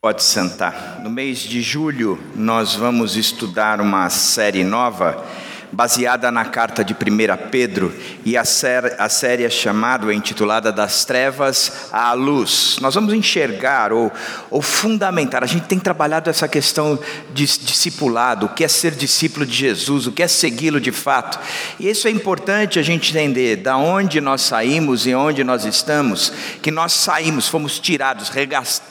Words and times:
Pode 0.00 0.22
sentar. 0.22 1.00
No 1.02 1.10
mês 1.10 1.40
de 1.40 1.60
julho, 1.60 2.20
nós 2.36 2.76
vamos 2.76 3.16
estudar 3.16 3.80
uma 3.80 4.08
série 4.08 4.62
nova 4.62 5.26
baseada 5.70 6.30
na 6.30 6.44
carta 6.44 6.84
de 6.84 6.94
1 6.94 7.50
Pedro, 7.50 7.94
e 8.24 8.36
a, 8.36 8.44
série, 8.44 8.94
a 8.98 9.08
série 9.08 9.44
é 9.44 9.50
chamada, 9.50 10.10
é 10.10 10.14
intitulada 10.14 10.72
Das 10.72 11.04
Trevas 11.04 11.88
à 11.92 12.12
Luz. 12.12 12.78
Nós 12.80 12.94
vamos 12.94 13.12
enxergar 13.12 13.92
ou, 13.92 14.12
ou 14.50 14.62
fundamentar, 14.62 15.42
a 15.42 15.46
gente 15.46 15.66
tem 15.66 15.78
trabalhado 15.78 16.30
essa 16.30 16.48
questão 16.48 16.98
de 17.32 17.46
discipulado, 17.46 18.46
o 18.46 18.48
que 18.48 18.64
é 18.64 18.68
ser 18.68 18.92
discípulo 18.92 19.44
de 19.44 19.54
Jesus, 19.54 20.06
o 20.06 20.12
que 20.12 20.22
é 20.22 20.28
segui-lo 20.28 20.80
de 20.80 20.92
fato, 20.92 21.38
e 21.78 21.88
isso 21.88 22.08
é 22.08 22.10
importante 22.10 22.78
a 22.78 22.82
gente 22.82 23.10
entender, 23.10 23.56
da 23.56 23.76
onde 23.76 24.20
nós 24.20 24.42
saímos 24.42 25.06
e 25.06 25.14
onde 25.14 25.44
nós 25.44 25.64
estamos, 25.64 26.32
que 26.62 26.70
nós 26.70 26.92
saímos, 26.92 27.48
fomos 27.48 27.78
tirados, 27.78 28.30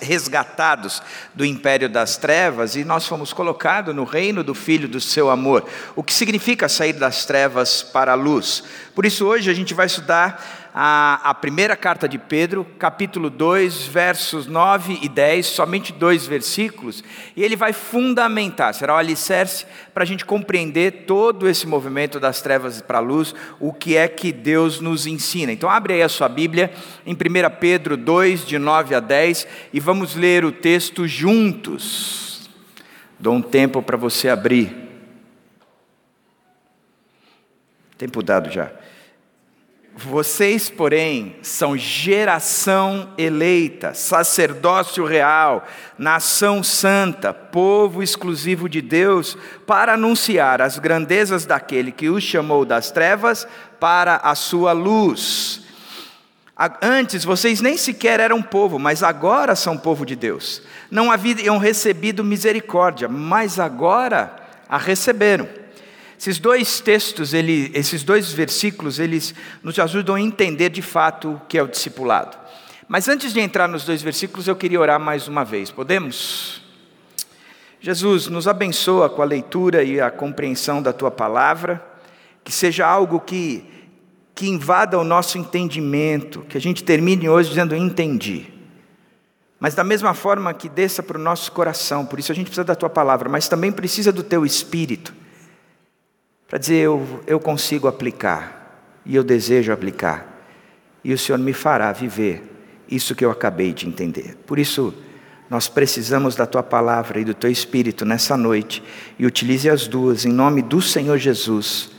resgatados 0.01 1.01
do 1.33 1.46
império 1.46 1.89
das 1.89 2.18
trevas 2.18 2.75
e 2.75 2.83
nós 2.83 3.05
fomos 3.05 3.33
colocados 3.33 3.96
no 3.96 4.04
reino 4.04 4.43
do 4.43 4.54
Filho 4.54 4.87
do 4.87 5.00
seu 5.00 5.29
amor, 5.29 5.65
o 5.96 6.04
que 6.04 6.14
significa 6.14 6.66
sair 6.69 6.93
das 6.93 7.25
trevas 7.25 7.83
para 7.83 8.11
a 8.11 8.15
luz. 8.15 8.63
Por 8.95 9.05
isso, 9.05 9.25
hoje 9.25 9.49
a 9.49 9.53
gente 9.53 9.73
vai 9.73 9.85
estudar 9.85 10.67
a, 10.79 11.31
a 11.31 11.33
primeira 11.33 11.75
carta 11.75 12.07
de 12.07 12.19
Pedro, 12.19 12.63
capítulo 12.77 13.31
2, 13.31 13.87
versos 13.87 14.45
9 14.45 14.99
e 15.01 15.09
10, 15.09 15.43
somente 15.47 15.91
dois 15.91 16.27
versículos, 16.27 17.03
e 17.35 17.43
ele 17.43 17.55
vai 17.55 17.73
fundamentar, 17.73 18.75
será 18.75 18.93
o 18.93 18.97
alicerce 18.97 19.65
para 19.91 20.03
a 20.03 20.05
gente 20.05 20.23
compreender 20.23 21.05
todo 21.07 21.49
esse 21.49 21.65
movimento 21.65 22.19
das 22.19 22.43
trevas 22.43 22.79
para 22.79 22.99
a 22.99 23.01
luz, 23.01 23.33
o 23.59 23.73
que 23.73 23.97
é 23.97 24.07
que 24.07 24.31
Deus 24.31 24.79
nos 24.79 25.07
ensina. 25.07 25.51
Então, 25.51 25.68
abre 25.68 25.95
aí 25.95 26.04
a 26.04 26.09
sua 26.09 26.29
Bíblia 26.29 26.71
em 27.07 27.13
1 27.13 27.18
Pedro 27.59 27.97
2, 27.97 28.45
de 28.45 28.59
9 28.59 28.93
a 28.93 28.99
10, 28.99 29.47
e 29.73 29.79
vamos 29.79 30.15
ler 30.15 30.45
o 30.45 30.51
texto 30.51 31.07
juntos. 31.07 32.47
Dou 33.19 33.33
um 33.33 33.41
tempo 33.41 33.81
para 33.81 33.97
você 33.97 34.29
abrir. 34.29 34.86
Tempo 37.97 38.21
dado 38.21 38.49
já. 38.51 38.71
Vocês, 39.99 40.69
porém, 40.69 41.37
são 41.41 41.75
geração 41.75 43.09
eleita, 43.17 43.95
sacerdócio 43.95 45.03
real, 45.03 45.65
nação 45.97 46.61
santa, 46.61 47.33
povo 47.33 48.03
exclusivo 48.03 48.69
de 48.69 48.79
Deus, 48.79 49.35
para 49.65 49.95
anunciar 49.95 50.61
as 50.61 50.77
grandezas 50.77 51.47
daquele 51.47 51.91
que 51.91 52.09
os 52.09 52.23
chamou 52.23 52.63
das 52.63 52.91
trevas 52.91 53.47
para 53.79 54.17
a 54.17 54.35
sua 54.35 54.71
luz. 54.71 55.65
Antes 56.79 57.25
vocês 57.25 57.59
nem 57.59 57.75
sequer 57.75 58.19
eram 58.19 58.39
povo, 58.39 58.77
mas 58.77 59.01
agora 59.01 59.55
são 59.55 59.75
povo 59.75 60.05
de 60.05 60.15
Deus. 60.15 60.61
Não 60.91 61.11
haviam 61.11 61.57
recebido 61.57 62.23
misericórdia, 62.23 63.07
mas 63.07 63.59
agora 63.59 64.35
a 64.69 64.77
receberam. 64.77 65.47
Esses 66.19 66.39
dois 66.39 66.79
textos, 66.79 67.31
ele, 67.33 67.69
esses 67.75 68.03
dois 68.03 68.31
versículos, 68.33 68.97
eles 68.97 69.35
nos 69.61 69.77
ajudam 69.77 70.15
a 70.15 70.21
entender 70.21 70.69
de 70.69 70.81
fato 70.81 71.33
o 71.33 71.41
que 71.47 71.57
é 71.57 71.63
o 71.63 71.67
discipulado. 71.67 72.35
Mas 72.87 73.07
antes 73.07 73.33
de 73.33 73.39
entrar 73.39 73.67
nos 73.67 73.85
dois 73.85 74.01
versículos, 74.01 74.47
eu 74.47 74.55
queria 74.55 74.79
orar 74.79 74.99
mais 74.99 75.27
uma 75.27 75.45
vez. 75.45 75.69
Podemos? 75.69 76.63
Jesus, 77.79 78.27
nos 78.27 78.47
abençoa 78.47 79.09
com 79.09 79.21
a 79.21 79.25
leitura 79.25 79.83
e 79.83 80.01
a 80.01 80.09
compreensão 80.09 80.81
da 80.81 80.91
tua 80.91 81.11
palavra, 81.11 81.85
que 82.43 82.52
seja 82.52 82.87
algo 82.87 83.19
que, 83.19 83.63
que 84.33 84.49
invada 84.49 84.97
o 84.97 85.03
nosso 85.03 85.37
entendimento, 85.37 86.41
que 86.49 86.57
a 86.57 86.61
gente 86.61 86.83
termine 86.83 87.29
hoje 87.29 87.49
dizendo 87.49 87.75
entendi. 87.75 88.47
Mas 89.59 89.75
da 89.75 89.83
mesma 89.83 90.15
forma 90.15 90.52
que 90.52 90.67
desça 90.67 91.03
para 91.03 91.17
o 91.17 91.21
nosso 91.21 91.52
coração, 91.52 92.07
por 92.07 92.17
isso 92.17 92.31
a 92.31 92.35
gente 92.35 92.45
precisa 92.45 92.63
da 92.63 92.75
tua 92.75 92.89
palavra, 92.89 93.29
mas 93.29 93.47
também 93.47 93.71
precisa 93.71 94.11
do 94.11 94.23
teu 94.23 94.43
espírito 94.43 95.13
para 96.47 96.57
dizer: 96.57 96.75
eu, 96.75 97.23
eu 97.27 97.39
consigo 97.39 97.87
aplicar, 97.87 99.02
e 99.05 99.15
eu 99.15 99.23
desejo 99.23 99.71
aplicar, 99.71 100.43
e 101.03 101.13
o 101.13 101.17
Senhor 101.17 101.37
me 101.37 101.53
fará 101.53 101.91
viver 101.91 102.43
isso 102.89 103.15
que 103.15 103.25
eu 103.25 103.31
acabei 103.31 103.73
de 103.73 103.87
entender. 103.87 104.37
Por 104.45 104.57
isso, 104.57 104.93
nós 105.49 105.67
precisamos 105.67 106.36
da 106.36 106.45
tua 106.45 106.63
palavra 106.63 107.19
e 107.19 107.25
do 107.25 107.33
teu 107.33 107.49
espírito 107.49 108.05
nessa 108.05 108.36
noite, 108.36 108.83
e 109.17 109.25
utilize 109.25 109.69
as 109.69 109.87
duas 109.87 110.25
em 110.25 110.31
nome 110.31 110.61
do 110.61 110.81
Senhor 110.81 111.17
Jesus, 111.17 111.91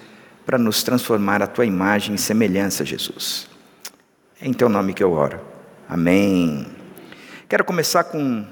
para 0.44 0.58
nos 0.58 0.82
transformar 0.82 1.42
a 1.42 1.46
tua 1.46 1.66
imagem 1.66 2.14
e 2.14 2.18
semelhança, 2.18 2.84
Jesus. 2.84 3.48
É 4.40 4.48
em 4.48 4.52
teu 4.52 4.68
nome 4.68 4.94
que 4.94 5.04
eu 5.04 5.12
oro. 5.12 5.40
Amém. 5.86 6.66
Quero 7.48 7.64
começar 7.64 8.04
com 8.04 8.46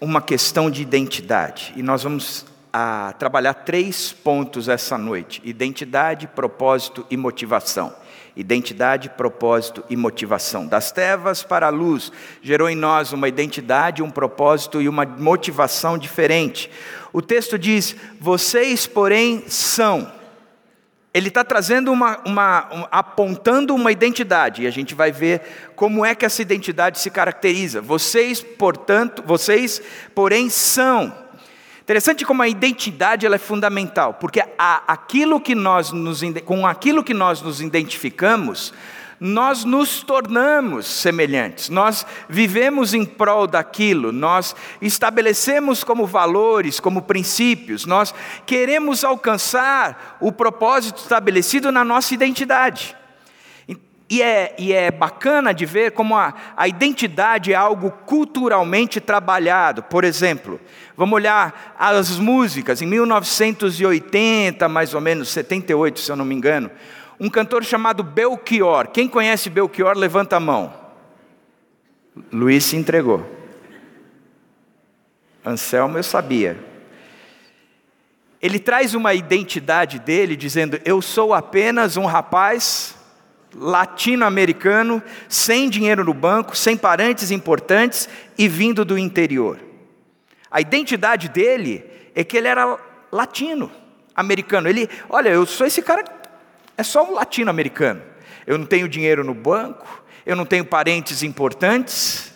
uma 0.00 0.20
questão 0.20 0.70
de 0.70 0.82
identidade, 0.82 1.72
e 1.76 1.82
nós 1.82 2.02
vamos 2.02 2.44
a 2.76 3.14
trabalhar 3.16 3.54
três 3.54 4.12
pontos 4.12 4.68
essa 4.68 4.98
noite: 4.98 5.40
identidade, 5.44 6.26
propósito 6.26 7.06
e 7.08 7.16
motivação. 7.16 7.94
Identidade, 8.36 9.10
propósito 9.10 9.84
e 9.88 9.96
motivação. 9.96 10.66
Das 10.66 10.90
trevas 10.90 11.44
para 11.44 11.68
a 11.68 11.70
luz, 11.70 12.10
gerou 12.42 12.68
em 12.68 12.74
nós 12.74 13.12
uma 13.12 13.28
identidade, 13.28 14.02
um 14.02 14.10
propósito 14.10 14.82
e 14.82 14.88
uma 14.88 15.06
motivação 15.06 15.96
diferente. 15.96 16.68
O 17.12 17.22
texto 17.22 17.56
diz: 17.56 17.94
vocês, 18.20 18.88
porém, 18.88 19.44
são. 19.46 20.10
Ele 21.14 21.28
está 21.28 21.44
trazendo 21.44 21.92
uma, 21.92 22.20
uma 22.26 22.68
um, 22.74 22.84
apontando 22.90 23.72
uma 23.72 23.92
identidade, 23.92 24.64
e 24.64 24.66
a 24.66 24.70
gente 24.70 24.96
vai 24.96 25.12
ver 25.12 25.70
como 25.76 26.04
é 26.04 26.12
que 26.12 26.26
essa 26.26 26.42
identidade 26.42 26.98
se 26.98 27.08
caracteriza. 27.08 27.80
Vocês, 27.80 28.42
portanto, 28.42 29.22
vocês, 29.24 29.80
porém, 30.12 30.50
são. 30.50 31.23
Interessante 31.84 32.24
como 32.24 32.40
a 32.40 32.48
identidade 32.48 33.26
ela 33.26 33.34
é 33.34 33.38
fundamental, 33.38 34.14
porque 34.14 34.42
a, 34.58 34.82
aquilo 34.90 35.38
que 35.38 35.54
nós 35.54 35.92
nos, 35.92 36.22
com 36.42 36.66
aquilo 36.66 37.04
que 37.04 37.12
nós 37.12 37.42
nos 37.42 37.60
identificamos, 37.60 38.72
nós 39.20 39.64
nos 39.64 40.02
tornamos 40.02 40.86
semelhantes, 40.86 41.68
nós 41.68 42.06
vivemos 42.26 42.94
em 42.94 43.04
prol 43.04 43.46
daquilo, 43.46 44.12
nós 44.12 44.56
estabelecemos 44.80 45.84
como 45.84 46.06
valores, 46.06 46.80
como 46.80 47.02
princípios, 47.02 47.84
nós 47.84 48.14
queremos 48.46 49.04
alcançar 49.04 50.16
o 50.22 50.32
propósito 50.32 51.02
estabelecido 51.02 51.70
na 51.70 51.84
nossa 51.84 52.14
identidade. 52.14 52.96
E 54.08 54.20
é, 54.20 54.54
e 54.58 54.72
é 54.72 54.90
bacana 54.90 55.54
de 55.54 55.64
ver 55.64 55.92
como 55.92 56.16
a, 56.16 56.34
a 56.56 56.68
identidade 56.68 57.52
é 57.52 57.56
algo 57.56 57.90
culturalmente 57.90 59.00
trabalhado. 59.00 59.82
Por 59.82 60.04
exemplo, 60.04 60.60
vamos 60.96 61.14
olhar 61.14 61.74
as 61.78 62.18
músicas. 62.18 62.80
Em 62.82 62.86
1980, 62.86 64.68
mais 64.68 64.94
ou 64.94 65.00
menos, 65.00 65.28
78, 65.30 66.00
se 66.00 66.10
eu 66.10 66.16
não 66.16 66.24
me 66.24 66.34
engano, 66.34 66.70
um 67.18 67.28
cantor 67.30 67.64
chamado 67.64 68.02
Belchior. 68.02 68.88
Quem 68.88 69.08
conhece 69.08 69.50
Belchior, 69.50 69.96
levanta 69.96 70.36
a 70.36 70.40
mão. 70.40 70.74
Luiz 72.32 72.64
se 72.64 72.76
entregou. 72.76 73.24
Anselmo, 75.44 75.98
eu 75.98 76.02
sabia. 76.02 76.58
Ele 78.40 78.58
traz 78.58 78.94
uma 78.94 79.14
identidade 79.14 79.98
dele, 79.98 80.36
dizendo: 80.36 80.80
Eu 80.84 81.00
sou 81.00 81.32
apenas 81.32 81.96
um 81.96 82.04
rapaz 82.04 82.94
latino-americano, 83.54 85.02
sem 85.28 85.68
dinheiro 85.68 86.04
no 86.04 86.12
banco, 86.12 86.56
sem 86.56 86.76
parentes 86.76 87.30
importantes 87.30 88.08
e 88.36 88.48
vindo 88.48 88.84
do 88.84 88.98
interior. 88.98 89.58
A 90.54 90.60
identidade 90.60 91.28
dele 91.28 91.84
é 92.14 92.22
que 92.22 92.36
ele 92.36 92.46
era 92.46 92.78
latino, 93.10 93.72
americano. 94.14 94.68
Ele, 94.68 94.88
olha, 95.10 95.30
eu 95.30 95.44
sou 95.44 95.66
esse 95.66 95.82
cara, 95.82 96.04
é 96.78 96.82
só 96.84 97.04
um 97.04 97.12
latino-americano. 97.12 98.00
Eu 98.46 98.56
não 98.56 98.64
tenho 98.64 98.88
dinheiro 98.88 99.24
no 99.24 99.34
banco, 99.34 100.04
eu 100.24 100.36
não 100.36 100.46
tenho 100.46 100.64
parentes 100.64 101.24
importantes, 101.24 102.32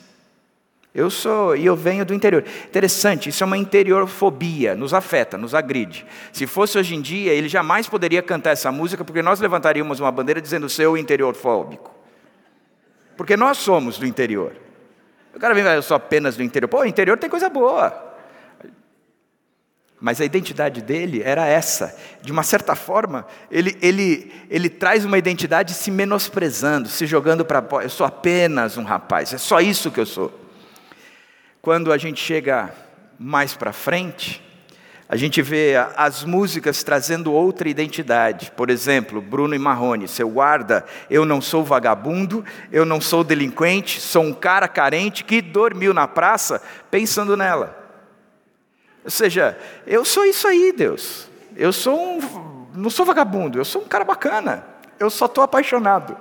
eu 0.92 1.08
sou, 1.10 1.54
e 1.54 1.64
eu 1.64 1.76
venho 1.76 2.04
do 2.04 2.12
interior. 2.12 2.44
Interessante, 2.64 3.28
isso 3.28 3.44
é 3.44 3.46
uma 3.46 3.56
interiorfobia, 3.56 4.74
nos 4.74 4.92
afeta, 4.92 5.38
nos 5.38 5.54
agride. 5.54 6.04
Se 6.32 6.44
fosse 6.44 6.76
hoje 6.76 6.96
em 6.96 7.00
dia, 7.00 7.32
ele 7.32 7.48
jamais 7.48 7.86
poderia 7.86 8.20
cantar 8.20 8.50
essa 8.50 8.72
música, 8.72 9.04
porque 9.04 9.22
nós 9.22 9.38
levantaríamos 9.38 10.00
uma 10.00 10.10
bandeira 10.10 10.40
dizendo 10.40 10.68
seu 10.68 10.96
interiorfóbico. 10.96 11.94
Porque 13.16 13.36
nós 13.36 13.58
somos 13.58 13.96
do 13.96 14.04
interior. 14.04 14.56
O 15.32 15.38
cara 15.38 15.54
vem, 15.54 15.62
eu 15.62 15.82
sou 15.82 15.96
apenas 15.96 16.36
do 16.36 16.42
interior. 16.42 16.66
Pô, 16.66 16.80
o 16.80 16.84
interior 16.84 17.16
tem 17.16 17.30
coisa 17.30 17.48
boa. 17.48 18.07
Mas 20.00 20.20
a 20.20 20.24
identidade 20.24 20.80
dele 20.80 21.22
era 21.24 21.46
essa. 21.46 21.96
De 22.22 22.30
uma 22.30 22.42
certa 22.42 22.76
forma, 22.76 23.26
ele, 23.50 23.76
ele, 23.82 24.32
ele 24.48 24.68
traz 24.68 25.04
uma 25.04 25.18
identidade 25.18 25.74
se 25.74 25.90
menosprezando, 25.90 26.88
se 26.88 27.06
jogando 27.06 27.44
para. 27.44 27.64
Eu 27.82 27.90
sou 27.90 28.06
apenas 28.06 28.76
um 28.76 28.84
rapaz, 28.84 29.32
é 29.32 29.38
só 29.38 29.60
isso 29.60 29.90
que 29.90 29.98
eu 29.98 30.06
sou. 30.06 30.32
Quando 31.60 31.92
a 31.92 31.98
gente 31.98 32.20
chega 32.20 32.72
mais 33.18 33.54
para 33.54 33.72
frente, 33.72 34.40
A 35.10 35.16
gente 35.16 35.40
vê 35.40 35.72
as 35.96 36.22
músicas 36.22 36.82
trazendo 36.82 37.32
outra 37.32 37.66
identidade. 37.66 38.52
Por 38.54 38.68
exemplo, 38.68 39.22
Bruno 39.22 39.54
e 39.54 39.58
Marrone, 39.58 40.06
seu 40.06 40.28
guarda, 40.28 40.84
eu 41.08 41.24
não 41.24 41.40
sou 41.40 41.64
vagabundo, 41.64 42.44
eu 42.70 42.84
não 42.84 43.00
sou 43.00 43.24
delinquente, 43.24 44.02
sou 44.02 44.22
um 44.22 44.34
cara 44.34 44.68
carente 44.68 45.24
que 45.24 45.40
dormiu 45.40 45.94
na 45.94 46.06
praça 46.06 46.60
pensando 46.90 47.38
nela. 47.38 47.77
Ou 49.08 49.10
seja, 49.10 49.56
eu 49.86 50.04
sou 50.04 50.26
isso 50.26 50.46
aí, 50.46 50.70
Deus. 50.70 51.30
Eu 51.56 51.72
sou 51.72 51.98
um, 51.98 52.66
não 52.74 52.90
sou 52.90 53.06
vagabundo, 53.06 53.58
eu 53.58 53.64
sou 53.64 53.80
um 53.80 53.86
cara 53.86 54.04
bacana. 54.04 54.66
Eu 55.00 55.08
só 55.08 55.24
estou 55.24 55.42
apaixonado. 55.42 56.14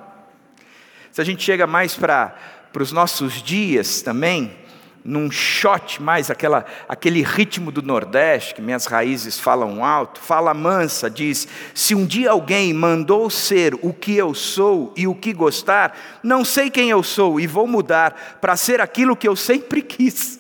Se 1.12 1.20
a 1.20 1.24
gente 1.26 1.44
chega 1.44 1.68
mais 1.68 1.96
para 1.96 2.34
os 2.80 2.94
nossos 2.94 3.44
dias 3.44 4.02
também, 4.02 4.58
num 5.04 5.30
shot 5.30 6.02
mais 6.02 6.32
aquela, 6.32 6.66
aquele 6.88 7.22
ritmo 7.22 7.74
do 7.74 7.82
Nordeste, 7.82 8.56
que 8.56 8.62
minhas 8.62 8.86
raízes 8.86 9.38
falam 9.38 9.84
alto, 9.84 10.22
fala 10.22 10.54
mansa, 10.54 11.10
diz: 11.10 11.46
se 11.74 11.94
um 11.94 12.06
dia 12.06 12.32
alguém 12.32 12.74
mandou 12.74 13.30
ser 13.30 13.78
o 13.82 13.92
que 13.92 14.16
eu 14.16 14.34
sou 14.34 14.94
e 14.96 15.06
o 15.06 15.14
que 15.14 15.34
gostar, 15.34 15.94
não 16.24 16.46
sei 16.46 16.70
quem 16.70 16.90
eu 16.90 17.04
sou 17.04 17.38
e 17.38 17.48
vou 17.48 17.68
mudar 17.68 18.38
para 18.40 18.56
ser 18.56 18.80
aquilo 18.80 19.14
que 19.14 19.28
eu 19.28 19.36
sempre 19.36 19.82
quis. 19.82 20.40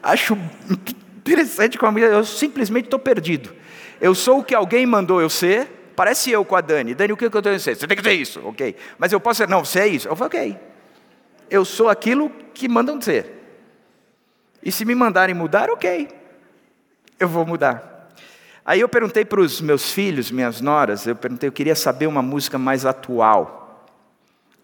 Acho 0.00 0.38
interessante 1.26 1.76
como 1.76 1.98
eu 1.98 2.24
simplesmente 2.24 2.84
estou 2.84 2.98
perdido. 3.00 3.52
Eu 4.00 4.14
sou 4.14 4.38
o 4.38 4.44
que 4.44 4.54
alguém 4.54 4.86
mandou 4.86 5.20
eu 5.20 5.28
ser, 5.28 5.92
parece 5.96 6.30
eu 6.30 6.44
com 6.44 6.54
a 6.54 6.60
Dani. 6.60 6.94
Dani, 6.94 7.12
o 7.12 7.16
que 7.16 7.24
eu 7.24 7.30
tenho 7.42 7.56
que 7.56 7.62
ser? 7.62 7.74
Você 7.74 7.86
tem 7.86 7.96
que 7.96 8.02
ser 8.02 8.12
isso, 8.12 8.40
ok. 8.44 8.76
Mas 8.96 9.12
eu 9.12 9.18
posso 9.18 9.38
ser, 9.38 9.48
não, 9.48 9.64
você 9.64 9.80
é 9.80 9.86
isso. 9.88 10.06
Eu 10.06 10.14
falei, 10.14 10.26
ok. 10.52 10.58
Eu 11.50 11.64
sou 11.64 11.88
aquilo 11.88 12.30
que 12.54 12.68
mandam 12.68 13.00
ser. 13.00 13.32
E 14.62 14.70
se 14.70 14.84
me 14.84 14.94
mandarem 14.94 15.34
mudar, 15.34 15.70
ok, 15.70 16.08
eu 17.18 17.28
vou 17.28 17.46
mudar. 17.46 18.10
Aí 18.64 18.80
eu 18.80 18.88
perguntei 18.88 19.24
para 19.24 19.40
os 19.40 19.60
meus 19.60 19.92
filhos, 19.92 20.30
minhas 20.30 20.60
noras, 20.60 21.06
eu 21.06 21.14
perguntei, 21.14 21.48
eu 21.48 21.52
queria 21.52 21.76
saber 21.76 22.08
uma 22.08 22.20
música 22.20 22.58
mais 22.58 22.84
atual, 22.84 23.86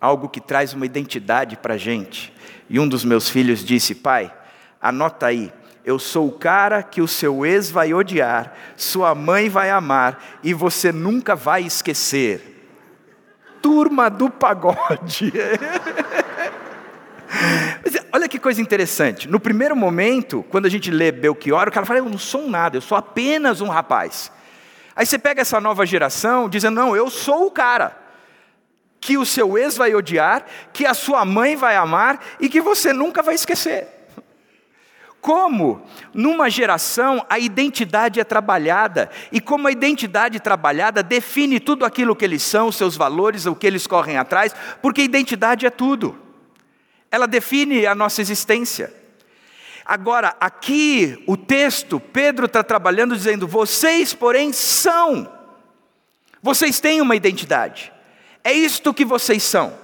algo 0.01 0.29
que 0.29 0.41
traz 0.41 0.75
uma 0.75 0.85
identidade 0.85 1.57
para 1.57 1.75
a 1.75 1.79
gente. 1.79 2.33
E 2.69 2.81
um 2.81 2.89
dos 2.89 3.05
meus 3.05 3.29
filhos 3.29 3.65
disse, 3.65 3.95
pai, 3.95 4.33
anota 4.81 5.27
aí, 5.27 5.53
eu 5.85 5.99
sou 5.99 6.29
o 6.29 6.33
cara 6.33 6.83
que 6.83 7.01
o 7.01 7.09
seu 7.09 7.45
ex 7.45 7.71
vai 7.71 7.93
odiar, 7.93 8.55
sua 8.77 9.15
mãe 9.15 9.49
vai 9.49 9.71
amar 9.71 10.23
e 10.43 10.55
você 10.55 10.93
nunca 10.93 11.35
vai 11.35 11.63
esquecer. 11.63 12.51
Turma 13.61 14.09
do 14.09 14.31
pagode. 14.31 15.33
olha 18.13 18.29
que 18.29 18.39
coisa 18.39 18.61
interessante. 18.61 19.29
No 19.29 19.41
primeiro 19.41 19.75
momento, 19.75 20.45
quando 20.51 20.67
a 20.67 20.69
gente 20.69 20.91
lê 20.91 21.11
Belchior, 21.11 21.69
o 21.69 21.73
cara 21.73 21.87
fala: 21.87 22.01
Eu 22.01 22.09
não 22.09 22.19
sou 22.19 22.49
nada, 22.49 22.77
eu 22.77 22.81
sou 22.81 22.97
apenas 22.97 23.61
um 23.61 23.69
rapaz. 23.69 24.31
Aí 24.95 25.07
você 25.07 25.19
pega 25.19 25.41
essa 25.41 25.61
nova 25.61 25.87
geração 25.87 26.49
dizendo: 26.49 26.75
Não, 26.75 26.95
eu 26.95 27.11
sou 27.11 27.47
o 27.47 27.51
cara. 27.51 28.01
Que 29.01 29.19
o 29.19 29.27
seu 29.27 29.59
ex 29.59 29.77
vai 29.77 29.97
odiar, 29.97 30.47
que 30.73 30.87
a 30.87 30.95
sua 30.95 31.25
mãe 31.25 31.57
vai 31.57 31.75
amar 31.75 32.25
e 32.39 32.49
que 32.49 32.61
você 32.61 32.93
nunca 32.93 33.21
vai 33.21 33.35
esquecer. 33.35 34.02
Como 35.23 35.81
numa 36.13 36.51
geração 36.51 37.25
a 37.31 37.39
identidade 37.39 38.21
é 38.21 38.25
trabalhada, 38.25 39.09
e 39.31 39.41
como 39.41 39.69
a 39.69 39.73
identidade 39.73 40.39
trabalhada 40.39 41.03
define 41.03 41.59
tudo 41.59 41.87
aquilo 41.87 42.15
que 42.15 42.27
eles 42.27 42.43
são, 42.43 42.71
seus 42.71 42.95
valores, 42.97 43.47
o 43.47 43.55
que 43.55 43.67
eles 43.67 43.87
correm 43.87 44.19
atrás, 44.19 44.55
porque 44.83 45.01
identidade 45.01 45.65
é 45.65 45.71
tudo 45.71 46.23
ela 47.13 47.29
define 47.29 47.87
a 47.87 47.95
nossa 47.95 48.23
existência. 48.23 48.93
Agora, 49.85 50.35
aqui 50.41 51.23
o 51.27 51.37
texto, 51.37 52.01
Pedro 52.01 52.47
está 52.47 52.65
trabalhando 52.65 53.15
dizendo: 53.15 53.47
vocês, 53.47 54.15
porém, 54.15 54.51
são, 54.51 55.31
vocês 56.43 56.81
têm 56.81 57.03
uma 57.03 57.15
identidade, 57.15 57.93
é 58.43 58.53
isto 58.53 58.95
que 58.95 59.05
vocês 59.05 59.43
são. 59.43 59.79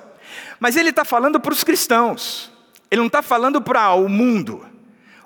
Mas 0.59 0.75
ele 0.75 0.89
está 0.89 1.05
falando 1.05 1.39
para 1.39 1.53
os 1.53 1.63
cristãos, 1.63 2.51
ele 2.91 3.01
não 3.01 3.07
está 3.07 3.21
falando 3.21 3.61
para 3.61 3.93
o 3.93 4.09
mundo. 4.09 4.67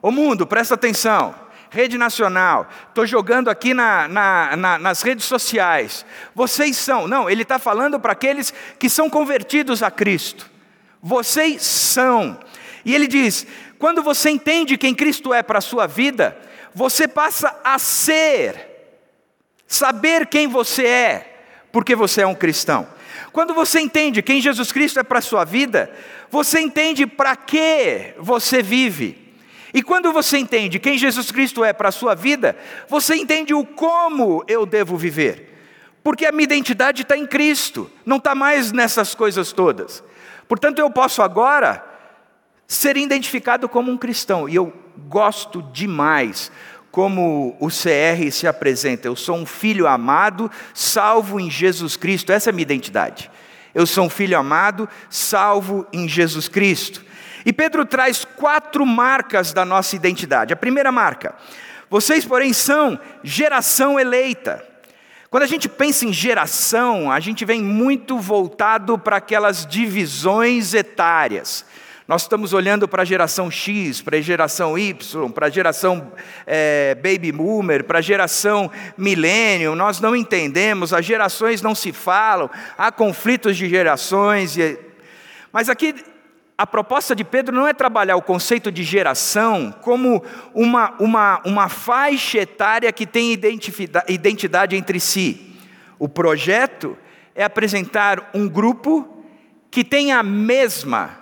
O 0.02 0.10
mundo, 0.10 0.44
presta 0.44 0.74
atenção, 0.74 1.32
rede 1.70 1.96
nacional, 1.96 2.68
estou 2.88 3.06
jogando 3.06 3.48
aqui 3.48 3.72
na, 3.72 4.08
na, 4.08 4.56
na, 4.56 4.78
nas 4.78 5.00
redes 5.00 5.24
sociais, 5.24 6.04
vocês 6.34 6.76
são, 6.76 7.06
não, 7.06 7.30
ele 7.30 7.42
está 7.42 7.56
falando 7.56 8.00
para 8.00 8.12
aqueles 8.12 8.52
que 8.80 8.90
são 8.90 9.08
convertidos 9.08 9.80
a 9.80 9.90
Cristo. 9.90 10.50
Vocês 11.00 11.62
são. 11.62 12.38
E 12.84 12.94
ele 12.94 13.06
diz: 13.06 13.46
quando 13.78 14.02
você 14.02 14.28
entende 14.30 14.76
quem 14.76 14.94
Cristo 14.94 15.32
é 15.32 15.42
para 15.42 15.58
a 15.58 15.62
sua 15.62 15.86
vida, 15.86 16.36
você 16.74 17.06
passa 17.06 17.60
a 17.62 17.78
ser, 17.78 18.54
saber 19.66 20.26
quem 20.26 20.48
você 20.48 20.84
é, 20.84 21.44
porque 21.70 21.94
você 21.94 22.22
é 22.22 22.26
um 22.26 22.34
cristão. 22.34 22.88
Quando 23.32 23.54
você 23.54 23.80
entende 23.80 24.20
quem 24.20 24.40
Jesus 24.40 24.72
Cristo 24.72 25.00
é 25.00 25.02
para 25.02 25.20
a 25.20 25.22
sua 25.22 25.44
vida, 25.44 25.90
você 26.28 26.60
entende 26.60 27.06
para 27.06 27.34
que 27.34 28.14
você 28.18 28.62
vive. 28.62 29.21
E 29.74 29.82
quando 29.82 30.12
você 30.12 30.38
entende 30.38 30.78
quem 30.78 30.98
Jesus 30.98 31.30
Cristo 31.30 31.64
é 31.64 31.72
para 31.72 31.88
a 31.88 31.92
sua 31.92 32.14
vida, 32.14 32.56
você 32.88 33.14
entende 33.14 33.54
o 33.54 33.64
como 33.64 34.44
eu 34.46 34.66
devo 34.66 34.96
viver. 34.96 35.52
Porque 36.02 36.26
a 36.26 36.32
minha 36.32 36.44
identidade 36.44 37.02
está 37.02 37.16
em 37.16 37.26
Cristo, 37.26 37.90
não 38.04 38.16
está 38.16 38.34
mais 38.34 38.72
nessas 38.72 39.14
coisas 39.14 39.52
todas. 39.52 40.02
Portanto, 40.48 40.78
eu 40.78 40.90
posso 40.90 41.22
agora 41.22 41.84
ser 42.66 42.96
identificado 42.96 43.68
como 43.68 43.90
um 43.90 43.96
cristão, 43.96 44.48
e 44.48 44.54
eu 44.54 44.72
gosto 45.08 45.62
demais 45.72 46.50
como 46.90 47.56
o 47.58 47.68
CR 47.68 48.30
se 48.30 48.46
apresenta. 48.46 49.08
Eu 49.08 49.16
sou 49.16 49.36
um 49.36 49.46
filho 49.46 49.86
amado, 49.86 50.50
salvo 50.74 51.40
em 51.40 51.50
Jesus 51.50 51.96
Cristo, 51.96 52.32
essa 52.32 52.50
é 52.50 52.52
a 52.52 52.54
minha 52.54 52.62
identidade. 52.62 53.30
Eu 53.74 53.86
sou 53.86 54.04
um 54.04 54.10
filho 54.10 54.38
amado, 54.38 54.88
salvo 55.08 55.86
em 55.92 56.06
Jesus 56.06 56.48
Cristo. 56.48 57.02
E 57.44 57.52
Pedro 57.52 57.84
traz 57.84 58.24
quatro 58.24 58.84
marcas 58.86 59.52
da 59.52 59.64
nossa 59.64 59.96
identidade. 59.96 60.52
A 60.52 60.56
primeira 60.56 60.92
marca, 60.92 61.34
vocês, 61.90 62.24
porém, 62.24 62.52
são 62.52 62.98
geração 63.22 63.98
eleita. 63.98 64.64
Quando 65.30 65.44
a 65.44 65.46
gente 65.46 65.68
pensa 65.68 66.04
em 66.04 66.12
geração, 66.12 67.10
a 67.10 67.18
gente 67.18 67.44
vem 67.44 67.62
muito 67.62 68.18
voltado 68.18 68.98
para 68.98 69.16
aquelas 69.16 69.66
divisões 69.66 70.74
etárias. 70.74 71.64
Nós 72.06 72.22
estamos 72.22 72.52
olhando 72.52 72.86
para 72.86 73.00
a 73.00 73.04
geração 73.04 73.50
X, 73.50 74.02
para 74.02 74.18
a 74.18 74.20
geração 74.20 74.76
Y, 74.76 75.30
para 75.30 75.46
a 75.46 75.50
geração 75.50 76.12
é, 76.46 76.94
Baby 76.96 77.32
Boomer, 77.32 77.84
para 77.84 78.00
a 78.00 78.02
geração 78.02 78.70
Millennium. 78.98 79.74
Nós 79.74 80.00
não 80.00 80.14
entendemos, 80.14 80.92
as 80.92 81.06
gerações 81.06 81.62
não 81.62 81.74
se 81.74 81.92
falam, 81.92 82.50
há 82.76 82.92
conflitos 82.92 83.56
de 83.56 83.68
gerações. 83.68 84.56
Mas 85.50 85.70
aqui 85.70 85.94
a 86.56 86.66
proposta 86.66 87.14
de 87.14 87.24
Pedro 87.24 87.54
não 87.54 87.66
é 87.66 87.72
trabalhar 87.72 88.16
o 88.16 88.22
conceito 88.22 88.70
de 88.70 88.82
geração 88.82 89.72
como 89.82 90.22
uma, 90.54 90.94
uma, 90.98 91.40
uma 91.44 91.68
faixa 91.68 92.38
etária 92.38 92.92
que 92.92 93.06
tem 93.06 93.32
identidade 94.08 94.76
entre 94.76 95.00
si. 95.00 95.56
O 95.98 96.08
projeto 96.08 96.96
é 97.34 97.42
apresentar 97.42 98.30
um 98.34 98.48
grupo 98.48 99.24
que 99.70 99.82
tem 99.82 100.12
a 100.12 100.22
mesma 100.22 101.18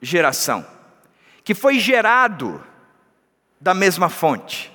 geração, 0.00 0.66
que 1.44 1.54
foi 1.54 1.78
gerado 1.78 2.62
da 3.60 3.74
mesma 3.74 4.08
fonte. 4.08 4.72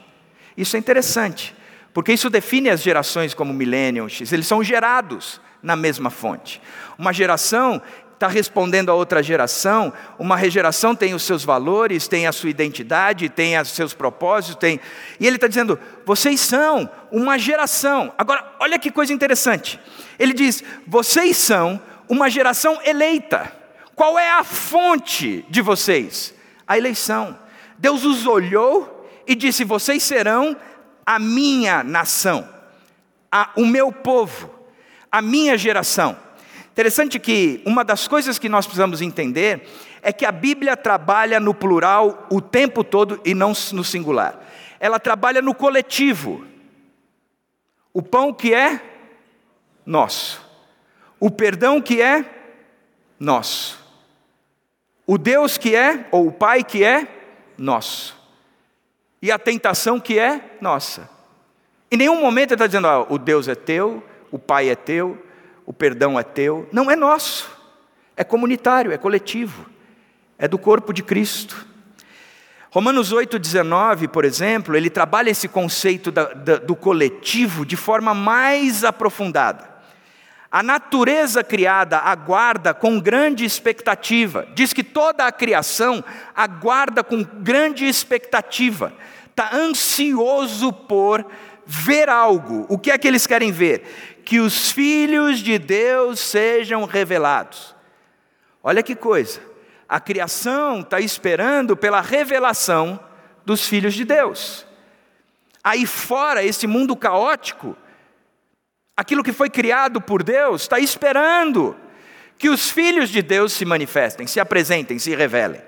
Isso 0.56 0.76
é 0.76 0.80
interessante, 0.80 1.56
porque 1.94 2.14
isso 2.14 2.30
define 2.30 2.70
as 2.70 2.82
gerações 2.82 3.34
como 3.34 3.54
millennials, 3.54 4.32
eles 4.32 4.48
são 4.48 4.64
gerados 4.64 5.42
na 5.62 5.76
mesma 5.76 6.10
fonte. 6.10 6.62
Uma 6.98 7.12
geração 7.12 7.82
está 8.18 8.28
respondendo 8.28 8.90
a 8.90 8.96
outra 8.96 9.22
geração. 9.22 9.94
Uma 10.18 10.38
geração 10.50 10.96
tem 10.96 11.14
os 11.14 11.24
seus 11.24 11.46
valores, 11.46 12.08
tem 12.08 12.26
a 12.28 12.32
sua 12.32 12.50
identidade, 12.50 13.30
tem 13.30 13.60
os 13.60 13.70
seus 13.70 13.94
propósitos, 13.94 14.56
tem. 14.56 14.80
E 15.20 15.26
ele 15.26 15.38
está 15.38 15.48
dizendo: 15.48 15.80
vocês 16.06 16.42
são 16.42 16.90
uma 17.12 17.38
geração. 17.38 18.12
Agora, 18.18 18.56
olha 18.60 18.80
que 18.80 18.92
coisa 18.92 19.14
interessante. 19.14 19.80
Ele 20.18 20.34
diz: 20.34 20.64
vocês 20.86 21.38
são 21.38 21.80
uma 22.10 22.30
geração 22.30 22.80
eleita. 22.84 23.54
Qual 23.96 24.18
é 24.18 24.32
a 24.32 24.44
fonte 24.44 25.46
de 25.50 25.62
vocês? 25.62 26.34
A 26.68 26.78
eleição. 26.78 27.38
Deus 27.78 28.04
os 28.04 28.26
olhou 28.26 29.08
e 29.28 29.36
disse: 29.36 29.64
vocês 29.64 30.02
serão 30.02 30.58
a 31.06 31.20
minha 31.20 31.84
nação, 31.84 32.50
a, 33.32 33.52
o 33.56 33.66
meu 33.66 33.92
povo, 33.92 34.54
a 35.12 35.22
minha 35.22 35.56
geração. 35.56 36.27
Interessante 36.78 37.18
que 37.18 37.60
uma 37.66 37.84
das 37.84 38.08
coisas 38.08 38.38
que 38.38 38.48
nós 38.48 38.68
precisamos 38.68 39.02
entender 39.02 39.68
é 40.00 40.14
que 40.14 40.24
a 40.24 40.32
Bíblia 40.32 40.78
trabalha 40.78 41.40
no 41.40 41.52
plural 41.52 42.28
o 42.30 42.40
tempo 42.40 42.84
todo 42.84 43.20
e 43.26 43.34
não 43.34 43.52
no 43.74 43.84
singular. 43.84 44.40
Ela 44.80 45.00
trabalha 45.00 45.42
no 45.42 45.56
coletivo. 45.56 46.46
O 47.92 48.04
pão 48.04 48.32
que 48.32 48.54
é 48.54 48.80
nosso. 49.84 50.40
O 51.20 51.32
perdão 51.32 51.82
que 51.82 52.00
é 52.00 52.24
nosso. 53.20 53.84
O 55.08 55.18
Deus 55.18 55.58
que 55.58 55.76
é, 55.76 56.08
ou 56.12 56.28
o 56.28 56.32
Pai 56.32 56.64
que 56.64 56.84
é 56.84 57.08
nosso. 57.58 58.16
e 59.20 59.32
a 59.32 59.40
tentação 59.40 60.00
que 60.00 60.20
é 60.20 60.58
nossa. 60.62 61.10
Em 61.90 61.98
nenhum 61.98 62.22
momento 62.22 62.52
ele 62.52 62.54
está 62.54 62.68
dizendo, 62.68 62.86
ah, 62.86 63.02
o 63.10 63.18
Deus 63.18 63.48
é 63.48 63.56
teu, 63.56 64.04
o 64.32 64.38
Pai 64.38 64.70
é 64.70 64.76
teu, 64.76 65.26
o 65.68 65.74
perdão 65.74 66.18
é 66.18 66.24
teu. 66.24 66.68
Não 66.72 66.90
é 66.90 66.96
nosso, 66.96 67.52
é 68.16 68.24
comunitário, 68.24 68.94
é 68.94 68.98
coletivo, 68.98 69.70
é 70.40 70.48
do 70.48 70.58
corpo 70.58 70.94
de 70.94 71.04
Cristo. 71.04 71.68
Romanos 72.72 73.14
8,19, 73.14 74.08
por 74.08 74.24
exemplo, 74.24 74.78
ele 74.78 74.90
trabalha 74.90 75.30
esse 75.30 75.50
conceito 75.50 76.10
da, 76.10 76.34
da, 76.34 76.56
do 76.56 76.74
coletivo 76.74 77.66
de 77.66 77.76
forma 77.76 78.14
mais 78.14 78.86
aprofundada. 78.86 79.78
A 80.50 80.64
natureza 80.64 81.44
criada 81.44 81.98
aguarda 81.98 82.74
com 82.74 82.98
grande 82.98 83.44
expectativa. 83.44 84.48
Diz 84.56 84.72
que 84.72 84.84
toda 84.84 85.28
a 85.28 85.32
criação 85.34 86.02
aguarda 86.34 87.04
com 87.04 87.24
grande 87.24 87.86
expectativa. 87.86 88.94
Está 89.30 89.54
ansioso 89.54 90.72
por 90.72 91.26
ver 91.66 92.08
algo. 92.08 92.66
O 92.70 92.78
que 92.78 92.90
é 92.90 92.98
que 92.98 93.08
eles 93.08 93.28
querem 93.28 93.52
ver? 93.52 94.17
Que 94.28 94.42
os 94.42 94.70
filhos 94.72 95.40
de 95.40 95.58
Deus 95.58 96.20
sejam 96.20 96.84
revelados. 96.84 97.74
Olha 98.62 98.84
que 98.84 98.94
coisa. 98.94 99.40
A 99.88 100.02
criação 100.02 100.82
está 100.82 101.00
esperando 101.00 101.78
pela 101.78 102.02
revelação 102.02 103.00
dos 103.46 103.66
filhos 103.66 103.94
de 103.94 104.04
Deus. 104.04 104.68
Aí 105.64 105.86
fora, 105.86 106.44
esse 106.44 106.68
mundo 106.68 106.94
caótico, 106.94 107.74
aquilo 108.98 109.24
que 109.24 109.32
foi 109.32 109.50
criado 109.50 110.02
por 110.02 110.22
Deus 110.22 110.64
está 110.64 110.78
esperando 110.78 111.74
que 112.38 112.50
os 112.50 112.70
filhos 112.70 113.08
de 113.08 113.22
Deus 113.22 113.54
se 113.54 113.64
manifestem, 113.64 114.28
se 114.28 114.42
apresentem, 114.42 115.00
se 115.00 115.16
revelem. 115.16 115.62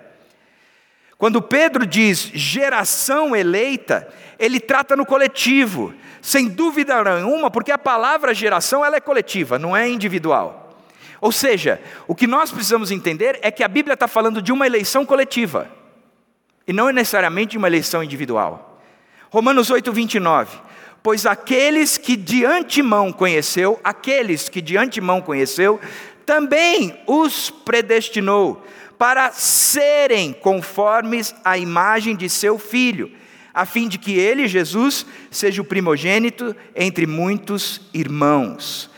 Quando 1.20 1.42
Pedro 1.42 1.86
diz 1.86 2.32
geração 2.34 3.36
eleita, 3.36 4.08
ele 4.40 4.58
trata 4.58 4.96
no 4.96 5.06
coletivo, 5.06 5.94
sem 6.22 6.48
dúvida 6.48 7.04
nenhuma, 7.04 7.52
porque 7.52 7.74
a 7.74 7.78
palavra 7.78 8.34
geração 8.34 8.86
ela 8.86 8.96
é 8.96 9.02
coletiva, 9.02 9.60
não 9.60 9.76
é 9.76 9.88
individual. 9.88 10.82
Ou 11.20 11.30
seja, 11.34 11.82
o 12.08 12.16
que 12.16 12.26
nós 12.26 12.52
precisamos 12.52 12.90
entender 12.90 13.38
é 13.42 13.52
que 13.52 13.66
a 13.66 13.68
Bíblia 13.68 13.96
está 13.96 14.08
falando 14.08 14.42
de 14.42 14.54
uma 14.54 14.66
eleição 14.66 15.06
coletiva, 15.06 15.70
e 16.66 16.72
não 16.72 16.90
necessariamente 16.90 17.52
de 17.52 17.58
uma 17.58 17.68
eleição 17.68 18.02
individual. 18.02 18.82
Romanos 19.30 19.70
8, 19.70 19.92
29 19.92 20.70
pois 21.02 21.26
aqueles 21.26 21.98
que 21.98 22.18
de 22.18 22.44
antemão 22.46 23.12
conheceu, 23.12 23.80
aqueles 23.84 24.50
que 24.50 24.62
de 24.62 24.78
antemão 24.78 25.22
conheceu, 25.22 25.80
também 26.26 27.02
os 27.08 27.50
predestinou 27.50 28.62
para 29.00 29.32
serem 29.32 30.34
conformes 30.34 31.34
à 31.46 31.58
imagem 31.58 32.18
de 32.18 32.30
seu 32.30 32.60
filho, 32.60 33.10
a 33.54 33.66
fim 33.66 33.88
de 33.88 33.98
que 33.98 34.12
ele, 34.12 34.46
Jesus, 34.46 35.06
seja 35.32 35.62
o 35.62 35.66
primogênito 35.66 36.54
entre 36.76 37.08
muitos 37.08 37.80
irmãos. 37.94 38.92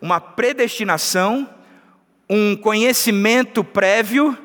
Uma 0.00 0.18
predestinação, 0.20 1.48
um 2.28 2.56
conhecimento 2.56 3.62
prévio 3.62 4.36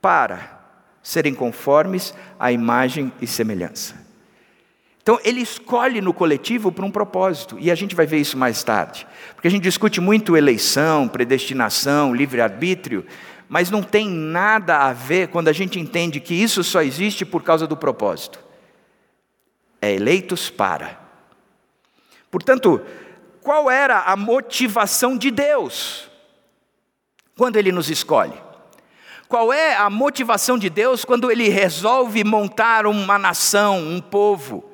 para 0.00 0.56
serem 1.02 1.34
conformes 1.34 2.14
à 2.38 2.52
imagem 2.52 3.12
e 3.20 3.26
semelhança. 3.26 4.06
Então, 5.02 5.18
ele 5.24 5.40
escolhe 5.40 6.00
no 6.00 6.12
coletivo 6.12 6.70
por 6.70 6.84
um 6.84 6.90
propósito, 6.90 7.56
e 7.58 7.70
a 7.70 7.74
gente 7.74 7.96
vai 7.96 8.06
ver 8.06 8.18
isso 8.18 8.36
mais 8.36 8.62
tarde. 8.62 9.06
Porque 9.34 9.48
a 9.48 9.50
gente 9.50 9.62
discute 9.62 10.00
muito 10.00 10.36
eleição, 10.36 11.08
predestinação, 11.08 12.14
livre-arbítrio, 12.14 13.04
mas 13.48 13.70
não 13.70 13.82
tem 13.82 14.08
nada 14.08 14.78
a 14.78 14.92
ver 14.92 15.28
quando 15.28 15.48
a 15.48 15.52
gente 15.52 15.78
entende 15.78 16.20
que 16.20 16.34
isso 16.34 16.62
só 16.62 16.82
existe 16.82 17.24
por 17.24 17.42
causa 17.42 17.66
do 17.66 17.76
propósito. 17.76 18.38
É 19.80 19.92
eleitos 19.92 20.50
para. 20.50 20.98
Portanto, 22.30 22.84
qual 23.40 23.70
era 23.70 24.00
a 24.00 24.16
motivação 24.16 25.16
de 25.16 25.30
Deus 25.30 26.10
quando 27.36 27.56
ele 27.56 27.72
nos 27.72 27.88
escolhe? 27.88 28.34
Qual 29.28 29.52
é 29.52 29.76
a 29.76 29.88
motivação 29.88 30.58
de 30.58 30.68
Deus 30.68 31.04
quando 31.04 31.30
ele 31.30 31.48
resolve 31.48 32.24
montar 32.24 32.86
uma 32.86 33.18
nação, 33.18 33.78
um 33.78 34.00
povo? 34.00 34.68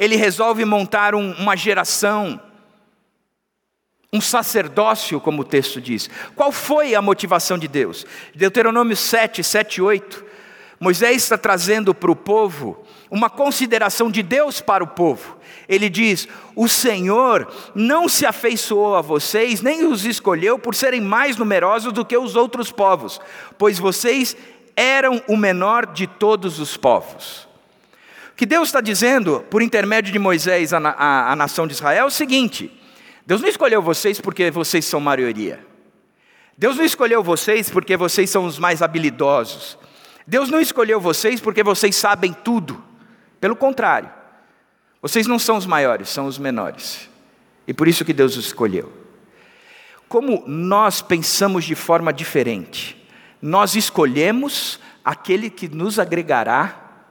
ele 0.00 0.16
resolve 0.16 0.64
montar 0.64 1.14
um, 1.14 1.32
uma 1.32 1.54
geração, 1.54 2.40
um 4.12 4.20
sacerdócio, 4.20 5.20
como 5.20 5.42
o 5.42 5.44
texto 5.44 5.80
diz. 5.80 6.10
Qual 6.34 6.50
foi 6.50 6.94
a 6.94 7.02
motivação 7.02 7.56
de 7.56 7.68
Deus? 7.68 8.04
Deuteronômio 8.34 8.96
7, 8.96 9.42
7 9.42 9.76
e 9.76 9.82
8. 9.82 10.24
Moisés 10.80 11.22
está 11.22 11.36
trazendo 11.36 11.94
para 11.94 12.10
o 12.10 12.16
povo 12.16 12.82
uma 13.10 13.28
consideração 13.28 14.10
de 14.10 14.22
Deus 14.22 14.60
para 14.60 14.82
o 14.82 14.88
povo. 14.88 15.36
Ele 15.68 15.88
diz: 15.88 16.26
O 16.56 16.68
Senhor 16.68 17.52
não 17.74 18.08
se 18.08 18.24
afeiçoou 18.24 18.96
a 18.96 19.02
vocês, 19.02 19.60
nem 19.60 19.86
os 19.86 20.04
escolheu 20.04 20.58
por 20.58 20.74
serem 20.74 21.00
mais 21.00 21.36
numerosos 21.36 21.92
do 21.92 22.04
que 22.04 22.16
os 22.16 22.34
outros 22.34 22.72
povos, 22.72 23.20
pois 23.58 23.78
vocês 23.78 24.36
eram 24.74 25.22
o 25.28 25.36
menor 25.36 25.86
de 25.86 26.06
todos 26.06 26.58
os 26.58 26.76
povos 26.76 27.50
que 28.40 28.46
Deus 28.46 28.70
está 28.70 28.80
dizendo, 28.80 29.44
por 29.50 29.60
intermédio 29.60 30.10
de 30.10 30.18
Moisés, 30.18 30.72
à, 30.72 31.36
nação 31.36 31.66
de 31.66 31.74
Israel, 31.74 32.04
é 32.04 32.06
o 32.06 32.10
seguinte: 32.10 32.72
Deus 33.30 33.40
não 33.40 33.48
escolheu 33.48 33.80
vocês 33.80 34.20
porque 34.20 34.50
vocês 34.50 34.84
são 34.84 34.98
maioria. 34.98 35.64
Deus 36.58 36.76
não 36.76 36.84
escolheu 36.84 37.22
vocês 37.22 37.70
porque 37.70 37.96
vocês 37.96 38.28
são 38.28 38.44
os 38.44 38.58
mais 38.58 38.82
habilidosos. 38.82 39.78
Deus 40.26 40.50
não 40.50 40.60
escolheu 40.60 41.00
vocês 41.00 41.40
porque 41.40 41.62
vocês 41.62 41.94
sabem 41.94 42.32
tudo. 42.32 42.82
Pelo 43.40 43.54
contrário, 43.54 44.10
vocês 45.00 45.28
não 45.28 45.38
são 45.38 45.56
os 45.56 45.64
maiores, 45.64 46.08
são 46.08 46.26
os 46.26 46.38
menores. 46.38 47.08
E 47.68 47.72
por 47.72 47.86
isso 47.86 48.04
que 48.04 48.12
Deus 48.12 48.36
os 48.36 48.46
escolheu. 48.46 48.92
Como 50.08 50.42
nós 50.48 51.00
pensamos 51.00 51.64
de 51.64 51.76
forma 51.76 52.12
diferente, 52.12 53.00
nós 53.40 53.76
escolhemos 53.76 54.80
aquele 55.04 55.48
que 55.48 55.68
nos 55.68 56.00
agregará 56.00 57.04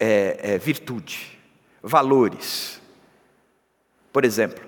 é, 0.00 0.54
é, 0.54 0.58
virtude, 0.58 1.38
valores. 1.82 2.79
Por 4.12 4.24
exemplo, 4.24 4.64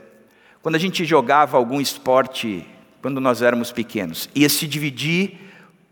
quando 0.62 0.76
a 0.76 0.78
gente 0.78 1.04
jogava 1.04 1.56
algum 1.56 1.80
esporte, 1.80 2.66
quando 3.00 3.20
nós 3.20 3.42
éramos 3.42 3.72
pequenos, 3.72 4.28
ia 4.34 4.48
se 4.48 4.66
dividir 4.66 5.38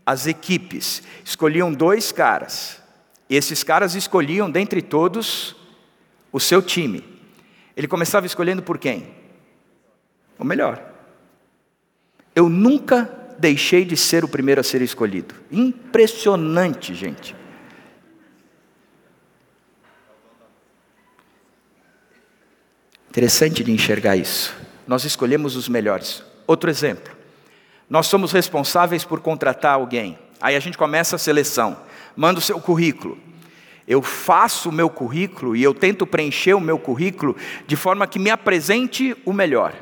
as 0.05 0.27
equipes, 0.27 1.03
escolhiam 1.23 1.71
dois 1.71 2.11
caras, 2.11 2.81
esses 3.29 3.63
caras 3.63 3.95
escolhiam 3.95 4.49
dentre 4.49 4.81
todos 4.81 5.55
o 6.31 6.39
seu 6.39 6.61
time. 6.61 7.03
Ele 7.75 7.87
começava 7.87 8.25
escolhendo 8.25 8.61
por 8.61 8.77
quem? 8.77 9.07
O 10.37 10.43
melhor. 10.43 10.83
Eu 12.35 12.49
nunca 12.49 13.09
deixei 13.39 13.83
de 13.83 13.97
ser 13.97 14.23
o 14.23 14.27
primeiro 14.27 14.61
a 14.61 14.63
ser 14.63 14.81
escolhido. 14.81 15.35
Impressionante, 15.51 16.93
gente. 16.93 17.35
Interessante 23.11 23.61
de 23.61 23.73
enxergar 23.73 24.15
isso. 24.15 24.55
Nós 24.87 25.03
escolhemos 25.03 25.57
os 25.57 25.67
melhores. 25.67 26.23
Outro 26.47 26.69
exemplo. 26.69 27.13
Nós 27.89 28.07
somos 28.07 28.31
responsáveis 28.31 29.03
por 29.03 29.19
contratar 29.19 29.73
alguém. 29.73 30.17
Aí 30.39 30.55
a 30.55 30.59
gente 30.61 30.77
começa 30.77 31.17
a 31.17 31.19
seleção. 31.19 31.75
Manda 32.15 32.39
o 32.39 32.41
seu 32.41 32.57
currículo. 32.61 33.17
Eu 33.85 34.01
faço 34.01 34.69
o 34.69 34.71
meu 34.71 34.89
currículo 34.89 35.57
e 35.57 35.61
eu 35.61 35.73
tento 35.73 36.07
preencher 36.07 36.53
o 36.53 36.61
meu 36.61 36.79
currículo 36.79 37.35
de 37.67 37.75
forma 37.75 38.07
que 38.07 38.17
me 38.17 38.29
apresente 38.29 39.13
o 39.25 39.33
melhor. 39.33 39.73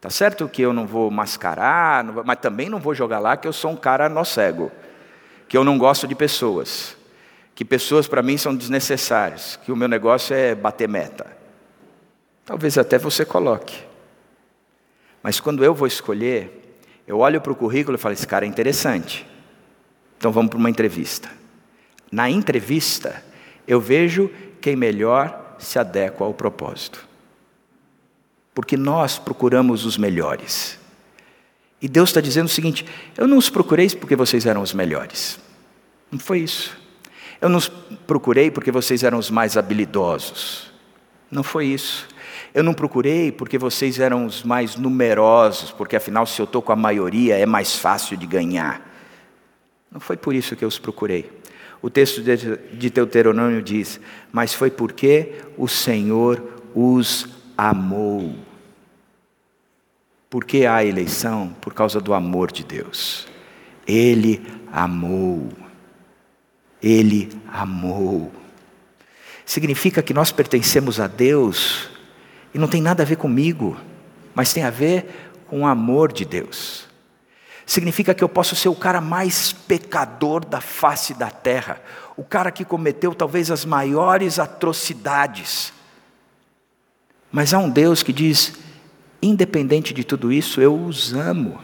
Tá 0.00 0.08
certo 0.08 0.48
que 0.48 0.62
eu 0.62 0.72
não 0.72 0.86
vou 0.86 1.10
mascarar, 1.10 2.02
mas 2.24 2.38
também 2.38 2.70
não 2.70 2.80
vou 2.80 2.94
jogar 2.94 3.18
lá 3.18 3.36
que 3.36 3.46
eu 3.46 3.52
sou 3.52 3.72
um 3.72 3.76
cara 3.76 4.08
nó 4.08 4.24
cego, 4.24 4.72
que 5.46 5.54
eu 5.54 5.64
não 5.64 5.76
gosto 5.76 6.08
de 6.08 6.14
pessoas, 6.14 6.96
que 7.54 7.62
pessoas 7.62 8.08
para 8.08 8.22
mim 8.22 8.38
são 8.38 8.56
desnecessárias, 8.56 9.60
que 9.62 9.70
o 9.70 9.76
meu 9.76 9.86
negócio 9.86 10.34
é 10.34 10.54
bater 10.54 10.88
meta. 10.88 11.39
Talvez 12.50 12.76
até 12.76 12.98
você 12.98 13.24
coloque. 13.24 13.78
Mas 15.22 15.38
quando 15.38 15.64
eu 15.64 15.72
vou 15.72 15.86
escolher, 15.86 16.82
eu 17.06 17.20
olho 17.20 17.40
para 17.40 17.52
o 17.52 17.54
currículo 17.54 17.96
e 17.96 18.00
falo: 18.00 18.12
esse 18.12 18.26
cara 18.26 18.44
é 18.44 18.48
interessante. 18.48 19.24
Então 20.18 20.32
vamos 20.32 20.50
para 20.50 20.58
uma 20.58 20.68
entrevista. 20.68 21.30
Na 22.10 22.28
entrevista, 22.28 23.22
eu 23.68 23.80
vejo 23.80 24.28
quem 24.60 24.74
melhor 24.74 25.54
se 25.60 25.78
adequa 25.78 26.24
ao 26.24 26.34
propósito. 26.34 27.06
Porque 28.52 28.76
nós 28.76 29.16
procuramos 29.16 29.84
os 29.84 29.96
melhores. 29.96 30.76
E 31.80 31.86
Deus 31.86 32.08
está 32.08 32.20
dizendo 32.20 32.46
o 32.46 32.50
seguinte: 32.50 32.84
eu 33.16 33.28
não 33.28 33.38
os 33.38 33.48
procurei 33.48 33.88
porque 33.90 34.16
vocês 34.16 34.44
eram 34.44 34.60
os 34.60 34.74
melhores. 34.74 35.38
Não 36.10 36.18
foi 36.18 36.40
isso. 36.40 36.76
Eu 37.40 37.48
não 37.48 37.58
os 37.58 37.68
procurei 37.68 38.50
porque 38.50 38.72
vocês 38.72 39.04
eram 39.04 39.18
os 39.18 39.30
mais 39.30 39.56
habilidosos. 39.56 40.72
Não 41.30 41.44
foi 41.44 41.66
isso. 41.66 42.08
Eu 42.52 42.64
não 42.64 42.74
procurei 42.74 43.30
porque 43.30 43.56
vocês 43.56 44.00
eram 44.00 44.26
os 44.26 44.42
mais 44.42 44.76
numerosos, 44.76 45.70
porque 45.70 45.96
afinal, 45.96 46.26
se 46.26 46.40
eu 46.40 46.44
estou 46.44 46.60
com 46.60 46.72
a 46.72 46.76
maioria, 46.76 47.38
é 47.38 47.46
mais 47.46 47.76
fácil 47.76 48.16
de 48.16 48.26
ganhar. 48.26 48.88
Não 49.90 50.00
foi 50.00 50.16
por 50.16 50.34
isso 50.34 50.56
que 50.56 50.64
eu 50.64 50.68
os 50.68 50.78
procurei. 50.78 51.30
O 51.82 51.88
texto 51.88 52.22
de 52.22 52.90
Deuteronômio 52.90 53.62
diz: 53.62 54.00
Mas 54.32 54.52
foi 54.52 54.70
porque 54.70 55.34
o 55.56 55.66
Senhor 55.66 56.42
os 56.74 57.26
amou. 57.56 58.34
Por 60.28 60.44
que 60.44 60.66
há 60.66 60.84
eleição? 60.84 61.54
Por 61.60 61.74
causa 61.74 62.00
do 62.00 62.14
amor 62.14 62.52
de 62.52 62.64
Deus. 62.64 63.26
Ele 63.86 64.40
amou. 64.72 65.48
Ele 66.82 67.28
amou. 67.52 68.32
Significa 69.44 70.02
que 70.02 70.14
nós 70.14 70.30
pertencemos 70.30 71.00
a 71.00 71.08
Deus 71.08 71.90
e 72.52 72.58
não 72.58 72.68
tem 72.68 72.82
nada 72.82 73.02
a 73.02 73.06
ver 73.06 73.16
comigo, 73.16 73.76
mas 74.34 74.52
tem 74.52 74.64
a 74.64 74.70
ver 74.70 75.30
com 75.46 75.62
o 75.62 75.66
amor 75.66 76.12
de 76.12 76.24
Deus. 76.24 76.88
Significa 77.64 78.14
que 78.14 78.24
eu 78.24 78.28
posso 78.28 78.56
ser 78.56 78.68
o 78.68 78.74
cara 78.74 79.00
mais 79.00 79.52
pecador 79.52 80.44
da 80.44 80.60
face 80.60 81.14
da 81.14 81.30
terra, 81.30 81.80
o 82.16 82.24
cara 82.24 82.50
que 82.50 82.64
cometeu 82.64 83.14
talvez 83.14 83.50
as 83.50 83.64
maiores 83.64 84.38
atrocidades. 84.38 85.72
Mas 87.30 87.54
há 87.54 87.58
um 87.58 87.70
Deus 87.70 88.02
que 88.02 88.12
diz: 88.12 88.54
independente 89.22 89.94
de 89.94 90.02
tudo 90.02 90.32
isso, 90.32 90.60
eu 90.60 90.74
os 90.74 91.12
amo. 91.12 91.60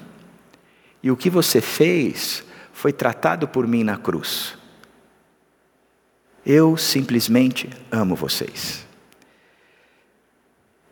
E 1.02 1.10
o 1.10 1.16
que 1.16 1.28
você 1.28 1.60
fez 1.60 2.44
foi 2.72 2.92
tratado 2.92 3.48
por 3.48 3.66
mim 3.66 3.82
na 3.82 3.96
cruz. 3.96 4.56
Eu 6.44 6.76
simplesmente 6.76 7.68
amo 7.90 8.14
vocês. 8.14 8.85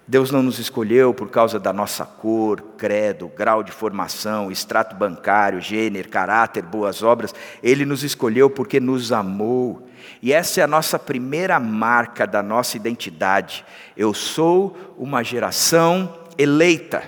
Deus 0.06 0.30
não 0.30 0.42
nos 0.42 0.58
escolheu 0.58 1.14
por 1.14 1.30
causa 1.30 1.58
da 1.58 1.72
nossa 1.72 2.04
cor, 2.04 2.60
credo, 2.76 3.28
grau 3.28 3.62
de 3.62 3.72
formação, 3.72 4.50
extrato 4.50 4.94
bancário, 4.94 5.62
gênero, 5.62 6.10
caráter, 6.10 6.62
boas 6.62 7.02
obras. 7.02 7.34
Ele 7.62 7.86
nos 7.86 8.02
escolheu 8.02 8.50
porque 8.50 8.78
nos 8.78 9.12
amou. 9.12 9.88
E 10.20 10.30
essa 10.30 10.60
é 10.60 10.64
a 10.64 10.68
nossa 10.68 10.98
primeira 10.98 11.58
marca 11.58 12.26
da 12.26 12.42
nossa 12.42 12.76
identidade. 12.76 13.64
Eu 13.96 14.12
sou 14.12 14.76
uma 14.98 15.22
geração 15.22 16.14
eleita. 16.36 17.02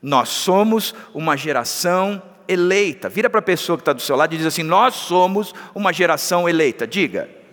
Nós 0.00 0.30
somos 0.30 0.94
uma 1.12 1.36
geração 1.36 2.22
eleita. 2.48 3.10
Vira 3.10 3.28
para 3.28 3.40
a 3.40 3.42
pessoa 3.42 3.76
que 3.76 3.82
está 3.82 3.92
do 3.92 4.00
seu 4.00 4.16
lado 4.16 4.34
e 4.34 4.38
diz 4.38 4.46
assim: 4.46 4.62
Nós 4.62 4.94
somos 4.94 5.54
uma 5.74 5.92
geração 5.92 6.48
eleita. 6.48 6.86
Diga. 6.86 7.43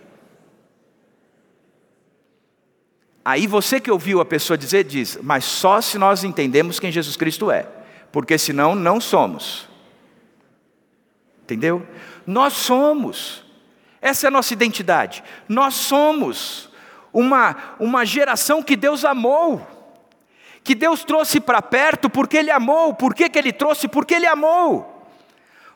Aí 3.24 3.46
você 3.46 3.80
que 3.80 3.90
ouviu 3.90 4.20
a 4.20 4.24
pessoa 4.24 4.58
dizer, 4.58 4.84
diz, 4.84 5.18
mas 5.22 5.44
só 5.44 5.80
se 5.80 5.96
nós 5.96 6.24
entendemos 6.24 6.80
quem 6.80 6.90
Jesus 6.90 7.16
Cristo 7.16 7.50
é, 7.50 7.66
porque 8.10 8.36
senão 8.36 8.74
não 8.74 9.00
somos. 9.00 9.68
Entendeu? 11.44 11.86
Nós 12.26 12.52
somos, 12.54 13.44
essa 14.00 14.26
é 14.26 14.28
a 14.28 14.30
nossa 14.30 14.52
identidade. 14.52 15.22
Nós 15.48 15.74
somos 15.74 16.68
uma, 17.12 17.56
uma 17.78 18.04
geração 18.04 18.62
que 18.62 18.74
Deus 18.74 19.04
amou, 19.04 19.64
que 20.64 20.74
Deus 20.74 21.04
trouxe 21.04 21.40
para 21.40 21.62
perto 21.62 22.10
porque 22.10 22.36
Ele 22.36 22.50
amou. 22.50 22.94
Por 22.94 23.14
que, 23.14 23.30
Ele 23.38 23.52
trouxe? 23.52 23.86
Porque 23.86 24.14
Ele 24.14 24.26
amou. 24.26 24.88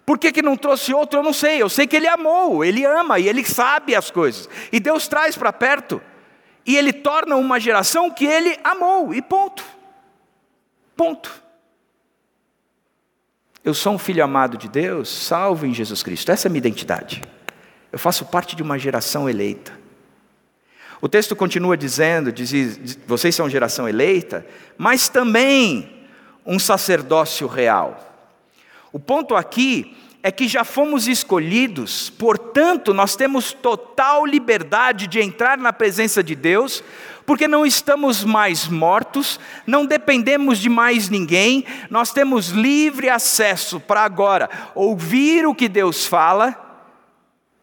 Por 0.05 0.19
que, 0.19 0.31
que 0.31 0.43
não 0.43 0.57
trouxe 0.57 0.95
outro? 0.95 1.19
Eu 1.19 1.23
não 1.23 1.33
sei. 1.33 1.61
Eu 1.61 1.69
sei 1.69 1.87
que 1.87 1.97
Ele 1.97 2.09
amou, 2.09 2.65
Ele 2.65 2.85
ama 2.85 3.19
e 3.19 3.29
Ele 3.29 3.45
sabe 3.45 3.95
as 3.95 4.11
coisas. 4.11 4.49
E 4.73 4.81
Deus 4.81 5.07
traz 5.07 5.37
para 5.37 5.53
perto 5.53 6.01
e 6.67 6.77
ele 6.77 6.93
torna 6.93 7.37
uma 7.37 7.61
geração 7.61 8.11
que 8.11 8.27
ele 8.27 8.59
amou, 8.65 9.15
e 9.15 9.23
ponto. 9.23 9.65
Ponto. 10.97 11.43
Eu 13.63 13.75
sou 13.75 13.95
um 13.95 13.99
filho 13.99 14.23
amado 14.23 14.57
de 14.57 14.69
Deus, 14.69 15.09
salvo 15.09 15.67
em 15.67 15.73
Jesus 15.73 16.03
Cristo. 16.03 16.31
Essa 16.31 16.47
é 16.47 16.49
a 16.49 16.51
minha 16.51 16.59
identidade. 16.59 17.23
Eu 17.93 17.99
faço 17.99 18.25
parte 18.27 18.57
de 18.57 18.63
uma 18.63 18.79
geração 18.79 19.29
eleita. 19.29 19.79
O 21.01 21.09
texto 21.09 21.37
continua 21.37 21.77
dizendo: 21.77 22.33
diz, 22.33 22.99
vocês 23.07 23.35
são 23.35 23.49
geração 23.49 23.89
eleita, 23.89 24.47
mas 24.77 25.09
também 25.09 26.07
um 26.45 26.59
sacerdócio 26.59 27.47
real. 27.47 28.03
O 28.93 28.99
ponto 28.99 29.35
aqui 29.35 29.97
é 30.27 30.33
que 30.33 30.49
já 30.49 30.65
fomos 30.65 31.07
escolhidos, 31.07 32.11
portanto, 32.11 32.93
nós 32.93 33.15
temos 33.15 33.53
total 33.53 34.27
liberdade 34.27 35.07
de 35.07 35.21
entrar 35.21 35.57
na 35.57 35.73
presença 35.73 36.21
de 36.21 36.35
Deus, 36.35 36.83
porque 37.25 37.47
não 37.47 37.65
estamos 37.65 38.25
mais 38.25 38.67
mortos, 38.67 39.39
não 39.65 39.87
dependemos 39.87 40.59
de 40.59 40.69
mais 40.69 41.09
ninguém, 41.09 41.65
nós 41.89 42.11
temos 42.11 42.49
livre 42.49 43.09
acesso 43.09 43.79
para 43.79 44.01
agora 44.03 44.51
ouvir 44.75 45.47
o 45.47 45.55
que 45.55 45.69
Deus 45.69 46.07
fala 46.07 46.91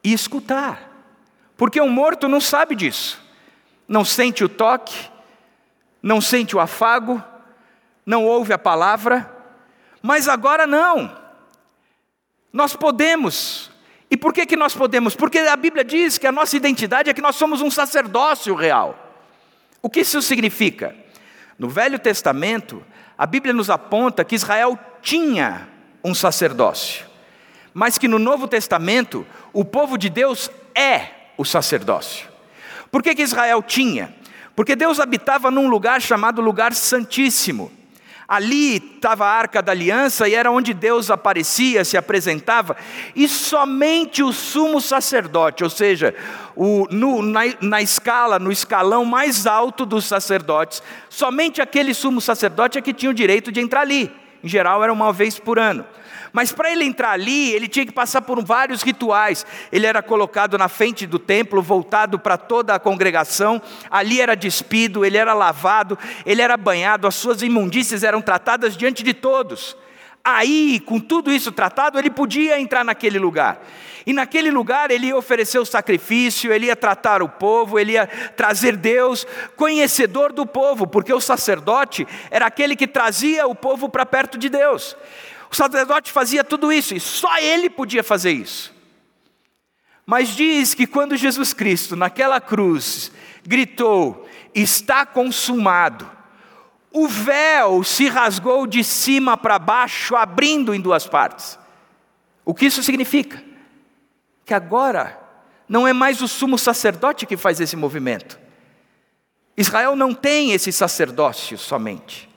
e 0.01 0.13
escutar, 0.13 0.89
porque 1.57 1.81
um 1.81 1.89
morto 1.89 2.29
não 2.29 2.39
sabe 2.39 2.75
disso, 2.75 3.21
não 3.85 4.05
sente 4.05 4.41
o 4.41 4.47
toque, 4.47 4.95
não 6.01 6.21
sente 6.21 6.55
o 6.55 6.61
afago, 6.61 7.21
não 8.05 8.23
ouve 8.23 8.53
a 8.53 8.57
palavra, 8.57 9.29
mas 10.01 10.29
agora 10.29 10.65
não. 10.65 11.22
Nós 12.53 12.75
podemos. 12.75 13.71
E 14.11 14.15
por 14.15 14.31
que, 14.31 14.45
que 14.45 14.55
nós 14.55 14.75
podemos? 14.75 15.15
Porque 15.15 15.39
a 15.39 15.55
Bíblia 15.55 15.83
diz 15.83 16.19
que 16.19 16.27
a 16.27 16.31
nossa 16.31 16.55
identidade 16.55 17.09
é 17.09 17.13
que 17.13 17.21
nós 17.21 17.35
somos 17.35 17.61
um 17.61 17.71
sacerdócio 17.71 18.53
real. 18.53 19.11
O 19.81 19.89
que 19.89 20.01
isso 20.01 20.21
significa? 20.21 20.95
No 21.57 21.67
Velho 21.67 21.97
Testamento, 21.97 22.85
a 23.17 23.25
Bíblia 23.25 23.53
nos 23.53 23.71
aponta 23.71 24.23
que 24.23 24.35
Israel 24.35 24.77
tinha 25.01 25.67
um 26.03 26.13
sacerdócio, 26.13 27.05
mas 27.73 27.97
que 27.97 28.07
no 28.07 28.19
Novo 28.19 28.47
Testamento 28.47 29.25
o 29.51 29.65
povo 29.65 29.97
de 29.97 30.09
Deus 30.09 30.51
é 30.75 31.07
o 31.37 31.43
sacerdócio. 31.43 32.27
Por 32.91 33.01
que, 33.01 33.15
que 33.15 33.23
Israel 33.23 33.63
tinha? 33.63 34.13
Porque 34.55 34.75
Deus 34.75 34.99
habitava 34.99 35.49
num 35.49 35.67
lugar 35.67 36.01
chamado 36.01 36.41
Lugar 36.41 36.73
Santíssimo. 36.73 37.71
Ali 38.33 38.77
estava 38.77 39.27
a 39.27 39.29
arca 39.29 39.61
da 39.61 39.71
aliança 39.71 40.27
e 40.27 40.33
era 40.33 40.49
onde 40.49 40.73
Deus 40.73 41.11
aparecia, 41.11 41.85
se 41.85 41.95
apresentava, 41.95 42.75
e 43.15 43.27
somente 43.27 44.23
o 44.23 44.33
sumo 44.33 44.81
sacerdote, 44.81 45.63
ou 45.63 45.69
seja, 45.69 46.15
o, 46.55 46.87
no, 46.89 47.21
na, 47.21 47.41
na 47.61 47.79
escala, 47.79 48.39
no 48.39 48.51
escalão 48.51 49.05
mais 49.05 49.45
alto 49.45 49.85
dos 49.85 50.05
sacerdotes, 50.05 50.81
somente 51.09 51.61
aquele 51.61 51.93
sumo 51.93 52.19
sacerdote 52.19 52.79
é 52.79 52.81
que 52.81 52.91
tinha 52.91 53.11
o 53.11 53.13
direito 53.13 53.51
de 53.51 53.61
entrar 53.61 53.81
ali. 53.81 54.11
Em 54.43 54.47
geral, 54.47 54.83
era 54.83 54.91
uma 54.91 55.13
vez 55.13 55.39
por 55.39 55.57
ano. 55.57 55.85
Mas 56.33 56.51
para 56.51 56.71
ele 56.71 56.83
entrar 56.83 57.11
ali, 57.11 57.51
ele 57.51 57.67
tinha 57.67 57.85
que 57.85 57.91
passar 57.91 58.21
por 58.21 58.43
vários 58.43 58.81
rituais. 58.81 59.45
Ele 59.71 59.85
era 59.85 60.01
colocado 60.01 60.57
na 60.57 60.67
frente 60.67 61.05
do 61.05 61.19
templo, 61.19 61.61
voltado 61.61 62.17
para 62.17 62.37
toda 62.37 62.73
a 62.73 62.79
congregação. 62.79 63.61
Ali 63.89 64.19
era 64.19 64.35
despido, 64.35 65.05
ele 65.05 65.15
era 65.15 65.33
lavado, 65.33 65.97
ele 66.25 66.41
era 66.41 66.57
banhado, 66.57 67.07
as 67.07 67.15
suas 67.15 67.41
imundícias 67.43 68.03
eram 68.03 68.21
tratadas 68.21 68.75
diante 68.75 69.03
de 69.03 69.13
todos. 69.13 69.77
Aí, 70.23 70.79
com 70.85 70.99
tudo 70.99 71.31
isso 71.31 71.51
tratado, 71.51 71.99
ele 71.99 72.09
podia 72.09 72.59
entrar 72.59 72.83
naquele 72.83 73.19
lugar. 73.19 73.61
E 74.05 74.13
naquele 74.13 74.51
lugar 74.51 74.91
ele 74.91 75.07
ia 75.07 75.17
oferecer 75.17 75.59
o 75.59 75.65
sacrifício, 75.65 76.51
ele 76.51 76.65
ia 76.65 76.75
tratar 76.75 77.21
o 77.21 77.29
povo, 77.29 77.79
ele 77.79 77.93
ia 77.93 78.07
trazer 78.07 78.75
Deus, 78.75 79.25
conhecedor 79.55 80.33
do 80.33 80.45
povo, 80.45 80.85
porque 80.85 81.13
o 81.13 81.21
sacerdote 81.21 82.05
era 82.29 82.45
aquele 82.45 82.75
que 82.75 82.87
trazia 82.87 83.47
o 83.47 83.55
povo 83.55 83.87
para 83.87 84.05
perto 84.05 84.37
de 84.37 84.49
Deus. 84.49 84.95
O 85.49 85.55
sacerdote 85.55 86.11
fazia 86.11 86.43
tudo 86.43 86.71
isso 86.71 86.95
e 86.95 86.99
só 86.99 87.37
ele 87.37 87.69
podia 87.69 88.03
fazer 88.03 88.31
isso. 88.31 88.73
Mas 90.05 90.29
diz 90.29 90.73
que 90.73 90.85
quando 90.85 91.15
Jesus 91.15 91.53
Cristo, 91.53 91.95
naquela 91.95 92.41
cruz, 92.41 93.11
gritou: 93.45 94.27
Está 94.53 95.05
consumado, 95.05 96.09
o 96.91 97.07
véu 97.07 97.83
se 97.83 98.07
rasgou 98.07 98.67
de 98.67 98.83
cima 98.83 99.37
para 99.37 99.57
baixo, 99.57 100.15
abrindo 100.15 100.75
em 100.75 100.81
duas 100.81 101.07
partes. 101.07 101.57
O 102.43 102.53
que 102.53 102.65
isso 102.65 102.83
significa? 102.83 103.52
Que 104.45 104.53
agora 104.53 105.19
não 105.67 105.87
é 105.87 105.93
mais 105.93 106.21
o 106.21 106.27
sumo 106.27 106.57
sacerdote 106.57 107.25
que 107.25 107.37
faz 107.37 107.59
esse 107.59 107.75
movimento. 107.75 108.39
Israel 109.55 109.95
não 109.95 110.13
tem 110.13 110.51
esse 110.51 110.71
sacerdócio 110.71 111.57
somente, 111.57 112.29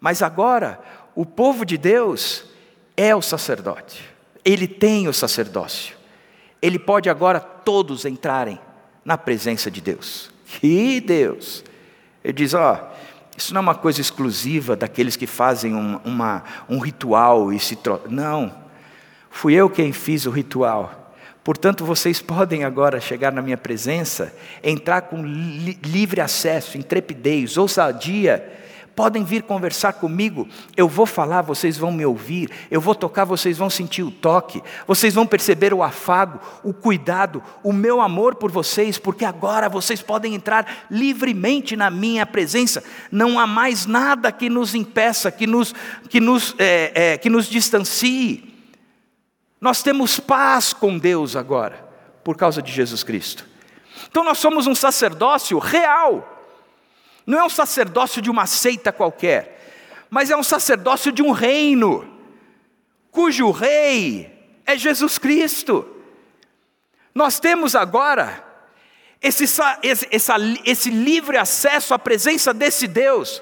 mas 0.00 0.22
agora 0.22 0.80
o 1.14 1.24
povo 1.24 1.64
de 1.64 1.78
Deus 1.78 2.44
é 2.96 3.14
o 3.16 3.22
sacerdote, 3.22 4.04
ele 4.44 4.68
tem 4.68 5.08
o 5.08 5.14
sacerdócio, 5.14 5.96
ele 6.60 6.78
pode 6.78 7.08
agora 7.08 7.40
todos 7.40 8.04
entrarem 8.04 8.60
na 9.04 9.16
presença 9.16 9.70
de 9.70 9.80
Deus. 9.80 10.30
Que 10.44 11.00
Deus! 11.00 11.64
Ele 12.22 12.34
diz: 12.34 12.54
ó, 12.54 12.92
isso 13.36 13.54
não 13.54 13.60
é 13.60 13.62
uma 13.62 13.74
coisa 13.74 14.00
exclusiva 14.00 14.76
daqueles 14.76 15.16
que 15.16 15.26
fazem 15.26 15.74
um, 15.74 15.96
uma, 16.04 16.44
um 16.68 16.78
ritual 16.78 17.52
e 17.52 17.58
se 17.58 17.76
trocam. 17.76 18.12
Não, 18.12 18.54
fui 19.30 19.54
eu 19.54 19.70
quem 19.70 19.92
fiz 19.92 20.26
o 20.26 20.30
ritual. 20.30 21.01
Portanto, 21.44 21.84
vocês 21.84 22.22
podem 22.22 22.62
agora 22.62 23.00
chegar 23.00 23.32
na 23.32 23.42
minha 23.42 23.56
presença, 23.56 24.32
entrar 24.62 25.02
com 25.02 25.24
li 25.24 25.76
livre 25.82 26.20
acesso, 26.20 26.78
intrepidez, 26.78 27.56
ousadia, 27.56 28.60
podem 28.94 29.24
vir 29.24 29.42
conversar 29.42 29.94
comigo, 29.94 30.46
eu 30.76 30.88
vou 30.88 31.06
falar, 31.06 31.42
vocês 31.42 31.76
vão 31.76 31.90
me 31.90 32.04
ouvir, 32.04 32.50
eu 32.70 32.80
vou 32.80 32.94
tocar, 32.94 33.24
vocês 33.24 33.58
vão 33.58 33.70
sentir 33.70 34.02
o 34.02 34.10
toque, 34.10 34.62
vocês 34.86 35.14
vão 35.14 35.26
perceber 35.26 35.72
o 35.72 35.82
afago, 35.82 36.38
o 36.62 36.72
cuidado, 36.72 37.42
o 37.62 37.72
meu 37.72 38.00
amor 38.00 38.34
por 38.36 38.50
vocês, 38.50 38.98
porque 38.98 39.24
agora 39.24 39.68
vocês 39.68 40.02
podem 40.02 40.34
entrar 40.34 40.86
livremente 40.90 41.74
na 41.74 41.90
minha 41.90 42.26
presença, 42.26 42.84
não 43.10 43.38
há 43.38 43.46
mais 43.46 43.86
nada 43.86 44.30
que 44.30 44.48
nos 44.48 44.74
impeça, 44.74 45.32
que 45.32 45.46
nos, 45.46 45.74
que 46.08 46.20
nos, 46.20 46.54
é, 46.58 46.92
é, 46.94 47.18
que 47.18 47.30
nos 47.30 47.46
distancie. 47.46 48.51
Nós 49.62 49.80
temos 49.80 50.18
paz 50.18 50.72
com 50.72 50.98
Deus 50.98 51.36
agora, 51.36 51.88
por 52.24 52.36
causa 52.36 52.60
de 52.60 52.72
Jesus 52.72 53.04
Cristo. 53.04 53.46
Então 54.10 54.24
nós 54.24 54.38
somos 54.38 54.66
um 54.66 54.74
sacerdócio 54.74 55.56
real. 55.60 56.44
Não 57.24 57.38
é 57.38 57.44
um 57.44 57.48
sacerdócio 57.48 58.20
de 58.20 58.28
uma 58.28 58.44
seita 58.44 58.90
qualquer, 58.90 60.04
mas 60.10 60.32
é 60.32 60.36
um 60.36 60.42
sacerdócio 60.42 61.12
de 61.12 61.22
um 61.22 61.30
reino, 61.30 62.04
cujo 63.12 63.52
rei 63.52 64.60
é 64.66 64.76
Jesus 64.76 65.16
Cristo. 65.16 65.88
Nós 67.14 67.38
temos 67.38 67.76
agora 67.76 68.44
esse, 69.20 69.44
esse, 69.44 70.08
essa, 70.10 70.34
esse 70.64 70.90
livre 70.90 71.38
acesso 71.38 71.94
à 71.94 72.00
presença 72.00 72.52
desse 72.52 72.88
Deus, 72.88 73.40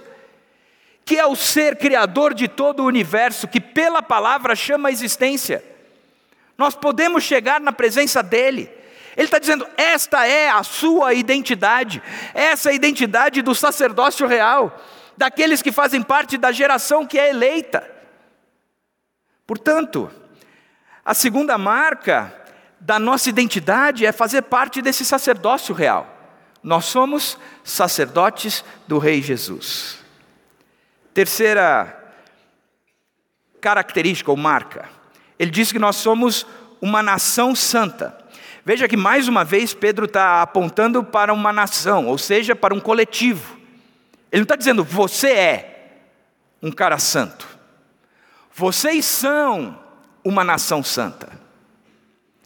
que 1.02 1.16
é 1.16 1.24
o 1.24 1.34
ser 1.34 1.78
criador 1.78 2.34
de 2.34 2.46
todo 2.46 2.80
o 2.80 2.86
universo, 2.86 3.48
que 3.48 3.58
pela 3.58 4.02
palavra 4.02 4.54
chama 4.54 4.90
a 4.90 4.92
existência. 4.92 5.69
Nós 6.60 6.74
podemos 6.74 7.24
chegar 7.24 7.58
na 7.58 7.72
presença 7.72 8.22
dEle. 8.22 8.70
Ele 9.16 9.24
está 9.24 9.38
dizendo: 9.38 9.66
esta 9.78 10.26
é 10.26 10.50
a 10.50 10.62
sua 10.62 11.14
identidade, 11.14 12.02
essa 12.34 12.68
é 12.68 12.72
a 12.72 12.74
identidade 12.74 13.40
do 13.40 13.54
sacerdócio 13.54 14.26
real, 14.26 14.78
daqueles 15.16 15.62
que 15.62 15.72
fazem 15.72 16.02
parte 16.02 16.36
da 16.36 16.52
geração 16.52 17.06
que 17.06 17.18
é 17.18 17.30
eleita. 17.30 17.90
Portanto, 19.46 20.10
a 21.02 21.14
segunda 21.14 21.56
marca 21.56 22.30
da 22.78 22.98
nossa 22.98 23.30
identidade 23.30 24.04
é 24.04 24.12
fazer 24.12 24.42
parte 24.42 24.82
desse 24.82 25.02
sacerdócio 25.02 25.74
real. 25.74 26.14
Nós 26.62 26.84
somos 26.84 27.38
sacerdotes 27.64 28.62
do 28.86 28.98
Rei 28.98 29.22
Jesus. 29.22 29.96
Terceira 31.14 31.96
característica 33.62 34.30
ou 34.30 34.36
marca, 34.36 34.99
ele 35.40 35.50
diz 35.50 35.72
que 35.72 35.78
nós 35.78 35.96
somos 35.96 36.46
uma 36.82 37.02
nação 37.02 37.54
santa. 37.54 38.14
Veja 38.62 38.86
que 38.86 38.96
mais 38.96 39.26
uma 39.26 39.42
vez 39.42 39.72
Pedro 39.72 40.04
está 40.04 40.42
apontando 40.42 41.02
para 41.02 41.32
uma 41.32 41.50
nação, 41.50 42.08
ou 42.08 42.18
seja, 42.18 42.54
para 42.54 42.74
um 42.74 42.78
coletivo. 42.78 43.56
Ele 44.30 44.40
não 44.40 44.42
está 44.42 44.54
dizendo 44.54 44.84
você 44.84 45.30
é 45.30 46.02
um 46.62 46.70
cara 46.70 46.98
santo. 46.98 47.48
Vocês 48.52 49.06
são 49.06 49.82
uma 50.22 50.44
nação 50.44 50.84
santa. 50.84 51.30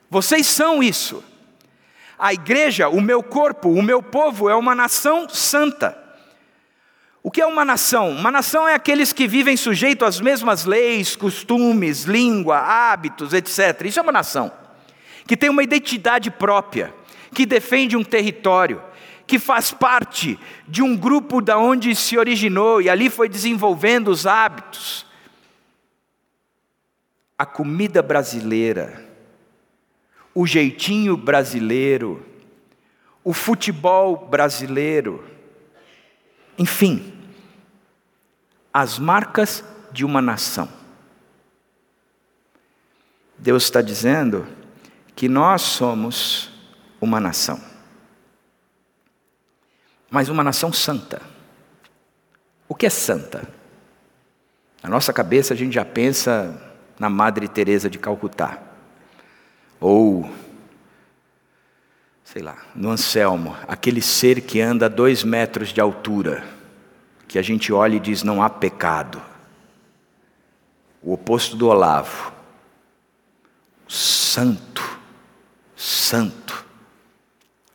Vocês 0.09 0.47
são 0.47 0.81
isso. 0.81 1.25
A 2.17 2.33
igreja, 2.33 2.89
o 2.89 3.01
meu 3.01 3.25
corpo, 3.25 3.71
o 3.71 3.83
meu 3.83 4.01
povo 4.01 4.49
é 4.49 4.55
uma 4.55 4.73
nação 4.73 5.29
santa. 5.29 5.99
O 7.27 7.31
que 7.31 7.41
é 7.41 7.47
uma 7.47 7.65
nação? 7.65 8.11
Uma 8.11 8.31
nação 8.31 8.69
é 8.69 8.75
aqueles 8.75 9.11
que 9.11 9.27
vivem 9.27 9.57
sujeito 9.57 10.05
às 10.05 10.21
mesmas 10.21 10.67
leis, 10.67 11.17
costumes, 11.17 12.05
língua, 12.05 12.59
hábitos, 12.59 13.33
etc. 13.33 13.81
Isso 13.87 13.99
é 13.99 14.03
uma 14.03 14.13
nação 14.13 14.53
que 15.27 15.35
tem 15.35 15.49
uma 15.49 15.63
identidade 15.63 16.31
própria, 16.31 16.95
que 17.35 17.47
defende 17.47 17.97
um 17.97 18.05
território, 18.05 18.83
que 19.27 19.39
faz 19.39 19.73
parte 19.73 20.39
de 20.69 20.83
um 20.83 20.95
grupo 20.95 21.41
da 21.41 21.59
onde 21.59 21.95
se 21.95 22.19
originou 22.19 22.83
e 22.83 22.91
ali 22.91 23.09
foi 23.09 23.27
desenvolvendo 23.27 24.09
os 24.09 24.27
hábitos. 24.27 25.07
A 27.39 27.47
comida 27.47 28.03
brasileira, 28.03 29.03
o 30.35 30.47
jeitinho 30.47 31.17
brasileiro, 31.17 32.23
o 33.25 33.33
futebol 33.33 34.29
brasileiro, 34.29 35.25
enfim, 36.59 37.14
as 38.75 38.99
marcas 38.99 39.63
de 39.93 40.05
uma 40.05 40.21
nação. 40.21 40.69
Deus 43.39 43.63
está 43.63 43.81
dizendo 43.81 44.45
que 45.15 45.29
nós 45.29 45.63
somos 45.63 46.51
uma 47.01 47.21
nação, 47.21 47.61
mas 50.11 50.29
uma 50.29 50.43
nação 50.43 50.73
santa. 50.73 51.23
O 52.69 52.75
que 52.75 52.87
é 52.87 52.91
santa? 52.91 53.49
Na 54.83 54.91
nossa 54.91 55.13
cabeça 55.13 55.55
a 55.55 55.57
gente 55.57 55.75
já 55.75 55.85
pensa 55.85 56.61
na 56.99 57.09
Madre 57.09 57.47
Teresa 57.47 57.89
de 57.89 57.99
Calcutá, 57.99 58.61
ou 59.79 60.29
sei 62.25 62.43
lá, 62.43 62.57
no 62.75 62.91
Anselmo, 62.91 63.57
aquele 63.69 64.03
ser 64.03 64.41
que 64.41 64.61
anda 64.61 64.89
dois 64.89 65.23
metros 65.23 65.69
de 65.69 65.81
altura, 65.81 66.54
que 67.35 67.39
a 67.41 67.43
gente 67.43 67.73
olha 67.73 67.97
e 67.97 67.99
diz 67.99 68.23
não 68.23 68.41
há 68.41 68.49
pecado. 68.49 69.21
O 71.03 71.15
oposto 71.15 71.57
do 71.57 71.67
Olavo, 71.67 72.33
santo 73.89 74.81
santo. 75.75 76.65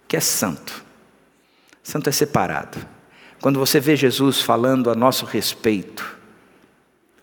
O 0.02 0.08
que 0.08 0.15
é 0.15 0.22
santo? 0.22 0.82
Santo 1.84 2.08
é 2.08 2.12
separado. 2.13 2.78
Quando 3.41 3.60
você 3.60 3.82
vê 3.82 3.98
Jesus 3.98 4.39
falando 4.39 4.89
a 4.89 4.95
nosso 4.95 5.26
respeito 5.26 6.17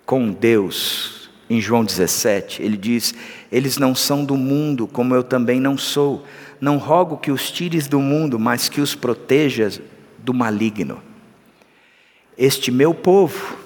com 0.05 0.31
Deus, 0.31 1.31
em 1.49 1.59
João 1.59 1.87
17, 1.87 2.61
ele 2.61 2.77
diz: 2.77 3.15
Eles 3.51 3.79
não 3.79 3.95
são 3.95 4.27
do 4.27 4.37
mundo, 4.37 4.87
como 4.87 5.15
eu 5.15 5.25
também 5.25 5.59
não 5.59 5.79
sou. 5.79 6.23
Não 6.61 6.77
rogo 6.77 7.17
que 7.17 7.31
os 7.31 7.51
tires 7.51 7.89
do 7.89 7.99
mundo, 7.99 8.39
mas 8.39 8.69
que 8.69 8.83
os 8.83 8.95
protejas 8.95 9.81
do 10.19 10.35
maligno. 10.35 11.16
Este 12.37 12.71
meu 12.71 12.95
povo, 12.95 13.57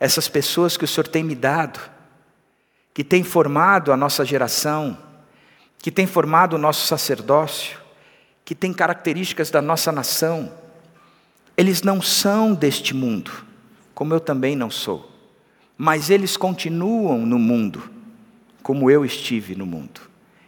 essas 0.00 0.28
pessoas 0.28 0.76
que 0.76 0.84
o 0.84 0.88
Senhor 0.88 1.06
tem 1.06 1.22
me 1.22 1.34
dado, 1.34 1.78
que 2.94 3.04
tem 3.04 3.22
formado 3.22 3.92
a 3.92 3.96
nossa 3.96 4.24
geração, 4.24 4.96
que 5.78 5.90
tem 5.90 6.06
formado 6.06 6.54
o 6.54 6.58
nosso 6.58 6.86
sacerdócio, 6.86 7.78
que 8.44 8.54
tem 8.54 8.72
características 8.72 9.50
da 9.50 9.60
nossa 9.60 9.92
nação, 9.92 10.52
eles 11.56 11.82
não 11.82 12.00
são 12.00 12.54
deste 12.54 12.94
mundo, 12.94 13.30
como 13.94 14.14
eu 14.14 14.20
também 14.20 14.56
não 14.56 14.70
sou, 14.70 15.10
mas 15.76 16.08
eles 16.08 16.36
continuam 16.36 17.26
no 17.26 17.38
mundo, 17.38 17.90
como 18.62 18.90
eu 18.90 19.04
estive 19.04 19.54
no 19.54 19.66
mundo. 19.66 20.00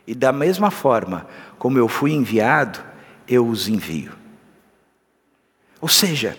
E 0.07 0.15
da 0.15 0.33
mesma 0.33 0.71
forma 0.71 1.27
como 1.59 1.79
eu 1.79 1.87
fui 1.87 2.13
enviado, 2.13 2.81
eu 3.29 3.47
os 3.47 3.69
envio. 3.69 4.13
Ou 5.81 5.89
seja, 5.89 6.39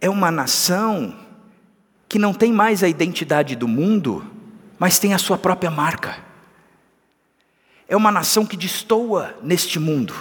é 0.00 0.08
uma 0.08 0.30
nação 0.30 1.14
que 2.08 2.18
não 2.18 2.32
tem 2.32 2.52
mais 2.52 2.82
a 2.82 2.88
identidade 2.88 3.56
do 3.56 3.66
mundo, 3.66 4.24
mas 4.78 4.98
tem 4.98 5.14
a 5.14 5.18
sua 5.18 5.36
própria 5.36 5.70
marca 5.70 6.26
é 7.88 7.96
uma 7.96 8.10
nação 8.10 8.44
que 8.44 8.56
destoa 8.56 9.36
neste 9.42 9.78
mundo, 9.78 10.14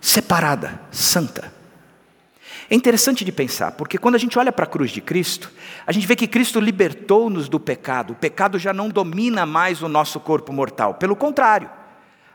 separada, 0.00 0.80
santa. 0.90 1.52
É 2.70 2.74
interessante 2.74 3.24
de 3.24 3.32
pensar, 3.32 3.72
porque 3.72 3.98
quando 3.98 4.14
a 4.14 4.18
gente 4.18 4.38
olha 4.38 4.52
para 4.52 4.64
a 4.64 4.68
cruz 4.68 4.90
de 4.90 5.00
Cristo, 5.00 5.50
a 5.86 5.92
gente 5.92 6.06
vê 6.06 6.16
que 6.16 6.26
Cristo 6.26 6.60
libertou-nos 6.60 7.48
do 7.48 7.60
pecado. 7.60 8.12
O 8.12 8.16
pecado 8.16 8.58
já 8.58 8.72
não 8.72 8.88
domina 8.88 9.44
mais 9.44 9.82
o 9.82 9.88
nosso 9.88 10.18
corpo 10.18 10.52
mortal. 10.52 10.94
Pelo 10.94 11.14
contrário, 11.14 11.68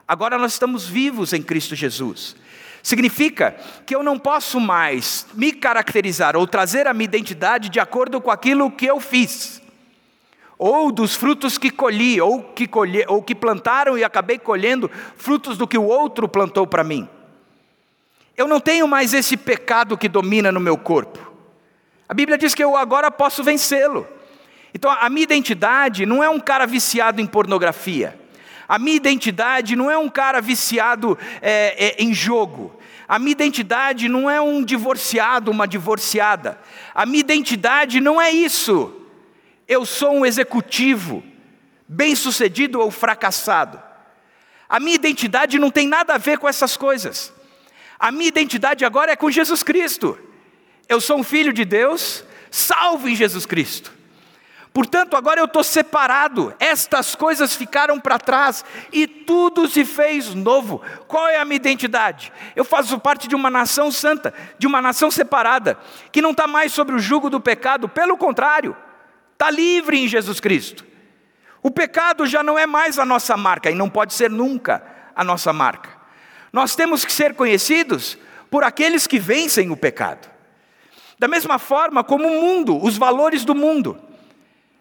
agora 0.08 0.38
nós 0.38 0.53
estamos 0.53 0.86
vivos 0.86 1.34
em 1.34 1.41
Cristo 1.41 1.75
Jesus. 1.75 2.36
Significa 2.81 3.55
que 3.85 3.95
eu 3.95 4.01
não 4.01 4.17
posso 4.17 4.59
mais 4.59 5.25
me 5.33 5.51
caracterizar 5.51 6.35
ou 6.35 6.47
trazer 6.47 6.87
a 6.87 6.93
minha 6.93 7.05
identidade 7.05 7.69
de 7.69 7.79
acordo 7.79 8.21
com 8.21 8.31
aquilo 8.31 8.71
que 8.71 8.85
eu 8.85 8.99
fiz 8.99 9.59
ou 10.59 10.91
dos 10.91 11.15
frutos 11.15 11.57
que 11.57 11.71
colhi, 11.71 12.19
ou 12.19 12.43
que, 12.43 12.67
colhi, 12.67 13.05
ou 13.07 13.23
que 13.23 13.33
plantaram 13.33 13.97
e 13.97 14.03
acabei 14.03 14.37
colhendo 14.37 14.91
frutos 15.15 15.57
do 15.57 15.65
que 15.65 15.77
o 15.77 15.85
outro 15.85 16.27
plantou 16.27 16.67
para 16.67 16.83
mim. 16.83 17.07
Eu 18.35 18.45
não 18.45 18.59
tenho 18.59 18.85
mais 18.85 19.13
esse 19.13 19.37
pecado 19.37 19.97
que 19.97 20.09
domina 20.09 20.51
no 20.51 20.59
meu 20.59 20.77
corpo. 20.77 21.31
A 22.09 22.13
Bíblia 22.13 22.37
diz 22.37 22.53
que 22.53 22.63
eu 22.63 22.75
agora 22.75 23.09
posso 23.09 23.41
vencê-lo. 23.41 24.05
Então 24.73 24.91
a 24.91 25.09
minha 25.09 25.23
identidade 25.23 26.05
não 26.05 26.21
é 26.21 26.29
um 26.29 26.39
cara 26.41 26.67
viciado 26.67 27.21
em 27.21 27.25
pornografia. 27.25 28.19
A 28.69 28.79
minha 28.79 28.95
identidade 28.95 29.75
não 29.75 29.91
é 29.91 29.97
um 29.97 30.08
cara 30.08 30.39
viciado 30.39 31.17
é, 31.41 31.88
é, 31.88 32.03
em 32.03 32.13
jogo. 32.13 32.79
A 33.08 33.19
minha 33.19 33.32
identidade 33.32 34.08
não 34.08 34.29
é 34.29 34.39
um 34.39 34.63
divorciado, 34.63 35.51
uma 35.51 35.67
divorciada. 35.67 36.58
A 36.93 37.05
minha 37.05 37.19
identidade 37.19 37.99
não 37.99 38.21
é 38.21 38.32
isso 38.32 38.95
eu 39.69 39.86
sou 39.86 40.15
um 40.15 40.25
executivo, 40.25 41.23
bem-sucedido 41.88 42.79
ou 42.79 42.89
fracassado. 42.89 43.79
A 44.67 44.79
minha 44.79 44.95
identidade 44.95 45.60
não 45.60 45.69
tem 45.69 45.88
nada 45.88 46.15
a 46.15 46.17
ver 46.17 46.39
com 46.39 46.49
essas 46.49 46.75
coisas. 46.75 47.32
A 47.99 48.12
minha 48.12 48.27
identidade 48.27 48.84
agora 48.84 49.12
é 49.12 49.15
com 49.15 49.29
Jesus 49.29 49.62
Cristo. 49.62 50.17
Eu 50.88 50.99
sou 50.99 51.19
um 51.19 51.23
filho 51.23 51.53
de 51.53 51.63
Deus, 51.65 52.23
salvo 52.49 53.08
em 53.08 53.15
Jesus 53.15 53.45
Cristo. 53.45 53.93
Portanto, 54.79 55.17
agora 55.17 55.41
eu 55.41 55.45
estou 55.45 55.61
separado, 55.61 56.55
estas 56.57 57.13
coisas 57.13 57.53
ficaram 57.53 57.99
para 57.99 58.17
trás 58.17 58.63
e 58.93 59.05
tudo 59.05 59.67
se 59.67 59.83
fez 59.83 60.33
novo. 60.33 60.81
Qual 61.05 61.27
é 61.27 61.37
a 61.37 61.43
minha 61.43 61.57
identidade? 61.57 62.31
Eu 62.55 62.63
faço 62.63 62.97
parte 62.97 63.27
de 63.27 63.35
uma 63.35 63.49
nação 63.49 63.91
santa, 63.91 64.33
de 64.57 64.65
uma 64.65 64.81
nação 64.81 65.11
separada, 65.11 65.77
que 66.13 66.21
não 66.21 66.31
está 66.31 66.47
mais 66.47 66.71
sobre 66.71 66.95
o 66.95 66.99
jugo 66.99 67.29
do 67.29 67.41
pecado, 67.41 67.89
pelo 67.89 68.15
contrário, 68.15 68.73
está 69.33 69.51
livre 69.51 69.99
em 69.99 70.07
Jesus 70.07 70.39
Cristo. 70.39 70.85
O 71.61 71.69
pecado 71.69 72.25
já 72.25 72.41
não 72.41 72.57
é 72.57 72.65
mais 72.65 72.97
a 72.97 73.03
nossa 73.03 73.35
marca 73.35 73.69
e 73.69 73.75
não 73.75 73.89
pode 73.89 74.13
ser 74.13 74.29
nunca 74.29 74.81
a 75.13 75.25
nossa 75.25 75.51
marca. 75.51 75.89
Nós 76.53 76.73
temos 76.73 77.03
que 77.03 77.11
ser 77.11 77.33
conhecidos 77.33 78.17
por 78.49 78.63
aqueles 78.63 79.05
que 79.05 79.19
vencem 79.19 79.71
o 79.71 79.75
pecado. 79.75 80.29
Da 81.19 81.27
mesma 81.27 81.59
forma 81.59 82.01
como 82.01 82.25
o 82.25 82.41
mundo, 82.41 82.81
os 82.81 82.97
valores 82.97 83.43
do 83.43 83.53
mundo. 83.53 84.07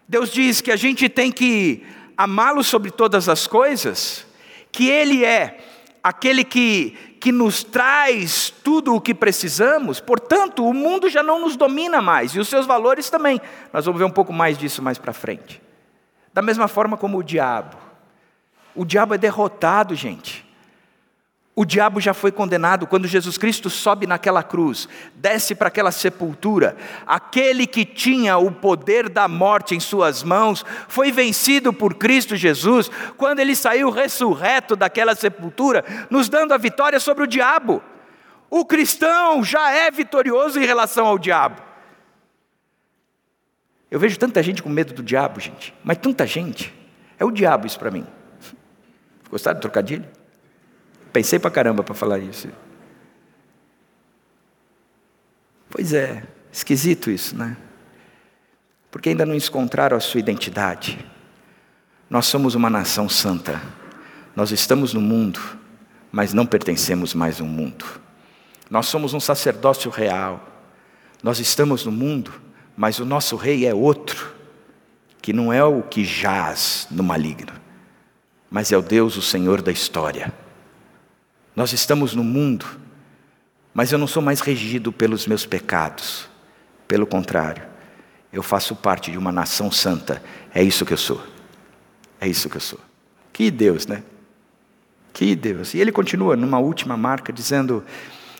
Deus 0.09 0.31
diz 0.31 0.59
que 0.59 0.71
a 0.71 0.75
gente 0.75 1.07
tem 1.07 1.31
que 1.31 1.85
amá-lo 2.17 2.63
sobre 2.63 2.89
todas 2.89 3.29
as 3.29 3.45
coisas, 3.45 4.25
que 4.71 4.89
Ele 4.89 5.23
é 5.23 5.59
aquele 6.03 6.43
que, 6.43 6.97
que 7.19 7.31
nos 7.31 7.63
traz 7.63 8.51
tudo 8.63 8.95
o 8.95 8.99
que 8.99 9.13
precisamos, 9.13 9.99
portanto, 9.99 10.65
o 10.65 10.73
mundo 10.73 11.11
já 11.11 11.21
não 11.21 11.39
nos 11.39 11.55
domina 11.55 12.01
mais, 12.01 12.31
e 12.31 12.39
os 12.39 12.47
seus 12.47 12.65
valores 12.65 13.07
também. 13.07 13.39
Nós 13.71 13.85
vamos 13.85 13.99
ver 13.99 14.05
um 14.05 14.09
pouco 14.09 14.33
mais 14.33 14.57
disso 14.57 14.81
mais 14.81 14.97
para 14.97 15.13
frente. 15.13 15.61
Da 16.33 16.41
mesma 16.41 16.67
forma 16.67 16.97
como 16.97 17.19
o 17.19 17.23
diabo. 17.23 17.77
O 18.73 18.85
diabo 18.85 19.13
é 19.13 19.17
derrotado, 19.19 19.93
gente. 19.93 20.43
O 21.59 21.65
diabo 21.65 21.99
já 21.99 22.13
foi 22.13 22.31
condenado 22.31 22.87
quando 22.87 23.05
Jesus 23.05 23.37
Cristo 23.37 23.69
sobe 23.69 24.07
naquela 24.07 24.41
cruz, 24.41 24.87
desce 25.13 25.53
para 25.53 25.67
aquela 25.67 25.91
sepultura. 25.91 26.77
Aquele 27.05 27.67
que 27.67 27.83
tinha 27.83 28.37
o 28.37 28.49
poder 28.49 29.09
da 29.09 29.27
morte 29.27 29.75
em 29.75 29.79
suas 29.81 30.23
mãos 30.23 30.63
foi 30.87 31.11
vencido 31.11 31.73
por 31.73 31.95
Cristo 31.95 32.33
Jesus 32.33 32.89
quando 33.17 33.39
ele 33.41 33.57
saiu 33.57 33.89
ressurreto 33.89 34.73
daquela 34.73 35.13
sepultura, 35.15 35.83
nos 36.09 36.29
dando 36.29 36.53
a 36.53 36.57
vitória 36.57 36.97
sobre 36.97 37.25
o 37.25 37.27
diabo. 37.27 37.83
O 38.49 38.63
cristão 38.63 39.43
já 39.43 39.69
é 39.69 39.91
vitorioso 39.91 40.61
em 40.61 40.65
relação 40.65 41.07
ao 41.07 41.19
diabo. 41.19 41.61
Eu 43.91 43.99
vejo 43.99 44.17
tanta 44.17 44.41
gente 44.41 44.63
com 44.63 44.69
medo 44.69 44.93
do 44.93 45.03
diabo, 45.03 45.41
gente, 45.41 45.75
mas 45.83 45.97
tanta 45.97 46.25
gente. 46.25 46.73
É 47.19 47.25
o 47.25 47.31
diabo 47.31 47.67
isso 47.67 47.77
para 47.77 47.91
mim. 47.91 48.07
Gostaram 49.29 49.59
do 49.59 49.61
trocadilho? 49.61 50.18
Pensei 51.11 51.39
pra 51.39 51.49
caramba 51.49 51.83
para 51.83 51.95
falar 51.95 52.19
isso. 52.19 52.49
Pois 55.69 55.93
é, 55.93 56.23
esquisito 56.51 57.11
isso, 57.11 57.35
né? 57.37 57.57
Porque 58.91 59.09
ainda 59.09 59.25
não 59.25 59.35
encontraram 59.35 59.95
a 59.95 59.99
sua 59.99 60.19
identidade. 60.19 61.05
Nós 62.09 62.25
somos 62.25 62.55
uma 62.55 62.69
nação 62.69 63.07
santa. 63.07 63.61
Nós 64.35 64.51
estamos 64.51 64.93
no 64.93 65.01
mundo, 65.01 65.39
mas 66.11 66.33
não 66.33 66.45
pertencemos 66.45 67.13
mais 67.13 67.39
ao 67.39 67.47
mundo. 67.47 67.85
Nós 68.69 68.87
somos 68.87 69.13
um 69.13 69.19
sacerdócio 69.19 69.91
real. 69.91 70.47
Nós 71.21 71.39
estamos 71.39 71.85
no 71.85 71.91
mundo, 71.91 72.31
mas 72.75 72.99
o 72.99 73.05
nosso 73.05 73.35
rei 73.35 73.65
é 73.65 73.73
outro, 73.73 74.33
que 75.21 75.33
não 75.33 75.51
é 75.51 75.63
o 75.63 75.81
que 75.83 76.05
jaz 76.05 76.87
no 76.89 77.03
maligno, 77.03 77.51
mas 78.49 78.71
é 78.71 78.77
o 78.77 78.81
Deus, 78.81 79.17
o 79.17 79.21
Senhor 79.21 79.61
da 79.61 79.71
história. 79.71 80.33
Nós 81.59 81.73
estamos 81.73 82.15
no 82.15 82.23
mundo, 82.23 82.65
mas 83.73 83.91
eu 83.91 83.99
não 83.99 84.07
sou 84.07 84.23
mais 84.23 84.39
regido 84.39 84.93
pelos 84.93 85.27
meus 85.27 85.45
pecados. 85.45 86.25
Pelo 86.87 87.05
contrário, 87.05 87.63
eu 88.31 88.41
faço 88.41 88.77
parte 88.77 89.11
de 89.11 89.17
uma 89.17 89.29
nação 89.29 89.69
santa. 89.69 90.23
É 90.55 90.63
isso 90.63 90.85
que 90.85 90.93
eu 90.93 90.97
sou. 90.97 91.21
É 92.21 92.25
isso 92.29 92.49
que 92.49 92.55
eu 92.55 92.61
sou. 92.61 92.79
Que 93.33 93.51
Deus, 93.51 93.85
né? 93.87 94.03
Que 95.11 95.35
Deus. 95.35 95.73
E 95.73 95.79
ele 95.79 95.91
continua 95.91 96.37
numa 96.37 96.59
última 96.59 96.95
marca 96.95 97.33
dizendo: 97.33 97.83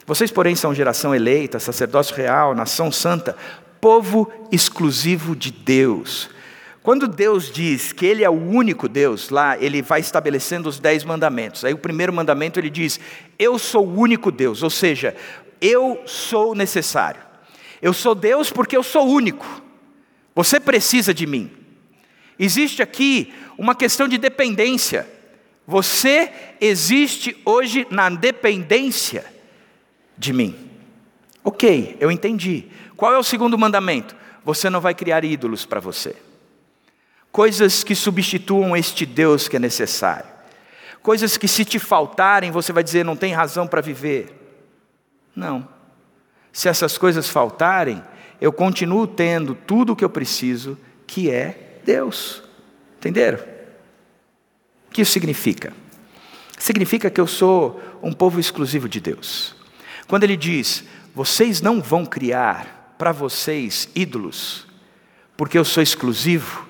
Vocês, 0.05 0.31
porém, 0.31 0.55
são 0.55 0.73
geração 0.73 1.13
eleita, 1.13 1.59
sacerdócio 1.59 2.15
real, 2.15 2.55
nação 2.55 2.89
santa, 2.89 3.35
povo 3.81 4.31
exclusivo 4.49 5.35
de 5.35 5.51
Deus 5.51 6.29
quando 6.89 7.07
Deus 7.07 7.51
diz 7.51 7.93
que 7.93 8.03
Ele 8.03 8.23
é 8.23 8.29
o 8.31 8.33
único 8.33 8.89
Deus, 8.89 9.29
lá 9.29 9.55
Ele 9.55 9.79
vai 9.79 9.99
estabelecendo 9.99 10.67
os 10.67 10.79
dez 10.79 11.03
mandamentos. 11.03 11.63
Aí 11.63 11.71
o 11.71 11.77
primeiro 11.77 12.11
mandamento 12.11 12.59
ele 12.59 12.67
diz: 12.67 12.99
Eu 13.37 13.59
sou 13.59 13.85
o 13.85 13.95
único 13.95 14.31
Deus, 14.31 14.63
ou 14.63 14.71
seja, 14.71 15.15
eu 15.61 16.01
sou 16.07 16.55
necessário. 16.55 17.21
Eu 17.79 17.93
sou 17.93 18.15
Deus 18.15 18.51
porque 18.51 18.75
eu 18.75 18.81
sou 18.81 19.07
único. 19.07 19.61
Você 20.33 20.59
precisa 20.59 21.13
de 21.13 21.27
mim. 21.27 21.51
Existe 22.39 22.81
aqui 22.81 23.35
uma 23.55 23.75
questão 23.75 24.07
de 24.07 24.17
dependência. 24.17 25.07
Você 25.67 26.31
existe 26.59 27.37
hoje 27.45 27.85
na 27.91 28.09
dependência 28.09 29.31
de 30.17 30.33
mim. 30.33 30.55
Ok, 31.43 31.97
eu 31.99 32.09
entendi. 32.09 32.65
Qual 32.97 33.13
é 33.13 33.19
o 33.19 33.23
segundo 33.23 33.59
mandamento? 33.59 34.15
Você 34.43 34.71
não 34.71 34.81
vai 34.81 34.95
criar 34.95 35.23
ídolos 35.23 35.67
para 35.67 35.79
você 35.79 36.15
coisas 37.31 37.83
que 37.83 37.95
substituam 37.95 38.75
este 38.75 39.05
Deus 39.05 39.47
que 39.47 39.55
é 39.55 39.59
necessário, 39.59 40.29
coisas 41.01 41.37
que 41.37 41.47
se 41.47 41.63
te 41.65 41.79
faltarem 41.79 42.51
você 42.51 42.73
vai 42.73 42.83
dizer 42.83 43.05
não 43.05 43.15
tem 43.15 43.33
razão 43.33 43.67
para 43.67 43.81
viver. 43.81 44.35
Não. 45.35 45.67
Se 46.51 46.67
essas 46.67 46.97
coisas 46.97 47.29
faltarem, 47.29 48.03
eu 48.41 48.51
continuo 48.51 49.07
tendo 49.07 49.55
tudo 49.55 49.93
o 49.93 49.95
que 49.95 50.03
eu 50.03 50.09
preciso, 50.09 50.77
que 51.05 51.29
é 51.29 51.79
Deus. 51.85 52.43
Entenderam? 52.97 53.39
O 54.87 54.91
que 54.91 55.01
isso 55.01 55.11
significa? 55.11 55.73
Significa 56.57 57.09
que 57.09 57.21
eu 57.21 57.27
sou 57.27 57.81
um 58.01 58.11
povo 58.11 58.39
exclusivo 58.39 58.89
de 58.89 58.99
Deus. 58.99 59.55
Quando 60.07 60.23
ele 60.23 60.35
diz: 60.35 60.83
"Vocês 61.15 61.61
não 61.61 61.81
vão 61.81 62.05
criar 62.05 62.95
para 62.97 63.11
vocês 63.11 63.87
ídolos, 63.95 64.67
porque 65.37 65.57
eu 65.57 65.63
sou 65.63 65.81
exclusivo", 65.81 66.67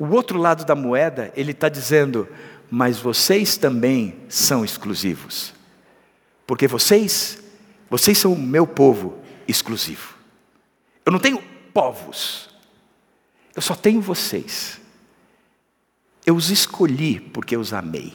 o 0.00 0.08
outro 0.14 0.38
lado 0.38 0.64
da 0.64 0.74
moeda, 0.74 1.30
ele 1.36 1.50
está 1.50 1.68
dizendo, 1.68 2.26
mas 2.70 2.98
vocês 2.98 3.58
também 3.58 4.16
são 4.30 4.64
exclusivos. 4.64 5.52
Porque 6.46 6.66
vocês, 6.66 7.38
vocês 7.90 8.16
são 8.16 8.32
o 8.32 8.40
meu 8.40 8.66
povo 8.66 9.18
exclusivo. 9.46 10.14
Eu 11.04 11.12
não 11.12 11.18
tenho 11.18 11.42
povos, 11.74 12.48
eu 13.54 13.60
só 13.60 13.74
tenho 13.74 14.00
vocês. 14.00 14.80
Eu 16.24 16.34
os 16.34 16.48
escolhi 16.48 17.20
porque 17.20 17.54
eu 17.54 17.60
os 17.60 17.74
amei. 17.74 18.14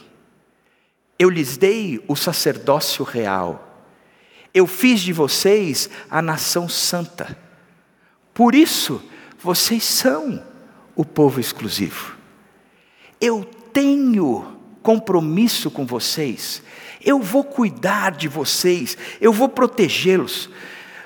Eu 1.20 1.30
lhes 1.30 1.56
dei 1.56 2.04
o 2.08 2.16
sacerdócio 2.16 3.06
real. 3.06 3.86
Eu 4.52 4.66
fiz 4.66 5.02
de 5.02 5.14
vocês 5.14 5.88
a 6.10 6.20
nação 6.20 6.68
santa. 6.68 7.38
Por 8.34 8.56
isso, 8.56 9.04
vocês 9.38 9.84
são 9.84 10.55
o 10.96 11.04
povo 11.04 11.40
exclusivo. 11.40 12.16
Eu 13.20 13.44
tenho 13.74 14.58
compromisso 14.82 15.70
com 15.72 15.86
vocês, 15.86 16.62
eu 17.04 17.20
vou 17.20 17.44
cuidar 17.44 18.12
de 18.12 18.28
vocês, 18.28 18.98
eu 19.20 19.34
vou 19.34 19.50
protegê-los. 19.50 20.50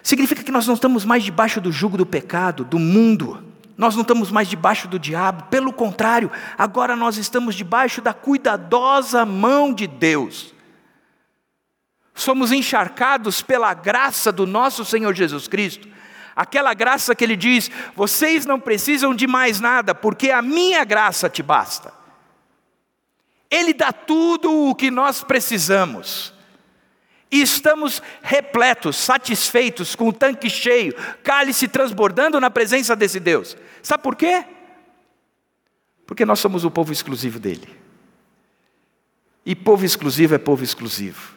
Significa 0.04 0.44
que 0.44 0.52
nós 0.52 0.68
não 0.68 0.74
estamos 0.74 1.06
mais 1.06 1.24
debaixo 1.24 1.60
do 1.60 1.72
jugo 1.72 1.98
do 1.98 2.06
pecado, 2.06 2.64
do 2.64 2.78
mundo, 2.78 3.44
nós 3.78 3.96
não 3.96 4.02
estamos 4.02 4.30
mais 4.30 4.50
debaixo 4.50 4.90
do 4.90 5.00
diabo, 5.00 5.44
pelo 5.44 5.72
contrário, 5.72 6.30
agora 6.58 6.96
nós 6.98 7.18
estamos 7.18 7.56
debaixo 7.56 8.02
da 8.02 8.14
cuidadosa 8.14 9.26
mão 9.26 9.74
de 9.74 9.88
Deus. 9.88 10.54
Somos 12.14 12.52
encharcados 12.52 13.42
pela 13.42 13.74
graça 13.74 14.34
do 14.34 14.46
nosso 14.46 14.84
Senhor 14.84 15.16
Jesus 15.16 15.48
Cristo 15.48 15.88
aquela 16.40 16.74
graça 16.74 17.14
que 17.14 17.22
ele 17.22 17.36
diz: 17.36 17.70
vocês 17.94 18.46
não 18.46 18.58
precisam 18.58 19.14
de 19.14 19.28
mais 19.28 19.60
nada, 19.60 19.94
porque 19.94 20.32
a 20.32 20.42
minha 20.42 20.86
graça 20.86 21.30
te 21.30 21.44
basta. 21.44 21.94
Ele 23.52 23.74
dá 23.74 23.92
tudo 23.92 24.70
o 24.70 24.74
que 24.74 24.90
nós 24.90 25.22
precisamos. 25.22 26.34
E 27.30 27.42
estamos 27.42 28.02
repletos, 28.24 28.96
satisfeitos, 28.96 29.96
com 29.96 30.08
o 30.08 30.14
tanque 30.14 30.50
cheio, 30.50 30.96
cálice 31.24 31.68
transbordando 31.68 32.40
na 32.40 32.50
presença 32.50 32.96
desse 32.96 33.20
Deus. 33.20 33.58
Sabe 33.84 34.02
por 34.02 34.16
quê? 34.16 34.46
Porque 36.08 36.26
nós 36.26 36.40
somos 36.40 36.64
o 36.64 36.72
povo 36.72 36.92
exclusivo 36.92 37.38
dele. 37.38 37.70
E 39.46 39.56
povo 39.56 39.86
exclusivo 39.86 40.36
é 40.36 40.38
povo 40.38 40.64
exclusivo. 40.64 41.34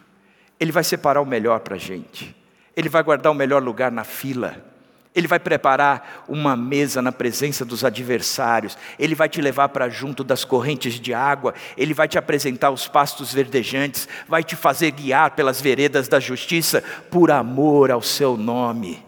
Ele 0.59 0.71
vai 0.71 0.83
separar 0.83 1.21
o 1.21 1.25
melhor 1.25 1.59
para 1.59 1.75
a 1.75 1.79
gente. 1.79 2.35
Ele 2.75 2.89
vai 2.89 3.03
guardar 3.03 3.31
o 3.31 3.35
melhor 3.35 3.61
lugar 3.61 3.91
na 3.91 4.03
fila. 4.03 4.72
Ele 5.15 5.27
vai 5.27 5.39
preparar 5.39 6.23
uma 6.27 6.55
mesa 6.55 7.01
na 7.01 7.11
presença 7.11 7.63
dos 7.63 7.85
adversários, 7.85 8.77
ele 8.97 9.13
vai 9.13 9.29
te 9.29 9.41
levar 9.41 9.69
para 9.69 9.87
junto 9.87 10.23
das 10.23 10.43
correntes 10.43 10.99
de 10.99 11.13
água, 11.13 11.53
ele 11.77 11.93
vai 11.93 12.07
te 12.07 12.17
apresentar 12.17 12.71
os 12.71 12.87
pastos 12.87 13.31
verdejantes, 13.31 14.07
vai 14.27 14.43
te 14.43 14.55
fazer 14.55 14.89
guiar 14.91 15.31
pelas 15.31 15.61
veredas 15.61 16.07
da 16.07 16.19
justiça, 16.19 16.83
por 17.11 17.29
amor 17.29 17.91
ao 17.91 18.01
seu 18.01 18.35
nome. 18.35 19.05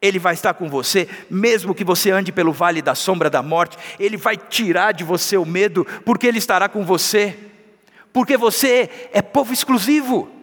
Ele 0.00 0.18
vai 0.18 0.34
estar 0.34 0.54
com 0.54 0.68
você, 0.68 1.08
mesmo 1.30 1.74
que 1.74 1.84
você 1.84 2.10
ande 2.10 2.32
pelo 2.32 2.52
vale 2.52 2.82
da 2.82 2.94
sombra 2.94 3.30
da 3.30 3.42
morte, 3.42 3.76
Ele 3.98 4.16
vai 4.16 4.36
tirar 4.36 4.92
de 4.92 5.04
você 5.04 5.36
o 5.36 5.44
medo, 5.44 5.84
porque 6.04 6.26
Ele 6.26 6.38
estará 6.38 6.68
com 6.68 6.84
você, 6.84 7.36
porque 8.12 8.36
você 8.36 8.90
é 9.12 9.22
povo 9.22 9.52
exclusivo. 9.52 10.41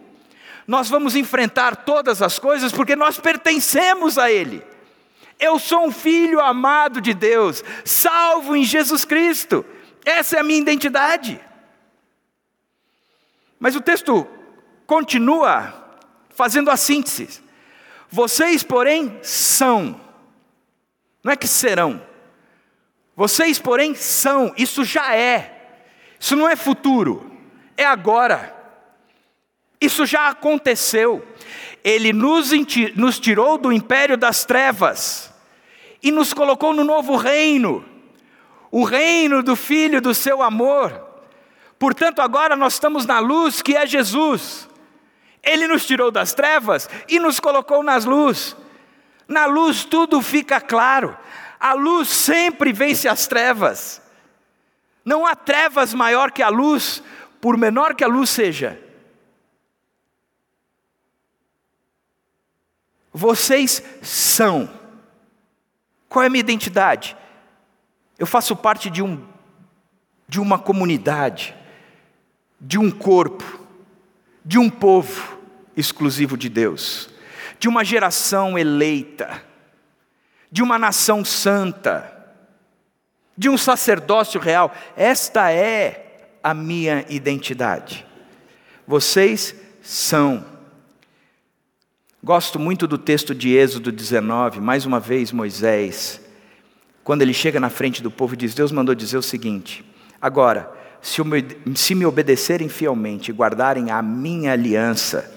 Nós 0.70 0.88
vamos 0.88 1.16
enfrentar 1.16 1.74
todas 1.78 2.22
as 2.22 2.38
coisas 2.38 2.70
porque 2.70 2.94
nós 2.94 3.18
pertencemos 3.18 4.16
a 4.16 4.30
Ele. 4.30 4.64
Eu 5.36 5.58
sou 5.58 5.86
um 5.86 5.90
filho 5.90 6.38
amado 6.38 7.00
de 7.00 7.12
Deus, 7.12 7.64
salvo 7.84 8.54
em 8.54 8.62
Jesus 8.62 9.04
Cristo. 9.04 9.66
Essa 10.04 10.36
é 10.36 10.38
a 10.38 10.44
minha 10.44 10.60
identidade. 10.60 11.40
Mas 13.58 13.74
o 13.74 13.80
texto 13.80 14.28
continua 14.86 15.74
fazendo 16.28 16.70
a 16.70 16.76
síntese. 16.76 17.42
Vocês, 18.08 18.62
porém, 18.62 19.18
são. 19.24 20.00
Não 21.24 21.32
é 21.32 21.36
que 21.36 21.48
serão. 21.48 22.00
Vocês, 23.16 23.58
porém, 23.58 23.96
são. 23.96 24.54
Isso 24.56 24.84
já 24.84 25.16
é. 25.16 25.80
Isso 26.20 26.36
não 26.36 26.48
é 26.48 26.54
futuro. 26.54 27.28
É 27.76 27.84
agora. 27.84 28.59
Isso 29.80 30.04
já 30.04 30.28
aconteceu. 30.28 31.26
Ele 31.82 32.12
nos, 32.12 32.50
nos 32.94 33.18
tirou 33.18 33.56
do 33.56 33.72
império 33.72 34.16
das 34.16 34.44
trevas 34.44 35.32
e 36.02 36.10
nos 36.10 36.34
colocou 36.34 36.74
no 36.74 36.84
novo 36.84 37.16
reino 37.16 37.84
o 38.70 38.84
reino 38.84 39.42
do 39.42 39.56
Filho 39.56 40.00
do 40.00 40.14
seu 40.14 40.42
amor. 40.42 41.08
Portanto, 41.78 42.20
agora 42.20 42.54
nós 42.54 42.74
estamos 42.74 43.04
na 43.06 43.18
luz 43.18 43.62
que 43.62 43.76
é 43.76 43.86
Jesus. 43.86 44.68
Ele 45.42 45.66
nos 45.66 45.86
tirou 45.86 46.10
das 46.10 46.34
trevas 46.34 46.88
e 47.08 47.18
nos 47.18 47.40
colocou 47.40 47.82
nas 47.82 48.04
luz. 48.04 48.56
Na 49.26 49.46
luz 49.46 49.84
tudo 49.84 50.20
fica 50.20 50.60
claro. 50.60 51.16
A 51.58 51.72
luz 51.72 52.08
sempre 52.08 52.72
vence 52.72 53.08
as 53.08 53.26
trevas. 53.26 54.00
Não 55.04 55.26
há 55.26 55.34
trevas 55.34 55.94
maior 55.94 56.30
que 56.30 56.42
a 56.42 56.48
luz, 56.48 57.02
por 57.40 57.56
menor 57.56 57.94
que 57.94 58.04
a 58.04 58.08
luz 58.08 58.30
seja. 58.30 58.78
Vocês 63.12 63.82
são. 64.02 64.70
Qual 66.08 66.22
é 66.22 66.26
a 66.26 66.30
minha 66.30 66.40
identidade? 66.40 67.16
Eu 68.18 68.26
faço 68.26 68.54
parte 68.56 68.90
de 68.90 69.02
um 69.02 69.28
de 70.28 70.38
uma 70.38 70.60
comunidade, 70.60 71.56
de 72.60 72.78
um 72.78 72.88
corpo 72.88 73.60
de 74.44 74.58
um 74.58 74.70
povo 74.70 75.38
exclusivo 75.76 76.36
de 76.36 76.48
Deus, 76.48 77.08
de 77.58 77.68
uma 77.68 77.84
geração 77.84 78.58
eleita, 78.58 79.42
de 80.50 80.62
uma 80.62 80.78
nação 80.78 81.24
santa, 81.24 82.10
de 83.36 83.48
um 83.48 83.56
sacerdócio 83.56 84.40
real. 84.40 84.74
Esta 84.96 85.52
é 85.52 86.28
a 86.42 86.52
minha 86.52 87.04
identidade. 87.08 88.06
Vocês 88.86 89.54
são. 89.82 90.49
Gosto 92.22 92.58
muito 92.58 92.86
do 92.86 92.98
texto 92.98 93.34
de 93.34 93.56
Êxodo 93.56 93.90
19, 93.90 94.60
mais 94.60 94.84
uma 94.84 95.00
vez 95.00 95.32
Moisés, 95.32 96.20
quando 97.02 97.22
ele 97.22 97.32
chega 97.32 97.58
na 97.58 97.70
frente 97.70 98.02
do 98.02 98.10
povo 98.10 98.34
e 98.34 98.36
diz: 98.36 98.54
Deus 98.54 98.70
mandou 98.70 98.94
dizer 98.94 99.16
o 99.16 99.22
seguinte: 99.22 99.82
agora, 100.20 100.70
se 101.00 101.94
me 101.94 102.04
obedecerem 102.04 102.68
fielmente 102.68 103.30
e 103.30 103.34
guardarem 103.34 103.90
a 103.90 104.02
minha 104.02 104.52
aliança, 104.52 105.34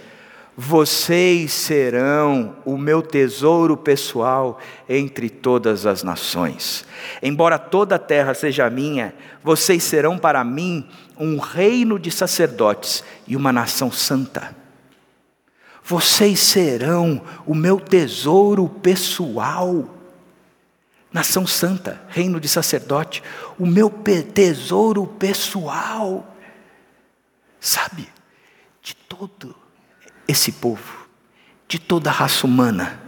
vocês 0.58 1.54
serão 1.54 2.58
o 2.66 2.78
meu 2.78 3.02
tesouro 3.02 3.78
pessoal 3.78 4.60
entre 4.90 5.30
todas 5.30 5.86
as 5.86 6.04
nações. 6.04 6.86
Embora 7.22 7.58
toda 7.58 7.96
a 7.96 8.00
terra 8.00 8.34
seja 8.34 8.70
minha, 8.70 9.16
vocês 9.42 9.84
serão 9.84 10.18
para 10.18 10.44
mim 10.44 10.86
um 11.18 11.38
reino 11.38 11.98
de 11.98 12.12
sacerdotes 12.12 13.06
e 13.26 13.38
uma 13.38 13.54
nação 13.54 13.90
santa. 13.90 14.63
Vocês 15.84 16.40
serão 16.40 17.22
o 17.46 17.54
meu 17.54 17.80
tesouro 17.80 18.68
pessoal 18.70 19.90
nação 21.14 21.46
santa, 21.46 22.02
reino 22.10 22.40
de 22.40 22.48
sacerdote, 22.48 23.22
o 23.60 23.68
meu 23.68 23.90
tesouro 24.34 25.06
pessoal. 25.06 26.36
Sabe, 27.60 28.10
de 28.82 28.96
todo 28.96 29.56
esse 30.28 30.52
povo, 30.52 31.08
de 31.68 31.78
toda 31.78 32.10
a 32.10 32.14
raça 32.14 32.48
humana, 32.48 33.00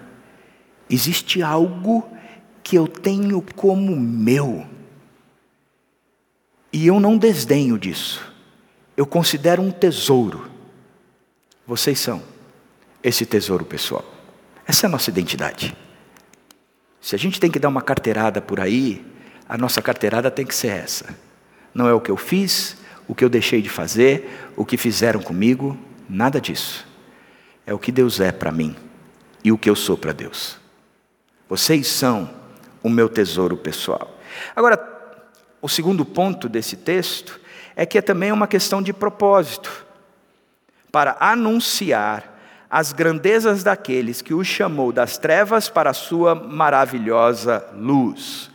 existe 0.87 1.41
algo 1.41 2.07
que 2.63 2.77
eu 2.77 2.87
tenho 2.87 3.41
como 3.55 3.95
meu. 3.95 4.67
E 6.71 6.87
eu 6.87 6.99
não 6.99 7.17
desdenho 7.17 7.77
disso. 7.77 8.33
Eu 8.95 9.05
considero 9.05 9.61
um 9.61 9.71
tesouro. 9.71 10.49
Vocês 11.65 11.99
são 11.99 12.21
esse 13.05 13.23
tesouro 13.23 13.63
pessoal. 13.63 14.03
Essa 14.65 14.87
é 14.87 14.87
a 14.87 14.89
nossa 14.89 15.11
identidade. 15.11 15.77
Se 16.99 17.13
a 17.13 17.19
gente 17.19 17.39
tem 17.39 17.51
que 17.51 17.59
dar 17.59 17.69
uma 17.69 17.83
carteirada 17.83 18.41
por 18.41 18.59
aí, 18.59 19.05
a 19.47 19.59
nossa 19.59 19.79
carteirada 19.79 20.31
tem 20.31 20.43
que 20.43 20.55
ser 20.55 20.69
essa. 20.69 21.15
Não 21.71 21.87
é 21.87 21.93
o 21.93 22.01
que 22.01 22.09
eu 22.09 22.17
fiz, 22.17 22.77
o 23.07 23.13
que 23.13 23.23
eu 23.23 23.29
deixei 23.29 23.61
de 23.61 23.69
fazer, 23.69 24.49
o 24.57 24.65
que 24.65 24.75
fizeram 24.75 25.21
comigo, 25.21 25.77
nada 26.09 26.41
disso. 26.41 26.87
É 27.63 27.71
o 27.75 27.77
que 27.77 27.91
Deus 27.91 28.19
é 28.19 28.31
para 28.31 28.51
mim 28.51 28.75
e 29.43 29.51
o 29.51 29.57
que 29.57 29.69
eu 29.69 29.75
sou 29.75 29.95
para 29.95 30.11
Deus. 30.11 30.57
Vocês 31.47 31.85
são 31.85 32.27
o 32.81 32.89
meu 32.89 33.07
tesouro 33.07 33.55
pessoal. 33.55 34.19
Agora, 34.55 34.79
o 35.61 35.69
segundo 35.69 36.03
ponto 36.03 36.49
desse 36.49 36.75
texto 36.75 37.39
é 37.75 37.85
que 37.85 37.99
é 37.99 38.01
também 38.01 38.31
uma 38.31 38.47
questão 38.47 38.81
de 38.81 38.91
propósito 38.91 39.85
para 40.91 41.15
anunciar 41.19 42.34
as 42.75 42.91
grandezas 42.91 43.63
daqueles 43.63 44.21
que 44.21 44.33
o 44.33 44.43
chamou 44.43 44.91
das 44.91 45.17
trevas 45.17 45.69
para 45.69 45.91
a 45.91 45.93
sua 45.93 46.35
maravilhosa 46.35 47.65
luz. 47.73 48.51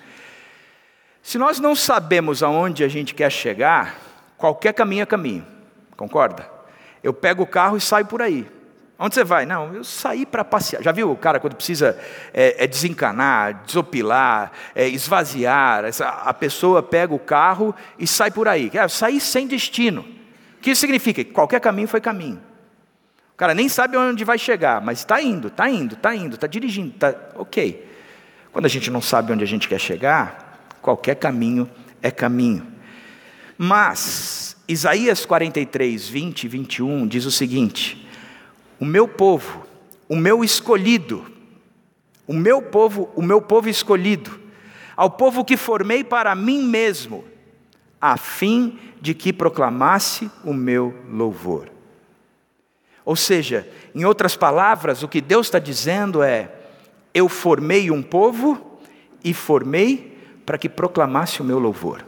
Se 1.23 1.39
nós 1.39 1.59
não 1.59 1.75
sabemos 1.75 2.43
aonde 2.43 2.85
a 2.85 2.89
gente 2.89 3.15
quer 3.15 3.33
chegar, 3.33 3.97
qualquer 4.37 4.75
caminho 4.75 5.05
é 5.05 5.07
caminho, 5.07 5.47
concorda? 5.97 6.47
Eu 7.03 7.15
pego 7.15 7.45
o 7.45 7.47
carro 7.47 7.79
e 7.79 7.81
saio 7.81 8.05
por 8.05 8.21
aí. 8.21 8.47
Onde 8.99 9.15
você 9.15 9.25
vai? 9.25 9.47
Não, 9.47 9.73
eu 9.75 9.85
saí 9.85 10.27
para 10.27 10.45
passear. 10.45 10.83
Já 10.83 10.93
viu 10.93 11.11
o 11.11 11.17
cara 11.17 11.41
quando 11.41 11.57
precisa 11.57 11.99
é, 12.35 12.65
é 12.65 12.67
desencanar, 12.67 13.63
desopilar, 13.65 14.53
é, 14.75 14.87
esvaziar? 14.87 15.87
Essa, 15.87 16.07
a 16.07 16.35
pessoa 16.35 16.83
pega 16.83 17.15
o 17.15 17.19
carro 17.19 17.75
e 17.99 18.07
sai 18.07 18.31
por 18.31 18.49
aí. 18.49 18.69
Quer 18.69 18.91
sair 18.91 19.19
sem 19.19 19.47
destino. 19.47 20.03
O 20.03 20.61
que 20.61 20.73
isso 20.73 20.83
significa? 20.83 21.25
Qualquer 21.25 21.61
caminho 21.61 21.89
foi 21.89 22.03
caminho 22.03 22.50
cara 23.41 23.55
nem 23.55 23.71
sabe 23.71 23.97
onde 23.97 24.23
vai 24.23 24.37
chegar, 24.37 24.83
mas 24.83 24.99
está 24.99 25.23
indo, 25.23 25.49
está 25.49 25.67
indo, 25.67 25.95
está 25.95 26.15
indo, 26.15 26.35
está 26.35 26.47
dirigindo, 26.47 26.91
está 26.91 27.15
ok. 27.37 27.89
Quando 28.53 28.67
a 28.67 28.69
gente 28.69 28.91
não 28.91 29.01
sabe 29.01 29.33
onde 29.33 29.43
a 29.43 29.47
gente 29.47 29.67
quer 29.67 29.81
chegar, 29.81 30.69
qualquer 30.83 31.15
caminho 31.15 31.67
é 32.03 32.11
caminho. 32.11 32.67
Mas, 33.57 34.59
Isaías 34.69 35.25
43, 35.25 36.07
20 36.07 36.45
e 36.45 36.49
21 36.49 37.07
diz 37.07 37.25
o 37.25 37.31
seguinte: 37.31 38.07
O 38.79 38.85
meu 38.85 39.09
povo, 39.09 39.67
o 40.07 40.17
meu 40.17 40.45
escolhido, 40.45 41.25
o 42.27 42.35
meu 42.35 42.61
povo, 42.61 43.09
o 43.17 43.23
meu 43.23 43.41
povo 43.41 43.71
escolhido, 43.71 44.39
ao 44.95 45.09
povo 45.09 45.47
que 45.47 45.57
formei 45.57 46.05
para 46.05 46.35
mim 46.35 46.63
mesmo, 46.63 47.25
a 47.99 48.19
fim 48.19 48.79
de 49.01 49.15
que 49.15 49.33
proclamasse 49.33 50.31
o 50.45 50.53
meu 50.53 50.95
louvor. 51.09 51.80
Ou 53.05 53.17
seja, 53.17 53.69
em 53.95 54.05
outras 54.05 54.37
palavras, 54.37 55.03
o 55.03 55.09
que 55.09 55.21
Deus 55.21 55.47
está 55.47 55.59
dizendo 55.59 56.23
é: 56.23 56.53
eu 57.15 57.29
formei 57.29 57.91
um 57.91 58.03
povo 58.03 58.81
e 59.25 59.35
formei 59.35 60.19
para 60.45 60.59
que 60.59 60.69
proclamasse 60.69 61.41
o 61.41 61.45
meu 61.45 61.59
louvor. 61.59 62.05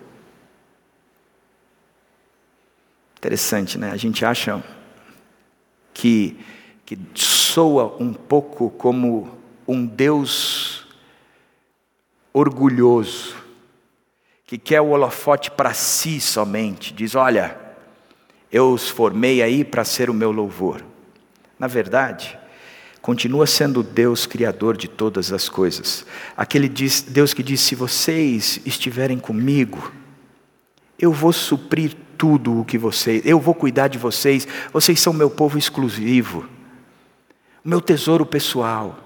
Interessante, 3.16 3.78
né? 3.78 3.90
A 3.92 3.96
gente 3.96 4.24
acha 4.24 4.62
que, 5.94 6.36
que 6.84 6.98
soa 7.14 7.96
um 8.00 8.12
pouco 8.12 8.70
como 8.70 9.38
um 9.66 9.86
Deus 9.86 10.88
orgulhoso, 12.32 13.36
que 14.44 14.58
quer 14.58 14.80
o 14.80 14.88
holofote 14.88 15.50
para 15.50 15.72
si 15.72 16.20
somente. 16.20 16.92
Diz: 16.92 17.14
Olha, 17.14 17.61
eu 18.52 18.70
os 18.70 18.88
formei 18.88 19.42
aí 19.42 19.64
para 19.64 19.84
ser 19.84 20.10
o 20.10 20.14
meu 20.14 20.30
louvor. 20.30 20.84
Na 21.58 21.66
verdade, 21.66 22.38
continua 23.00 23.46
sendo 23.46 23.82
Deus 23.82 24.26
criador 24.26 24.76
de 24.76 24.88
todas 24.88 25.32
as 25.32 25.48
coisas. 25.48 26.04
Aquele 26.36 26.68
Deus 26.68 27.32
que 27.32 27.42
diz: 27.42 27.60
se 27.60 27.74
vocês 27.74 28.60
estiverem 28.66 29.18
comigo, 29.18 29.90
eu 30.98 31.12
vou 31.12 31.32
suprir 31.32 31.96
tudo 32.18 32.60
o 32.60 32.64
que 32.64 32.76
vocês, 32.76 33.22
eu 33.24 33.40
vou 33.40 33.54
cuidar 33.54 33.88
de 33.88 33.98
vocês, 33.98 34.46
vocês 34.72 35.00
são 35.00 35.12
meu 35.12 35.30
povo 35.30 35.58
exclusivo, 35.58 36.46
meu 37.64 37.80
tesouro 37.80 38.26
pessoal. 38.26 38.98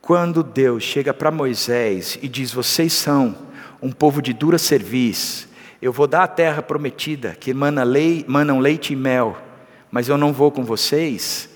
Quando 0.00 0.42
Deus 0.42 0.82
chega 0.82 1.12
para 1.12 1.30
Moisés 1.30 2.18
e 2.22 2.28
diz: 2.28 2.52
Vocês 2.52 2.92
são 2.92 3.34
um 3.82 3.90
povo 3.90 4.22
de 4.22 4.32
dura 4.32 4.58
cerviz, 4.58 5.48
eu 5.84 5.92
vou 5.92 6.06
dar 6.06 6.22
a 6.22 6.26
terra 6.26 6.62
prometida, 6.62 7.36
que 7.38 7.52
mana 7.52 7.82
lei, 7.82 8.24
manam 8.26 8.58
leite 8.58 8.94
e 8.94 8.96
mel, 8.96 9.36
mas 9.90 10.08
eu 10.08 10.16
não 10.16 10.32
vou 10.32 10.50
com 10.50 10.64
vocês. 10.64 11.50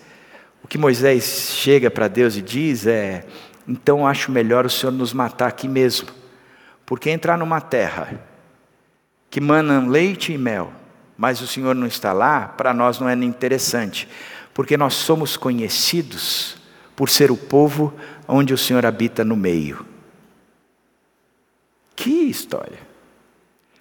O 0.63 0.69
que 0.69 0.77
Moisés 0.77 1.55
chega 1.55 1.91
para 1.91 2.09
Deus 2.09 2.37
e 2.37 2.43
diz 2.43 2.87
é: 2.87 3.25
Então 3.67 4.07
acho 4.07 4.31
melhor 4.31 4.67
o 4.67 4.71
Senhor 4.71 4.93
nos 4.93 5.15
matar 5.15 5.47
aqui 5.47 5.67
mesmo, 5.67 6.09
porque 6.85 7.09
entrar 7.09 7.39
numa 7.39 7.59
terra 7.59 8.21
que 9.31 9.41
manam 9.41 9.89
leite 9.89 10.31
e 10.35 10.37
mel, 10.37 10.75
mas 11.17 11.41
o 11.41 11.47
Senhor 11.47 11.75
não 11.75 11.87
está 11.87 12.13
lá, 12.13 12.49
para 12.49 12.75
nós 12.75 13.01
não 13.01 13.09
é 13.09 13.15
interessante, 13.15 14.07
porque 14.53 14.77
nós 14.77 14.93
somos 14.93 15.39
conhecidos 15.39 16.59
por 16.95 17.09
ser 17.09 17.31
o 17.31 17.37
povo 17.37 17.95
onde 18.29 18.53
o 18.53 18.59
Senhor 18.59 18.85
habita 18.85 19.25
no 19.25 19.35
meio. 19.35 19.87
Que 21.97 22.11
história! 22.11 22.88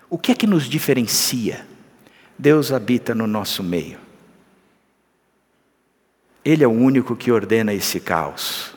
O 0.10 0.18
que 0.18 0.32
é 0.32 0.36
que 0.36 0.47
nos 0.47 0.66
diferencia? 0.66 1.66
Deus 2.38 2.72
habita 2.72 3.14
no 3.14 3.28
nosso 3.28 3.62
meio. 3.64 3.99
Ele 6.45 6.64
é 6.64 6.68
o 6.68 6.72
único 6.72 7.16
que 7.16 7.32
ordena 7.32 7.74
esse 7.74 7.99
caos. 7.99 8.74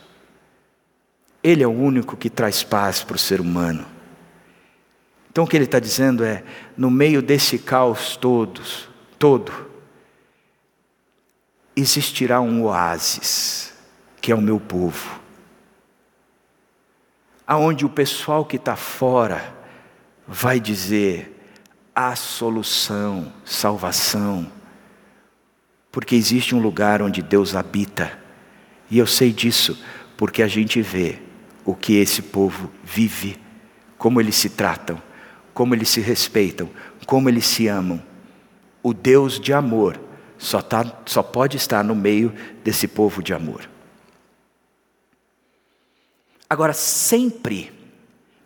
Ele 1.42 1.62
é 1.62 1.66
o 1.66 1.70
único 1.70 2.16
que 2.16 2.28
traz 2.28 2.64
paz 2.64 3.04
para 3.04 3.14
o 3.14 3.18
ser 3.18 3.40
humano. 3.40 3.86
Então 5.30 5.44
o 5.44 5.46
que 5.46 5.56
ele 5.56 5.66
está 5.66 5.78
dizendo 5.78 6.24
é: 6.24 6.42
no 6.76 6.90
meio 6.90 7.22
desse 7.22 7.58
caos 7.58 8.16
todos, 8.16 8.88
todo, 9.18 9.70
existirá 11.76 12.40
um 12.40 12.64
oásis, 12.64 13.72
que 14.20 14.32
é 14.32 14.34
o 14.34 14.42
meu 14.42 14.58
povo. 14.58 15.20
Aonde 17.46 17.86
o 17.86 17.90
pessoal 17.90 18.44
que 18.44 18.56
está 18.56 18.74
fora 18.74 19.59
vai 20.30 20.58
dizer: 20.58 21.36
há 21.94 22.16
solução, 22.16 23.30
salvação, 23.44 24.50
porque 25.92 26.14
existe 26.14 26.54
um 26.54 26.60
lugar 26.62 27.02
onde 27.02 27.20
Deus 27.20 27.54
habita, 27.54 28.18
e 28.90 28.98
eu 28.98 29.06
sei 29.06 29.32
disso 29.32 29.78
porque 30.16 30.42
a 30.42 30.48
gente 30.48 30.80
vê 30.80 31.18
o 31.64 31.74
que 31.74 31.94
esse 31.94 32.22
povo 32.22 32.70
vive, 32.82 33.38
como 33.98 34.20
eles 34.20 34.36
se 34.36 34.48
tratam 34.48 35.10
como 35.60 35.74
eles 35.74 35.90
se 35.90 36.00
respeitam, 36.00 36.70
como 37.06 37.28
eles 37.28 37.44
se 37.44 37.68
amam. 37.68 38.02
O 38.82 38.94
Deus 38.94 39.38
de 39.38 39.52
amor 39.52 40.00
só, 40.38 40.62
tá, 40.62 41.02
só 41.04 41.22
pode 41.22 41.58
estar 41.58 41.84
no 41.84 41.94
meio 41.94 42.32
desse 42.64 42.88
povo 42.88 43.22
de 43.22 43.34
amor. 43.34 43.68
Agora, 46.48 46.72
sempre, 46.72 47.70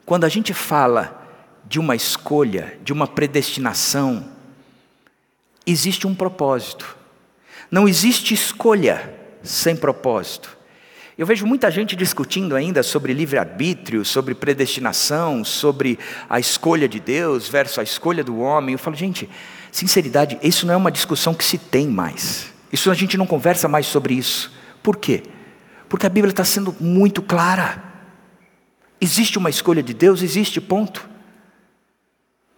quando 0.04 0.24
a 0.24 0.28
gente 0.28 0.52
fala 0.52 1.23
de 1.66 1.78
uma 1.78 1.96
escolha, 1.96 2.78
de 2.82 2.92
uma 2.92 3.06
predestinação, 3.06 4.28
existe 5.66 6.06
um 6.06 6.14
propósito. 6.14 6.96
Não 7.70 7.88
existe 7.88 8.34
escolha 8.34 9.14
sem 9.42 9.74
propósito. 9.76 10.56
Eu 11.16 11.26
vejo 11.26 11.46
muita 11.46 11.70
gente 11.70 11.94
discutindo 11.94 12.56
ainda 12.56 12.82
sobre 12.82 13.12
livre-arbítrio, 13.12 14.04
sobre 14.04 14.34
predestinação, 14.34 15.44
sobre 15.44 15.98
a 16.28 16.40
escolha 16.40 16.88
de 16.88 16.98
Deus 16.98 17.48
versus 17.48 17.78
a 17.78 17.82
escolha 17.84 18.24
do 18.24 18.40
homem. 18.40 18.72
Eu 18.72 18.78
falo, 18.78 18.96
gente, 18.96 19.28
sinceridade, 19.70 20.38
isso 20.42 20.66
não 20.66 20.74
é 20.74 20.76
uma 20.76 20.90
discussão 20.90 21.32
que 21.32 21.44
se 21.44 21.56
tem 21.56 21.86
mais. 21.86 22.52
Isso 22.72 22.90
a 22.90 22.94
gente 22.94 23.16
não 23.16 23.26
conversa 23.26 23.68
mais 23.68 23.86
sobre 23.86 24.14
isso. 24.14 24.52
Por 24.82 24.96
quê? 24.96 25.22
Porque 25.88 26.04
a 26.04 26.10
Bíblia 26.10 26.32
está 26.32 26.44
sendo 26.44 26.74
muito 26.80 27.22
clara. 27.22 27.80
Existe 29.00 29.38
uma 29.38 29.48
escolha 29.48 29.82
de 29.82 29.94
Deus, 29.94 30.20
existe, 30.20 30.60
ponto. 30.60 31.08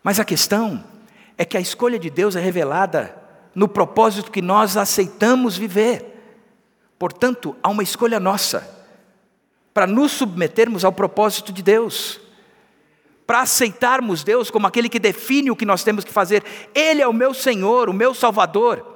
Mas 0.07 0.20
a 0.20 0.24
questão 0.24 0.84
é 1.36 1.44
que 1.44 1.57
a 1.57 1.61
escolha 1.61 1.98
de 1.98 2.09
Deus 2.09 2.36
é 2.36 2.40
revelada 2.40 3.12
no 3.52 3.66
propósito 3.66 4.30
que 4.30 4.40
nós 4.40 4.76
aceitamos 4.76 5.59
viver. 5.59 6.22
Portanto, 6.96 7.57
há 7.61 7.68
uma 7.68 7.82
escolha 7.82 8.20
nossa 8.20 8.86
para 9.74 9.84
nos 9.84 10.12
submetermos 10.12 10.84
ao 10.84 10.92
propósito 10.92 11.52
de 11.52 11.61
Deus, 11.61 12.20
para 13.26 13.40
aceitarmos 13.40 14.22
Deus 14.22 14.48
como 14.48 14.68
aquele 14.68 14.88
que 14.88 15.00
define 15.00 15.50
o 15.50 15.57
que 15.57 15.66
nós 15.66 15.82
temos 15.82 16.04
que 16.04 16.12
fazer. 16.12 16.44
Ele 16.72 17.02
é 17.02 17.09
o 17.09 17.12
meu 17.12 17.34
Senhor, 17.34 17.88
o 17.88 17.92
meu 17.92 18.14
Salvador. 18.14 18.86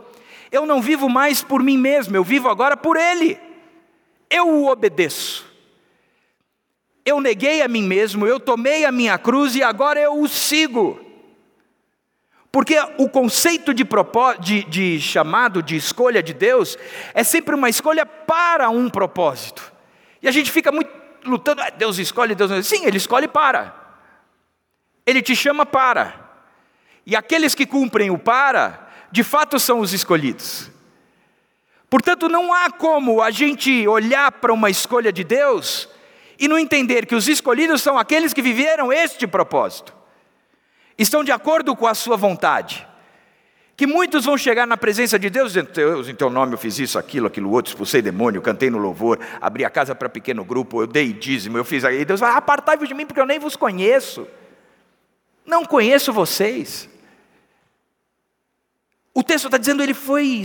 Eu 0.53 0.65
não 0.65 0.81
vivo 0.81 1.09
mais 1.09 1.43
por 1.43 1.61
mim 1.61 1.77
mesmo, 1.77 2.15
eu 2.15 2.23
vivo 2.23 2.49
agora 2.49 2.77
por 2.77 2.97
Ele. 2.97 3.37
Eu 4.31 4.47
o 4.49 4.71
obedeço. 4.71 5.50
Eu 7.05 7.21
neguei 7.21 7.63
a 7.63 7.69
mim 7.69 7.83
mesmo, 7.83 8.27
eu 8.27 8.39
tomei 8.39 8.85
a 8.85 8.93
minha 8.93 9.19
cruz 9.19 9.55
e 9.55 9.63
agora 9.63 9.99
eu 10.01 10.21
o 10.21 10.29
sigo. 10.29 11.01
Porque 12.53 12.77
o 12.99 13.09
conceito 13.09 13.73
de, 13.73 13.87
de, 14.41 14.65
de, 14.65 15.01
chamado, 15.01 15.63
de 15.63 15.77
escolha 15.77 16.23
de 16.23 16.35
Deus, 16.35 16.77
é 17.15 17.23
sempre 17.23 17.55
uma 17.55 17.69
escolha 17.69 18.05
para 18.05 18.69
um 18.69 18.91
propósito. 18.91 19.73
E 20.21 20.29
a 20.29 20.33
gente 20.33 20.51
fica 20.51 20.73
muito 20.73 20.91
lutando, 21.25 21.63
ah, 21.63 21.71
Deus 21.71 21.99
escolhe, 21.99 22.35
Deus 22.35 22.51
não. 22.51 22.63
Sim, 22.63 22.85
Ele 22.85 22.97
escolhe 22.97 23.29
para. 23.29 23.75
Ele 25.07 25.23
te 25.23 25.35
chama 25.35 25.65
para. 25.65 26.29
E 27.07 27.15
aqueles 27.17 27.55
que 27.55 27.67
cumprem 27.67 28.11
o 28.11 28.19
para, 28.19 28.89
de 29.11 29.23
fato 29.23 29.59
são 29.59 29.81
os 29.81 29.93
escolhidos. 29.93 30.71
Portanto, 31.89 32.29
não 32.29 32.53
há 32.53 32.71
como 32.71 33.23
a 33.23 33.31
gente 33.31 33.87
olhar 33.89 34.31
para 34.33 34.53
uma 34.53 34.71
escolha 34.71 35.13
de 35.13 35.25
Deus 35.25 35.89
e 36.41 36.49
não 36.49 36.59
entender 36.59 37.07
que 37.07 37.15
os 37.15 37.29
escolhidos 37.29 37.83
são 37.83 37.99
aqueles 37.99 38.33
que 38.33 38.43
viveram 38.43 38.93
este 38.93 39.27
propósito 39.27 40.01
estão 41.03 41.25
de 41.25 41.33
acordo 41.33 41.75
com 41.75 41.87
a 41.87 41.95
sua 41.95 42.17
vontade. 42.17 42.87
Que 43.77 43.87
muitos 43.87 44.27
vão 44.27 44.37
chegar 44.37 44.67
na 44.67 44.77
presença 44.77 45.19
de 45.19 45.31
Deus 45.31 45.53
dizendo: 45.53 45.73
Deus, 45.73 46.09
em 46.09 46.15
teu 46.15 46.29
nome 46.29 46.53
eu 46.53 46.59
fiz 46.59 46.79
isso, 46.79 46.99
aquilo, 46.99 47.27
aquilo 47.27 47.51
outro, 47.51 47.71
expulsei 47.71 48.03
demônio, 48.03 48.43
cantei 48.43 48.69
no 48.69 48.77
louvor, 48.77 49.19
abri 49.41 49.65
a 49.65 49.71
casa 49.71 49.95
para 49.95 50.09
pequeno 50.09 50.45
grupo, 50.45 50.83
eu 50.83 50.87
dei 50.87 51.13
dízimo, 51.13 51.57
eu 51.57 51.65
fiz 51.65 51.85
aí. 51.85 52.05
Deus 52.05 52.21
vai, 52.21 52.31
apartai-vos 52.33 52.87
de 52.87 52.95
mim 52.95 53.07
porque 53.07 53.21
eu 53.21 53.27
nem 53.27 53.39
vos 53.39 53.57
conheço. 53.57 54.27
Não 55.47 55.65
conheço 55.65 56.13
vocês. 56.13 56.89
O 59.15 59.23
texto 59.23 59.47
está 59.47 59.57
dizendo, 59.57 59.83
ele 59.83 59.95
foi, 59.95 60.43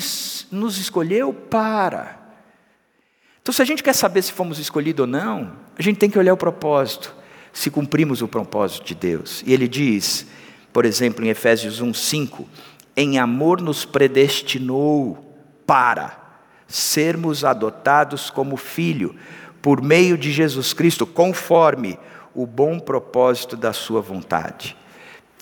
nos 0.49 0.77
escolheu 0.77 1.33
para. 1.33 2.24
Então, 3.45 3.53
se 3.53 3.61
a 3.61 3.65
gente 3.65 3.83
quer 3.83 3.93
saber 3.93 4.23
se 4.23 4.31
fomos 4.31 4.57
escolhidos 4.57 5.01
ou 5.01 5.07
não, 5.07 5.51
a 5.77 5.81
gente 5.83 5.99
tem 5.99 6.09
que 6.09 6.17
olhar 6.17 6.33
o 6.33 6.37
propósito, 6.37 7.15
se 7.53 7.69
cumprimos 7.69 8.23
o 8.23 8.27
propósito 8.27 8.83
de 8.83 8.95
Deus. 8.95 9.43
E 9.45 9.53
ele 9.53 9.67
diz: 9.67 10.25
por 10.73 10.83
exemplo, 10.83 11.23
em 11.23 11.29
Efésios 11.29 11.79
1:5, 11.79 12.43
em 12.97 13.19
amor 13.19 13.61
nos 13.61 13.85
predestinou 13.85 15.31
para 15.63 16.41
sermos 16.67 17.45
adotados 17.45 18.31
como 18.31 18.57
filho 18.57 19.15
por 19.61 19.79
meio 19.79 20.17
de 20.17 20.31
Jesus 20.31 20.73
Cristo, 20.73 21.05
conforme 21.05 21.99
o 22.33 22.47
bom 22.47 22.79
propósito 22.79 23.55
da 23.55 23.73
sua 23.73 24.01
vontade. 24.01 24.75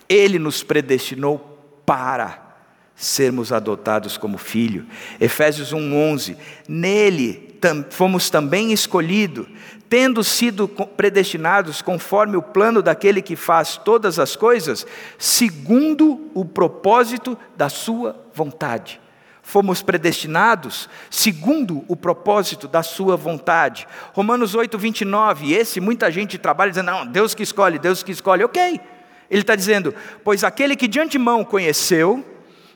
Ele 0.10 0.38
nos 0.38 0.62
predestinou 0.62 1.40
para 1.86 2.58
sermos 2.98 3.54
adotados 3.54 4.18
como 4.18 4.38
filho. 4.38 4.86
Efésios 5.22 5.72
1:11, 5.72 6.36
nele 6.68 7.53
fomos 7.90 8.30
também 8.30 8.72
escolhidos 8.72 9.48
tendo 9.94 10.24
sido 10.24 10.68
predestinados 10.68 11.80
conforme 11.80 12.36
o 12.36 12.42
plano 12.42 12.82
daquele 12.82 13.22
que 13.22 13.36
faz 13.36 13.78
todas 13.78 14.18
as 14.18 14.36
coisas, 14.36 14.88
segundo 15.20 16.32
o 16.34 16.44
propósito 16.44 17.38
da 17.56 17.70
sua 17.70 18.20
vontade. 18.34 19.00
Fomos 19.44 19.84
predestinados 19.84 20.90
segundo 21.12 21.86
o 21.88 21.96
propósito 21.96 22.68
da 22.68 22.82
sua 22.82 23.16
vontade. 23.16 23.88
Romanos 24.14 24.56
8, 24.56 24.76
29, 24.80 25.54
esse 25.54 25.80
muita 25.80 26.10
gente 26.10 26.40
trabalha 26.40 26.72
dizendo, 26.72 26.88
não, 26.88 27.06
Deus 27.06 27.36
que 27.36 27.44
escolhe, 27.44 27.78
Deus 27.78 28.02
que 28.02 28.12
escolhe. 28.12 28.44
Ok, 28.44 28.82
ele 29.30 29.42
está 29.42 29.56
dizendo, 29.56 29.94
pois 30.24 30.44
aquele 30.44 30.76
que 30.76 30.88
de 30.88 31.00
antemão 31.00 31.46
conheceu, 31.46 32.26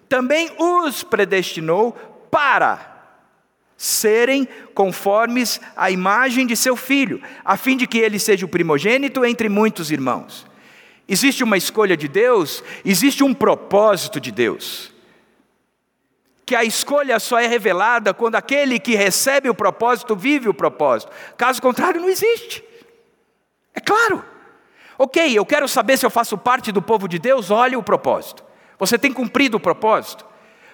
também 0.07 0.51
os 0.59 1.01
predestinou 1.01 1.93
para 2.29 2.96
serem 3.77 4.47
conformes 4.73 5.61
à 5.75 5.91
imagem 5.91 6.47
de 6.47 6.55
seu 6.55 6.75
filho, 6.75 7.21
a 7.45 7.55
fim 7.55 7.77
de 7.77 7.85
que 7.85 7.99
ele 7.99 8.17
seja 8.17 8.45
o 8.45 8.49
primogênito 8.49 9.23
entre 9.23 9.47
muitos 9.47 9.91
irmãos. 9.91 10.47
Existe 11.07 11.43
uma 11.43 11.55
escolha 11.55 11.95
de 11.95 12.07
Deus, 12.07 12.63
existe 12.83 13.23
um 13.23 13.33
propósito 13.33 14.19
de 14.19 14.31
Deus. 14.31 14.91
Que 16.45 16.55
a 16.55 16.63
escolha 16.63 17.19
só 17.19 17.39
é 17.39 17.45
revelada 17.45 18.13
quando 18.13 18.35
aquele 18.35 18.79
que 18.79 18.95
recebe 18.95 19.49
o 19.49 19.53
propósito 19.53 20.15
vive 20.15 20.49
o 20.49 20.53
propósito. 20.53 21.11
Caso 21.37 21.61
contrário, 21.61 22.01
não 22.01 22.09
existe. 22.09 22.63
É 23.73 23.79
claro. 23.79 24.25
Ok, 24.97 25.37
eu 25.37 25.45
quero 25.45 25.67
saber 25.67 25.97
se 25.97 26.05
eu 26.05 26.09
faço 26.09 26.37
parte 26.37 26.71
do 26.71 26.81
povo 26.81 27.07
de 27.07 27.19
Deus, 27.19 27.51
olhe 27.51 27.75
o 27.75 27.83
propósito. 27.83 28.43
Você 28.79 28.97
tem 28.97 29.13
cumprido 29.13 29.57
o 29.57 29.59
propósito? 29.59 30.25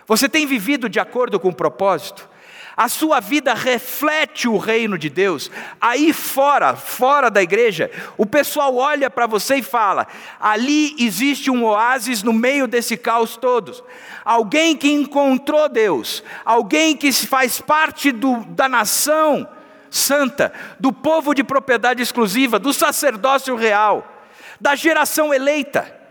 Você 0.07 0.29
tem 0.29 0.45
vivido 0.45 0.87
de 0.87 0.99
acordo 0.99 1.39
com 1.39 1.49
o 1.49 1.55
propósito? 1.55 2.29
A 2.75 2.89
sua 2.89 3.19
vida 3.19 3.53
reflete 3.53 4.47
o 4.47 4.57
reino 4.57 4.97
de 4.97 5.07
Deus, 5.07 5.51
aí 5.79 6.11
fora, 6.11 6.75
fora 6.75 7.29
da 7.29 7.41
igreja, 7.41 7.91
o 8.17 8.25
pessoal 8.25 8.75
olha 8.75 9.11
para 9.11 9.27
você 9.27 9.57
e 9.57 9.63
fala: 9.63 10.07
ali 10.39 10.95
existe 10.97 11.51
um 11.51 11.63
oásis 11.65 12.23
no 12.23 12.33
meio 12.33 12.67
desse 12.67 12.97
caos 12.97 13.37
todo. 13.37 13.83
Alguém 14.25 14.75
que 14.75 14.91
encontrou 14.91 15.69
Deus, 15.69 16.23
alguém 16.43 16.97
que 16.97 17.11
faz 17.11 17.61
parte 17.61 18.11
do, 18.11 18.43
da 18.45 18.67
nação 18.67 19.47
santa, 19.91 20.51
do 20.79 20.91
povo 20.91 21.35
de 21.35 21.43
propriedade 21.43 22.01
exclusiva, 22.01 22.57
do 22.57 22.73
sacerdócio 22.73 23.55
real, 23.55 24.25
da 24.59 24.73
geração 24.73 25.31
eleita. 25.31 26.01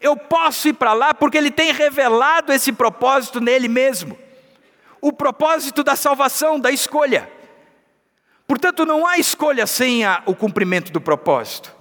Eu 0.00 0.16
posso 0.16 0.68
ir 0.68 0.74
para 0.74 0.92
lá 0.92 1.12
porque 1.12 1.38
Ele 1.38 1.50
tem 1.50 1.72
revelado 1.72 2.52
esse 2.52 2.72
propósito 2.72 3.40
nele 3.40 3.66
mesmo 3.66 4.16
o 5.04 5.12
propósito 5.12 5.84
da 5.84 5.94
salvação, 5.96 6.58
da 6.58 6.70
escolha. 6.70 7.30
Portanto, 8.46 8.86
não 8.86 9.06
há 9.06 9.18
escolha 9.18 9.66
sem 9.66 10.02
a, 10.02 10.22
o 10.24 10.34
cumprimento 10.34 10.90
do 10.90 10.98
propósito. 10.98 11.76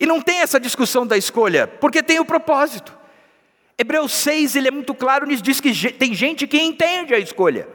E 0.00 0.04
não 0.04 0.20
tem 0.20 0.40
essa 0.40 0.58
discussão 0.58 1.06
da 1.06 1.16
escolha, 1.16 1.68
porque 1.68 2.02
tem 2.02 2.18
o 2.18 2.24
propósito. 2.24 2.92
Hebreus 3.78 4.10
6, 4.14 4.56
ele 4.56 4.66
é 4.66 4.72
muito 4.72 4.96
claro 4.96 5.24
nisso, 5.26 5.44
diz 5.44 5.60
que 5.60 5.92
tem 5.92 6.12
gente 6.12 6.44
que 6.44 6.60
entende 6.60 7.14
a 7.14 7.20
escolha, 7.20 7.68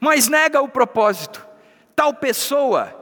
mas 0.00 0.28
nega 0.28 0.62
o 0.62 0.68
propósito. 0.68 1.46
Tal 1.94 2.14
pessoa 2.14 2.98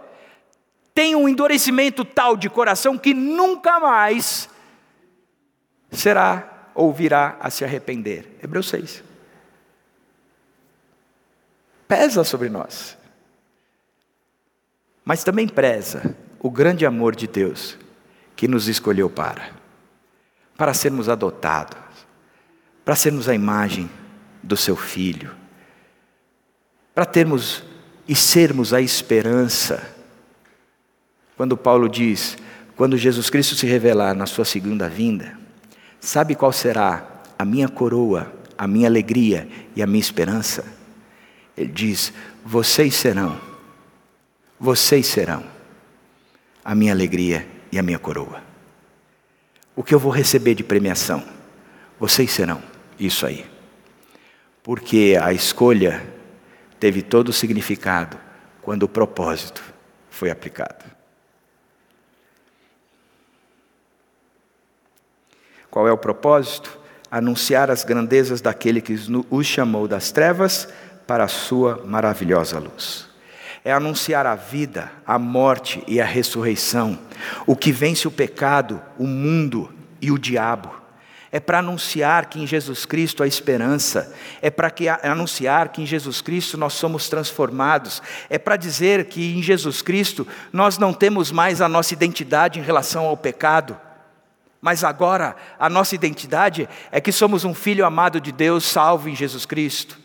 tem 0.92 1.14
um 1.14 1.28
endurecimento 1.28 2.04
tal 2.04 2.36
de 2.36 2.50
coração 2.50 2.98
que 2.98 3.14
nunca 3.14 3.78
mais 3.78 4.48
será 5.92 6.72
ou 6.74 6.92
virá 6.92 7.36
a 7.38 7.50
se 7.50 7.64
arrepender. 7.64 8.36
Hebreus 8.42 8.68
6 8.68 9.13
pesa 11.86 12.24
sobre 12.24 12.48
nós. 12.48 12.96
Mas 15.04 15.22
também 15.22 15.46
preza 15.46 16.16
o 16.40 16.50
grande 16.50 16.86
amor 16.86 17.14
de 17.14 17.26
Deus 17.26 17.76
que 18.36 18.48
nos 18.48 18.68
escolheu 18.68 19.08
para, 19.08 19.50
para 20.56 20.74
sermos 20.74 21.08
adotados, 21.08 21.78
para 22.84 22.96
sermos 22.96 23.28
a 23.28 23.34
imagem 23.34 23.90
do 24.42 24.56
seu 24.56 24.76
filho, 24.76 25.34
para 26.94 27.04
termos 27.04 27.62
e 28.06 28.14
sermos 28.14 28.72
a 28.72 28.80
esperança. 28.80 29.94
Quando 31.36 31.56
Paulo 31.56 31.88
diz, 31.88 32.36
quando 32.76 32.96
Jesus 32.96 33.30
Cristo 33.30 33.54
se 33.54 33.66
revelar 33.66 34.14
na 34.14 34.26
sua 34.26 34.44
segunda 34.44 34.88
vinda, 34.88 35.38
sabe 36.00 36.34
qual 36.34 36.52
será 36.52 37.22
a 37.38 37.44
minha 37.44 37.68
coroa, 37.68 38.32
a 38.56 38.66
minha 38.66 38.88
alegria 38.88 39.48
e 39.74 39.82
a 39.82 39.86
minha 39.86 40.00
esperança? 40.00 40.64
Ele 41.56 41.70
diz: 41.70 42.12
Vocês 42.44 42.94
serão, 42.94 43.40
vocês 44.58 45.06
serão 45.06 45.44
a 46.64 46.74
minha 46.74 46.92
alegria 46.92 47.46
e 47.70 47.78
a 47.78 47.82
minha 47.82 47.98
coroa. 47.98 48.42
O 49.76 49.82
que 49.82 49.94
eu 49.94 49.98
vou 49.98 50.12
receber 50.12 50.54
de 50.54 50.64
premiação? 50.64 51.24
Vocês 51.98 52.30
serão 52.30 52.62
isso 52.98 53.26
aí. 53.26 53.44
Porque 54.62 55.18
a 55.20 55.32
escolha 55.32 56.02
teve 56.80 57.02
todo 57.02 57.28
o 57.28 57.32
significado 57.32 58.18
quando 58.62 58.84
o 58.84 58.88
propósito 58.88 59.62
foi 60.08 60.30
aplicado. 60.30 60.84
Qual 65.70 65.88
é 65.88 65.92
o 65.92 65.98
propósito? 65.98 66.78
Anunciar 67.10 67.70
as 67.70 67.84
grandezas 67.84 68.40
daquele 68.40 68.80
que 68.80 68.96
os 69.30 69.46
chamou 69.46 69.86
das 69.86 70.12
trevas 70.12 70.68
para 71.06 71.24
a 71.24 71.28
sua 71.28 71.82
maravilhosa 71.84 72.58
luz. 72.58 73.08
É 73.64 73.72
anunciar 73.72 74.26
a 74.26 74.34
vida, 74.34 74.92
a 75.06 75.18
morte 75.18 75.82
e 75.86 76.00
a 76.00 76.04
ressurreição, 76.04 76.98
o 77.46 77.56
que 77.56 77.72
vence 77.72 78.06
o 78.06 78.10
pecado, 78.10 78.80
o 78.98 79.06
mundo 79.06 79.72
e 80.00 80.10
o 80.10 80.18
diabo. 80.18 80.82
É 81.32 81.40
para 81.40 81.58
anunciar 81.58 82.26
que 82.26 82.40
em 82.40 82.46
Jesus 82.46 82.86
Cristo 82.86 83.22
há 83.22 83.26
esperança, 83.26 84.14
é 84.40 84.50
para 84.50 84.72
anunciar 85.02 85.70
que 85.70 85.82
em 85.82 85.86
Jesus 85.86 86.20
Cristo 86.20 86.56
nós 86.56 86.74
somos 86.74 87.08
transformados, 87.08 88.02
é 88.30 88.38
para 88.38 88.56
dizer 88.56 89.06
que 89.06 89.34
em 89.34 89.42
Jesus 89.42 89.82
Cristo 89.82 90.28
nós 90.52 90.78
não 90.78 90.92
temos 90.92 91.32
mais 91.32 91.60
a 91.60 91.68
nossa 91.68 91.92
identidade 91.92 92.60
em 92.60 92.62
relação 92.62 93.06
ao 93.06 93.16
pecado, 93.16 93.76
mas 94.60 94.84
agora 94.84 95.34
a 95.58 95.68
nossa 95.68 95.94
identidade 95.94 96.68
é 96.92 97.00
que 97.00 97.10
somos 97.10 97.44
um 97.44 97.52
filho 97.52 97.84
amado 97.84 98.20
de 98.20 98.30
Deus, 98.30 98.64
salvo 98.64 99.08
em 99.08 99.16
Jesus 99.16 99.44
Cristo 99.44 100.03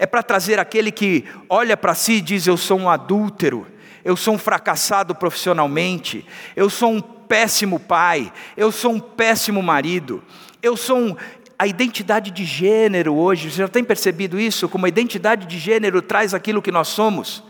é 0.00 0.06
para 0.06 0.22
trazer 0.22 0.58
aquele 0.58 0.90
que 0.90 1.26
olha 1.46 1.76
para 1.76 1.94
si 1.94 2.14
e 2.14 2.20
diz: 2.22 2.46
Eu 2.46 2.56
sou 2.56 2.80
um 2.80 2.88
adúltero, 2.88 3.66
eu 4.02 4.16
sou 4.16 4.32
um 4.32 4.38
fracassado 4.38 5.14
profissionalmente, 5.14 6.26
eu 6.56 6.70
sou 6.70 6.90
um 6.90 7.02
péssimo 7.02 7.78
pai, 7.78 8.32
eu 8.56 8.72
sou 8.72 8.94
um 8.94 8.98
péssimo 8.98 9.62
marido, 9.62 10.24
eu 10.62 10.74
sou 10.74 10.96
um. 10.96 11.16
A 11.58 11.66
identidade 11.66 12.30
de 12.30 12.46
gênero 12.46 13.14
hoje, 13.14 13.50
você 13.50 13.58
já 13.58 13.68
tem 13.68 13.84
percebido 13.84 14.40
isso? 14.40 14.66
Como 14.70 14.86
a 14.86 14.88
identidade 14.88 15.44
de 15.46 15.58
gênero 15.58 16.00
traz 16.00 16.32
aquilo 16.32 16.62
que 16.62 16.72
nós 16.72 16.88
somos? 16.88 17.44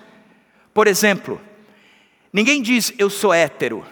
Por 0.74 0.88
exemplo, 0.88 1.40
ninguém 2.32 2.60
diz 2.60 2.92
eu 2.98 3.08
sou 3.08 3.32
hétero, 3.32 3.86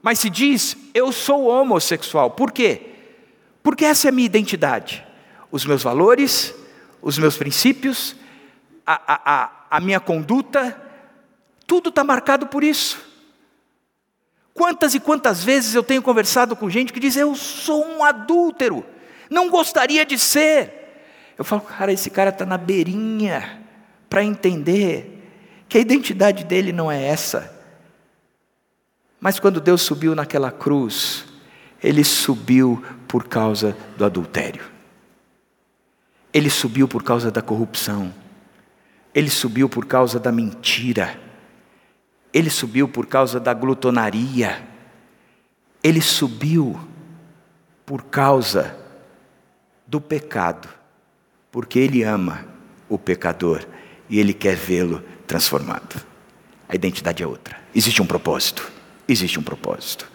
mas 0.00 0.18
se 0.18 0.30
diz 0.30 0.74
eu 0.94 1.12
sou 1.12 1.48
homossexual. 1.48 2.30
Por 2.30 2.50
quê? 2.50 2.80
Porque 3.62 3.84
essa 3.84 4.08
é 4.08 4.10
a 4.10 4.12
minha 4.12 4.24
identidade. 4.24 5.04
Os 5.52 5.66
meus 5.66 5.82
valores, 5.82 6.54
os 7.06 7.16
meus 7.18 7.36
princípios, 7.36 8.16
a, 8.84 9.00
a, 9.06 9.50
a 9.70 9.80
minha 9.80 10.00
conduta, 10.00 10.76
tudo 11.64 11.88
está 11.88 12.02
marcado 12.02 12.48
por 12.48 12.64
isso. 12.64 12.98
Quantas 14.52 14.92
e 14.92 14.98
quantas 14.98 15.44
vezes 15.44 15.76
eu 15.76 15.84
tenho 15.84 16.02
conversado 16.02 16.56
com 16.56 16.68
gente 16.68 16.92
que 16.92 16.98
diz: 16.98 17.14
Eu 17.14 17.36
sou 17.36 17.86
um 17.86 18.02
adúltero, 18.02 18.84
não 19.30 19.48
gostaria 19.48 20.04
de 20.04 20.18
ser. 20.18 20.72
Eu 21.38 21.44
falo, 21.44 21.60
cara, 21.60 21.92
esse 21.92 22.10
cara 22.10 22.30
está 22.30 22.44
na 22.44 22.58
beirinha 22.58 23.62
para 24.10 24.24
entender 24.24 25.22
que 25.68 25.78
a 25.78 25.80
identidade 25.80 26.42
dele 26.42 26.72
não 26.72 26.90
é 26.90 27.00
essa. 27.00 27.54
Mas 29.20 29.38
quando 29.38 29.60
Deus 29.60 29.82
subiu 29.82 30.12
naquela 30.12 30.50
cruz, 30.50 31.24
ele 31.80 32.02
subiu 32.02 32.84
por 33.06 33.28
causa 33.28 33.76
do 33.96 34.04
adultério. 34.04 34.75
Ele 36.36 36.50
subiu 36.50 36.86
por 36.86 37.02
causa 37.02 37.30
da 37.30 37.40
corrupção. 37.40 38.12
Ele 39.14 39.30
subiu 39.30 39.70
por 39.70 39.86
causa 39.86 40.20
da 40.20 40.30
mentira. 40.30 41.18
Ele 42.30 42.50
subiu 42.50 42.86
por 42.86 43.06
causa 43.06 43.40
da 43.40 43.54
glutonaria. 43.54 44.62
Ele 45.82 46.02
subiu 46.02 46.78
por 47.86 48.02
causa 48.02 48.76
do 49.86 49.98
pecado, 49.98 50.68
porque 51.50 51.78
ele 51.78 52.02
ama 52.02 52.44
o 52.86 52.98
pecador 52.98 53.66
e 54.06 54.20
ele 54.20 54.34
quer 54.34 54.56
vê-lo 54.56 55.02
transformado. 55.26 56.04
A 56.68 56.74
identidade 56.74 57.22
é 57.22 57.26
outra. 57.26 57.58
Existe 57.74 58.02
um 58.02 58.06
propósito. 58.06 58.70
Existe 59.08 59.40
um 59.40 59.42
propósito. 59.42 60.06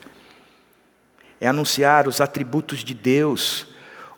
É 1.40 1.48
anunciar 1.48 2.08
os 2.08 2.22
atributos 2.22 2.84
de 2.84 2.94
Deus, 2.94 3.66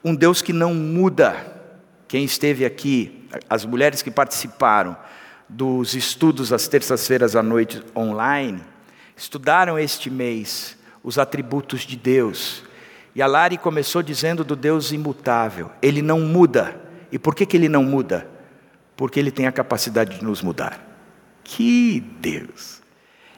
um 0.04 0.14
Deus 0.14 0.42
que 0.42 0.52
não 0.52 0.74
muda 0.74 1.53
quem 2.14 2.26
esteve 2.26 2.64
aqui, 2.64 3.28
as 3.50 3.66
mulheres 3.66 4.04
que 4.04 4.12
participaram 4.12 4.96
dos 5.50 5.96
estudos 5.96 6.54
às 6.54 6.68
terças-feiras 6.68 7.36
à 7.36 7.42
noite 7.42 7.84
online, 7.96 8.62
estudaram 9.18 9.80
este 9.80 10.12
mês 10.12 10.78
os 11.04 11.18
atributos 11.18 11.82
de 11.82 11.98
Deus. 11.98 12.62
E 13.16 13.22
a 13.24 13.26
Lari 13.26 13.58
começou 13.58 14.04
dizendo 14.04 14.44
do 14.44 14.56
Deus 14.56 14.92
imutável. 14.92 15.72
Ele 15.82 16.04
não 16.04 16.20
muda. 16.20 16.80
E 17.12 17.18
por 17.18 17.34
que, 17.34 17.48
que 17.48 17.58
ele 17.58 17.68
não 17.68 17.84
muda? 17.84 18.30
Porque 18.96 19.20
ele 19.20 19.32
tem 19.32 19.48
a 19.48 19.52
capacidade 19.52 20.20
de 20.20 20.24
nos 20.24 20.44
mudar. 20.44 20.80
Que 21.44 22.00
Deus! 22.00 22.80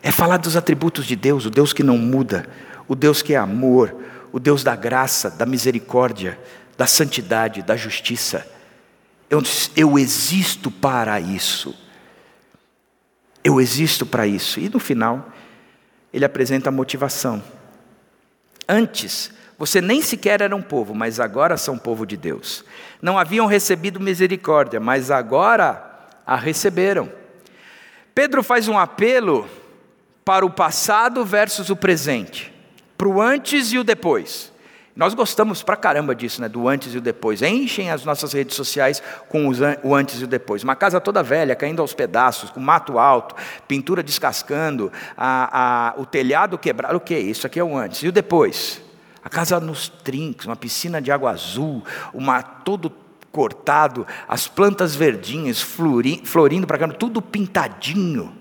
É 0.03 0.11
falar 0.11 0.35
dos 0.35 0.57
atributos 0.57 1.05
de 1.05 1.15
Deus, 1.15 1.45
o 1.45 1.49
Deus 1.49 1.71
que 1.71 1.81
não 1.81 1.97
muda, 1.97 2.45
o 2.89 2.93
Deus 2.93 3.21
que 3.21 3.35
é 3.35 3.37
amor, 3.37 3.95
o 4.33 4.37
Deus 4.37 4.65
da 4.65 4.75
graça, 4.75 5.29
da 5.29 5.45
misericórdia, 5.45 6.37
da 6.77 6.85
santidade, 6.85 7.61
da 7.61 7.77
justiça. 7.77 8.53
Eu, 9.29 9.41
eu 9.75 9.97
existo 9.97 10.69
para 10.69 11.19
isso. 11.19 11.75
Eu 13.43 13.59
existo 13.59 14.05
para 14.05 14.25
isso. 14.25 14.59
E 14.59 14.69
no 14.69 14.79
final, 14.79 15.31
ele 16.13 16.25
apresenta 16.25 16.69
a 16.69 16.71
motivação. 16.71 17.43
Antes, 18.67 19.31
você 19.57 19.79
nem 19.79 20.01
sequer 20.01 20.41
era 20.41 20.55
um 20.55 20.61
povo, 20.61 20.93
mas 20.93 21.19
agora 21.19 21.57
são 21.57 21.77
povo 21.77 22.05
de 22.05 22.17
Deus. 22.17 22.63
Não 23.01 23.17
haviam 23.17 23.45
recebido 23.45 23.99
misericórdia, 23.99 24.79
mas 24.79 25.11
agora 25.11 25.93
a 26.25 26.35
receberam. 26.35 27.11
Pedro 28.13 28.41
faz 28.41 28.67
um 28.67 28.77
apelo 28.77 29.47
para 30.23 30.45
o 30.45 30.49
passado 30.49 31.23
versus 31.23 31.69
o 31.69 31.75
presente, 31.75 32.51
para 32.97 33.07
o 33.07 33.21
antes 33.21 33.71
e 33.71 33.77
o 33.77 33.83
depois. 33.83 34.51
Nós 34.95 35.13
gostamos 35.13 35.61
pra 35.61 35.75
caramba 35.75 36.15
disso, 36.15 36.41
né? 36.41 36.47
Do 36.47 36.69
antes 36.69 36.93
e 36.93 36.97
o 36.97 37.01
depois. 37.01 37.41
Enchem 37.41 37.91
as 37.91 38.05
nossas 38.05 38.31
redes 38.31 38.55
sociais 38.55 39.03
com 39.27 39.49
o 39.83 39.93
antes 39.93 40.21
e 40.21 40.23
o 40.23 40.27
depois. 40.27 40.63
Uma 40.63 40.75
casa 40.75 41.01
toda 41.01 41.21
velha, 41.21 41.53
caindo 41.53 41.81
aos 41.81 41.93
pedaços, 41.93 42.49
com 42.49 42.61
mato 42.61 42.97
alto, 42.97 43.35
pintura 43.67 44.01
descascando, 44.01 44.89
a, 45.17 45.89
a, 45.89 45.99
o 45.99 46.05
telhado 46.05 46.57
quebrado. 46.57 46.95
O 46.95 47.01
que? 47.01 47.17
Isso 47.17 47.45
aqui 47.45 47.59
é 47.59 47.63
o 47.63 47.77
antes. 47.77 48.03
E 48.03 48.07
o 48.07 48.11
depois? 48.11 48.81
A 49.21 49.29
casa 49.29 49.59
nos 49.59 49.89
trinques, 49.89 50.45
uma 50.45 50.55
piscina 50.55 51.01
de 51.01 51.11
água 51.11 51.31
azul, 51.31 51.83
uma 52.13 52.41
todo 52.41 52.89
cortado, 53.33 54.07
as 54.29 54.47
plantas 54.47 54.95
verdinhas, 54.95 55.61
florindo 55.61 56.65
para 56.65 56.77
cá, 56.77 56.87
tudo 56.87 57.21
pintadinho. 57.21 58.33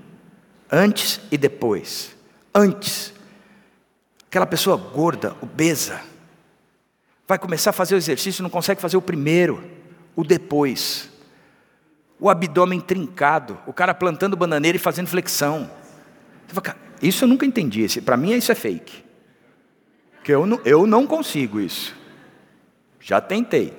Antes 0.71 1.21
e 1.33 1.37
depois. 1.37 2.15
Antes. 2.55 3.13
Aquela 4.29 4.47
pessoa 4.47 4.77
gorda, 4.77 5.35
obesa 5.43 6.14
Vai 7.27 7.39
começar 7.39 7.71
a 7.71 7.73
fazer 7.73 7.95
o 7.95 7.99
exercício, 7.99 8.43
não 8.43 8.51
consegue 8.51 8.81
fazer 8.81 8.97
o 8.97 9.03
primeiro, 9.03 9.65
o 10.15 10.23
depois. 10.23 11.11
O 12.21 12.29
abdômen 12.29 12.81
trincado, 12.81 13.59
o 13.67 13.73
cara 13.73 13.95
plantando 13.95 14.37
bananeira 14.37 14.77
e 14.77 14.81
fazendo 14.81 15.09
flexão. 15.09 15.71
Fala, 16.49 16.77
isso 17.03 17.25
eu 17.25 17.29
nunca 17.29 17.47
entendi. 17.47 18.01
Para 18.01 18.17
mim, 18.17 18.33
isso 18.33 18.53
é 18.53 18.55
fake. 18.55 19.05
Que 20.23 20.33
eu 20.33 20.47
não, 20.47 20.61
eu 20.65 20.87
não 20.87 21.07
consigo 21.07 21.61
isso. 21.61 21.95
Já 23.01 23.21
tentei. 23.21 23.75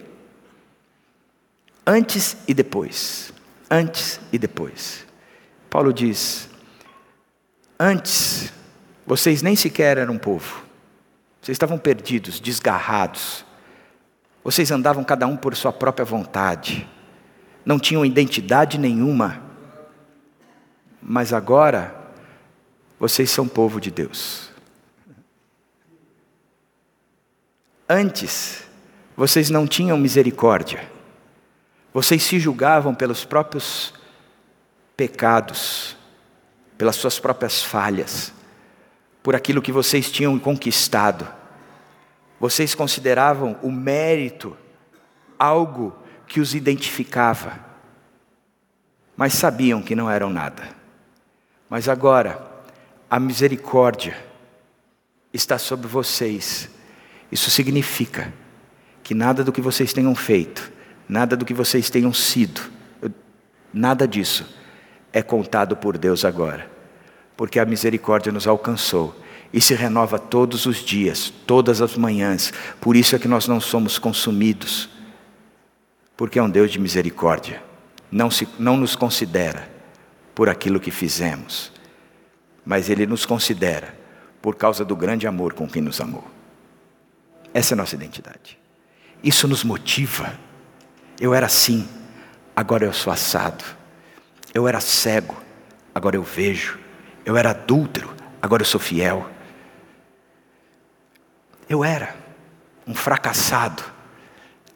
Antes 1.86 2.38
e 2.48 2.54
depois. 2.54 3.34
Antes 3.70 4.20
e 4.32 4.38
depois. 4.38 5.06
Paulo 5.70 5.92
diz: 5.94 6.50
Antes, 7.80 8.52
vocês 9.06 9.42
nem 9.42 9.56
sequer 9.56 9.98
eram 9.98 10.14
um 10.16 10.18
povo. 10.18 10.65
Vocês 11.46 11.58
estavam 11.58 11.78
perdidos, 11.78 12.40
desgarrados. 12.40 13.46
Vocês 14.44 14.72
andavam 14.72 15.04
cada 15.04 15.28
um 15.28 15.38
por 15.38 15.56
sua 15.56 15.72
própria 15.72 16.04
vontade. 16.04 16.90
Não 17.64 17.78
tinham 17.78 18.04
identidade 18.04 18.80
nenhuma. 18.80 19.44
Mas 21.00 21.32
agora, 21.32 21.94
vocês 23.00 23.30
são 23.30 23.48
povo 23.48 23.80
de 23.80 23.92
Deus. 23.92 24.50
Antes, 27.88 28.64
vocês 29.16 29.52
não 29.52 29.68
tinham 29.68 30.00
misericórdia. 30.00 30.90
Vocês 31.94 32.24
se 32.24 32.40
julgavam 32.40 32.96
pelos 32.96 33.24
próprios 33.24 33.94
pecados, 34.98 35.96
pelas 36.76 36.96
suas 36.96 37.20
próprias 37.20 37.62
falhas 37.62 38.34
por 39.26 39.36
aquilo 39.36 39.60
que 39.60 39.72
vocês 39.72 40.12
tinham 40.12 40.38
conquistado. 40.38 41.28
Vocês 42.40 42.76
consideravam 42.76 43.58
o 43.64 43.72
mérito 43.72 44.56
algo 45.40 45.98
que 46.28 46.40
os 46.40 46.54
identificava, 46.54 47.60
mas 49.18 49.34
sabiam 49.34 49.82
que 49.82 49.96
não 49.96 50.12
eram 50.12 50.30
nada. 50.30 50.70
Mas 51.68 51.90
agora, 51.90 52.40
a 53.10 53.20
misericórdia 53.20 54.16
está 55.34 55.58
sobre 55.58 55.88
vocês. 55.88 56.70
Isso 57.32 57.50
significa 57.50 58.32
que 59.02 59.16
nada 59.16 59.44
do 59.44 59.52
que 59.52 59.60
vocês 59.60 59.92
tenham 59.92 60.14
feito, 60.14 60.72
nada 61.10 61.36
do 61.36 61.46
que 61.46 61.54
vocês 61.56 61.90
tenham 61.90 62.14
sido, 62.14 62.62
nada 63.74 64.08
disso 64.08 64.56
é 65.12 65.24
contado 65.24 65.76
por 65.76 65.98
Deus 65.98 66.24
agora 66.24 66.75
porque 67.38 67.60
a 67.60 67.66
misericórdia 67.66 68.32
nos 68.32 68.48
alcançou 68.48 69.16
e 69.54 69.62
se 69.62 69.74
renova 69.74 70.20
todos 70.20 70.66
os 70.66 70.78
dias, 70.78 71.32
todas 71.46 71.82
as 71.82 71.96
manhãs. 71.96 72.52
Por 72.82 72.96
isso 72.96 73.16
é 73.16 73.20
que 73.20 73.28
nós 73.28 73.48
não 73.48 73.60
somos 73.60 73.98
consumidos, 73.98 74.90
porque 76.18 76.40
é 76.40 76.44
um 76.44 76.50
Deus 76.50 76.72
de 76.72 76.80
misericórdia. 76.80 77.62
Não, 78.12 78.30
se, 78.30 78.48
não 78.60 78.78
nos 78.78 78.96
considera 78.96 79.70
por 80.34 80.50
aquilo 80.50 80.80
que 80.80 80.92
fizemos, 80.92 81.72
mas 82.66 82.90
Ele 82.90 83.06
nos 83.06 83.26
considera 83.26 83.98
por 84.42 84.56
causa 84.56 84.84
do 84.86 84.96
grande 84.96 85.26
amor 85.26 85.54
com 85.54 85.68
quem 85.68 85.82
nos 85.82 86.00
amou. 86.02 86.24
Essa 87.54 87.74
é 87.74 87.76
a 87.76 87.78
nossa 87.78 87.96
identidade. 87.96 88.60
Isso 89.24 89.48
nos 89.48 89.64
motiva. 89.64 90.38
Eu 91.20 91.34
era 91.34 91.46
assim, 91.46 91.88
agora 92.56 92.86
eu 92.86 92.94
sou 92.94 93.12
assado. 93.12 93.64
Eu 94.54 94.68
era 94.68 94.80
cego, 94.80 95.36
agora 95.94 96.16
eu 96.16 96.24
vejo. 96.24 96.85
Eu 97.26 97.36
era 97.36 97.50
adúltero, 97.50 98.16
agora 98.40 98.62
eu 98.62 98.68
sou 98.68 98.80
fiel. 98.80 99.28
Eu 101.68 101.84
era 101.84 102.16
um 102.86 102.94
fracassado, 102.94 103.84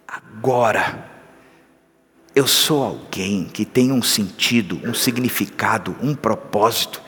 agora 0.08 1.08
eu 2.36 2.48
sou 2.48 2.84
alguém 2.84 3.46
que 3.46 3.64
tem 3.64 3.92
um 3.92 4.02
sentido, 4.02 4.82
um 4.84 4.96
significado, 4.96 5.96
um 6.02 6.16
propósito. 6.16 7.00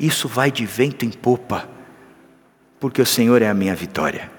Isso 0.00 0.26
vai 0.26 0.50
de 0.50 0.64
vento 0.64 1.04
em 1.04 1.10
popa, 1.10 1.68
porque 2.80 3.02
o 3.02 3.06
Senhor 3.06 3.42
é 3.42 3.50
a 3.50 3.54
minha 3.54 3.76
vitória. 3.76 4.30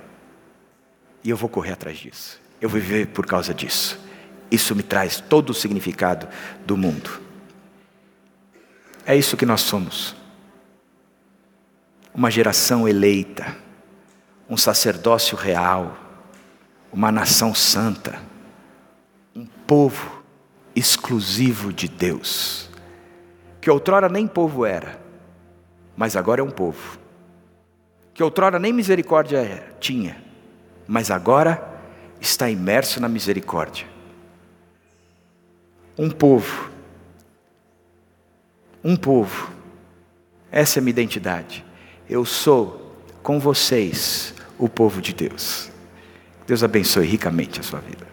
E 1.23 1.29
eu 1.29 1.37
vou 1.37 1.47
correr 1.47 1.73
atrás 1.73 1.99
disso. 1.99 2.41
Eu 2.59 2.69
vou 2.69 2.81
viver 2.81 3.07
por 3.07 3.27
causa 3.27 3.53
disso. 3.53 3.99
Isso 4.49 4.75
me 4.75 4.81
traz 4.81 5.19
todo 5.21 5.51
o 5.51 5.53
significado 5.53 6.27
do 6.65 6.75
mundo. 6.75 7.21
É 9.05 9.15
isso 9.15 9.37
que 9.37 9.45
nós 9.45 9.61
somos 9.61 10.22
uma 12.13 12.29
geração 12.29 12.87
eleita, 12.87 13.55
um 14.47 14.55
sacerdócio 14.55 15.35
real, 15.35 15.97
uma 16.91 17.11
nação 17.11 17.55
santa, 17.55 18.21
um 19.35 19.45
povo 19.45 20.23
exclusivo 20.75 21.73
de 21.73 21.87
Deus, 21.87 22.69
que 23.59 23.69
outrora 23.69 24.07
nem 24.07 24.27
povo 24.27 24.65
era, 24.65 25.01
mas 25.97 26.15
agora 26.15 26.41
é 26.41 26.43
um 26.43 26.51
povo, 26.51 26.99
que 28.13 28.21
outrora 28.21 28.59
nem 28.59 28.71
misericórdia 28.71 29.75
tinha, 29.79 30.23
mas 30.87 31.09
agora 31.09 31.67
está 32.21 32.49
imerso 32.49 33.01
na 33.01 33.09
misericórdia. 33.09 33.87
Um 35.97 36.09
povo, 36.09 36.71
um 38.83 38.95
povo, 38.95 39.51
essa 40.51 40.77
é 40.77 40.79
a 40.79 40.83
minha 40.83 40.91
identidade. 40.91 41.65
Eu 42.09 42.25
sou 42.25 42.93
com 43.21 43.39
vocês 43.39 44.33
o 44.57 44.67
povo 44.67 45.01
de 45.01 45.13
Deus. 45.13 45.69
Deus 46.45 46.63
abençoe 46.63 47.07
ricamente 47.07 47.59
a 47.59 47.63
sua 47.63 47.79
vida. 47.79 48.12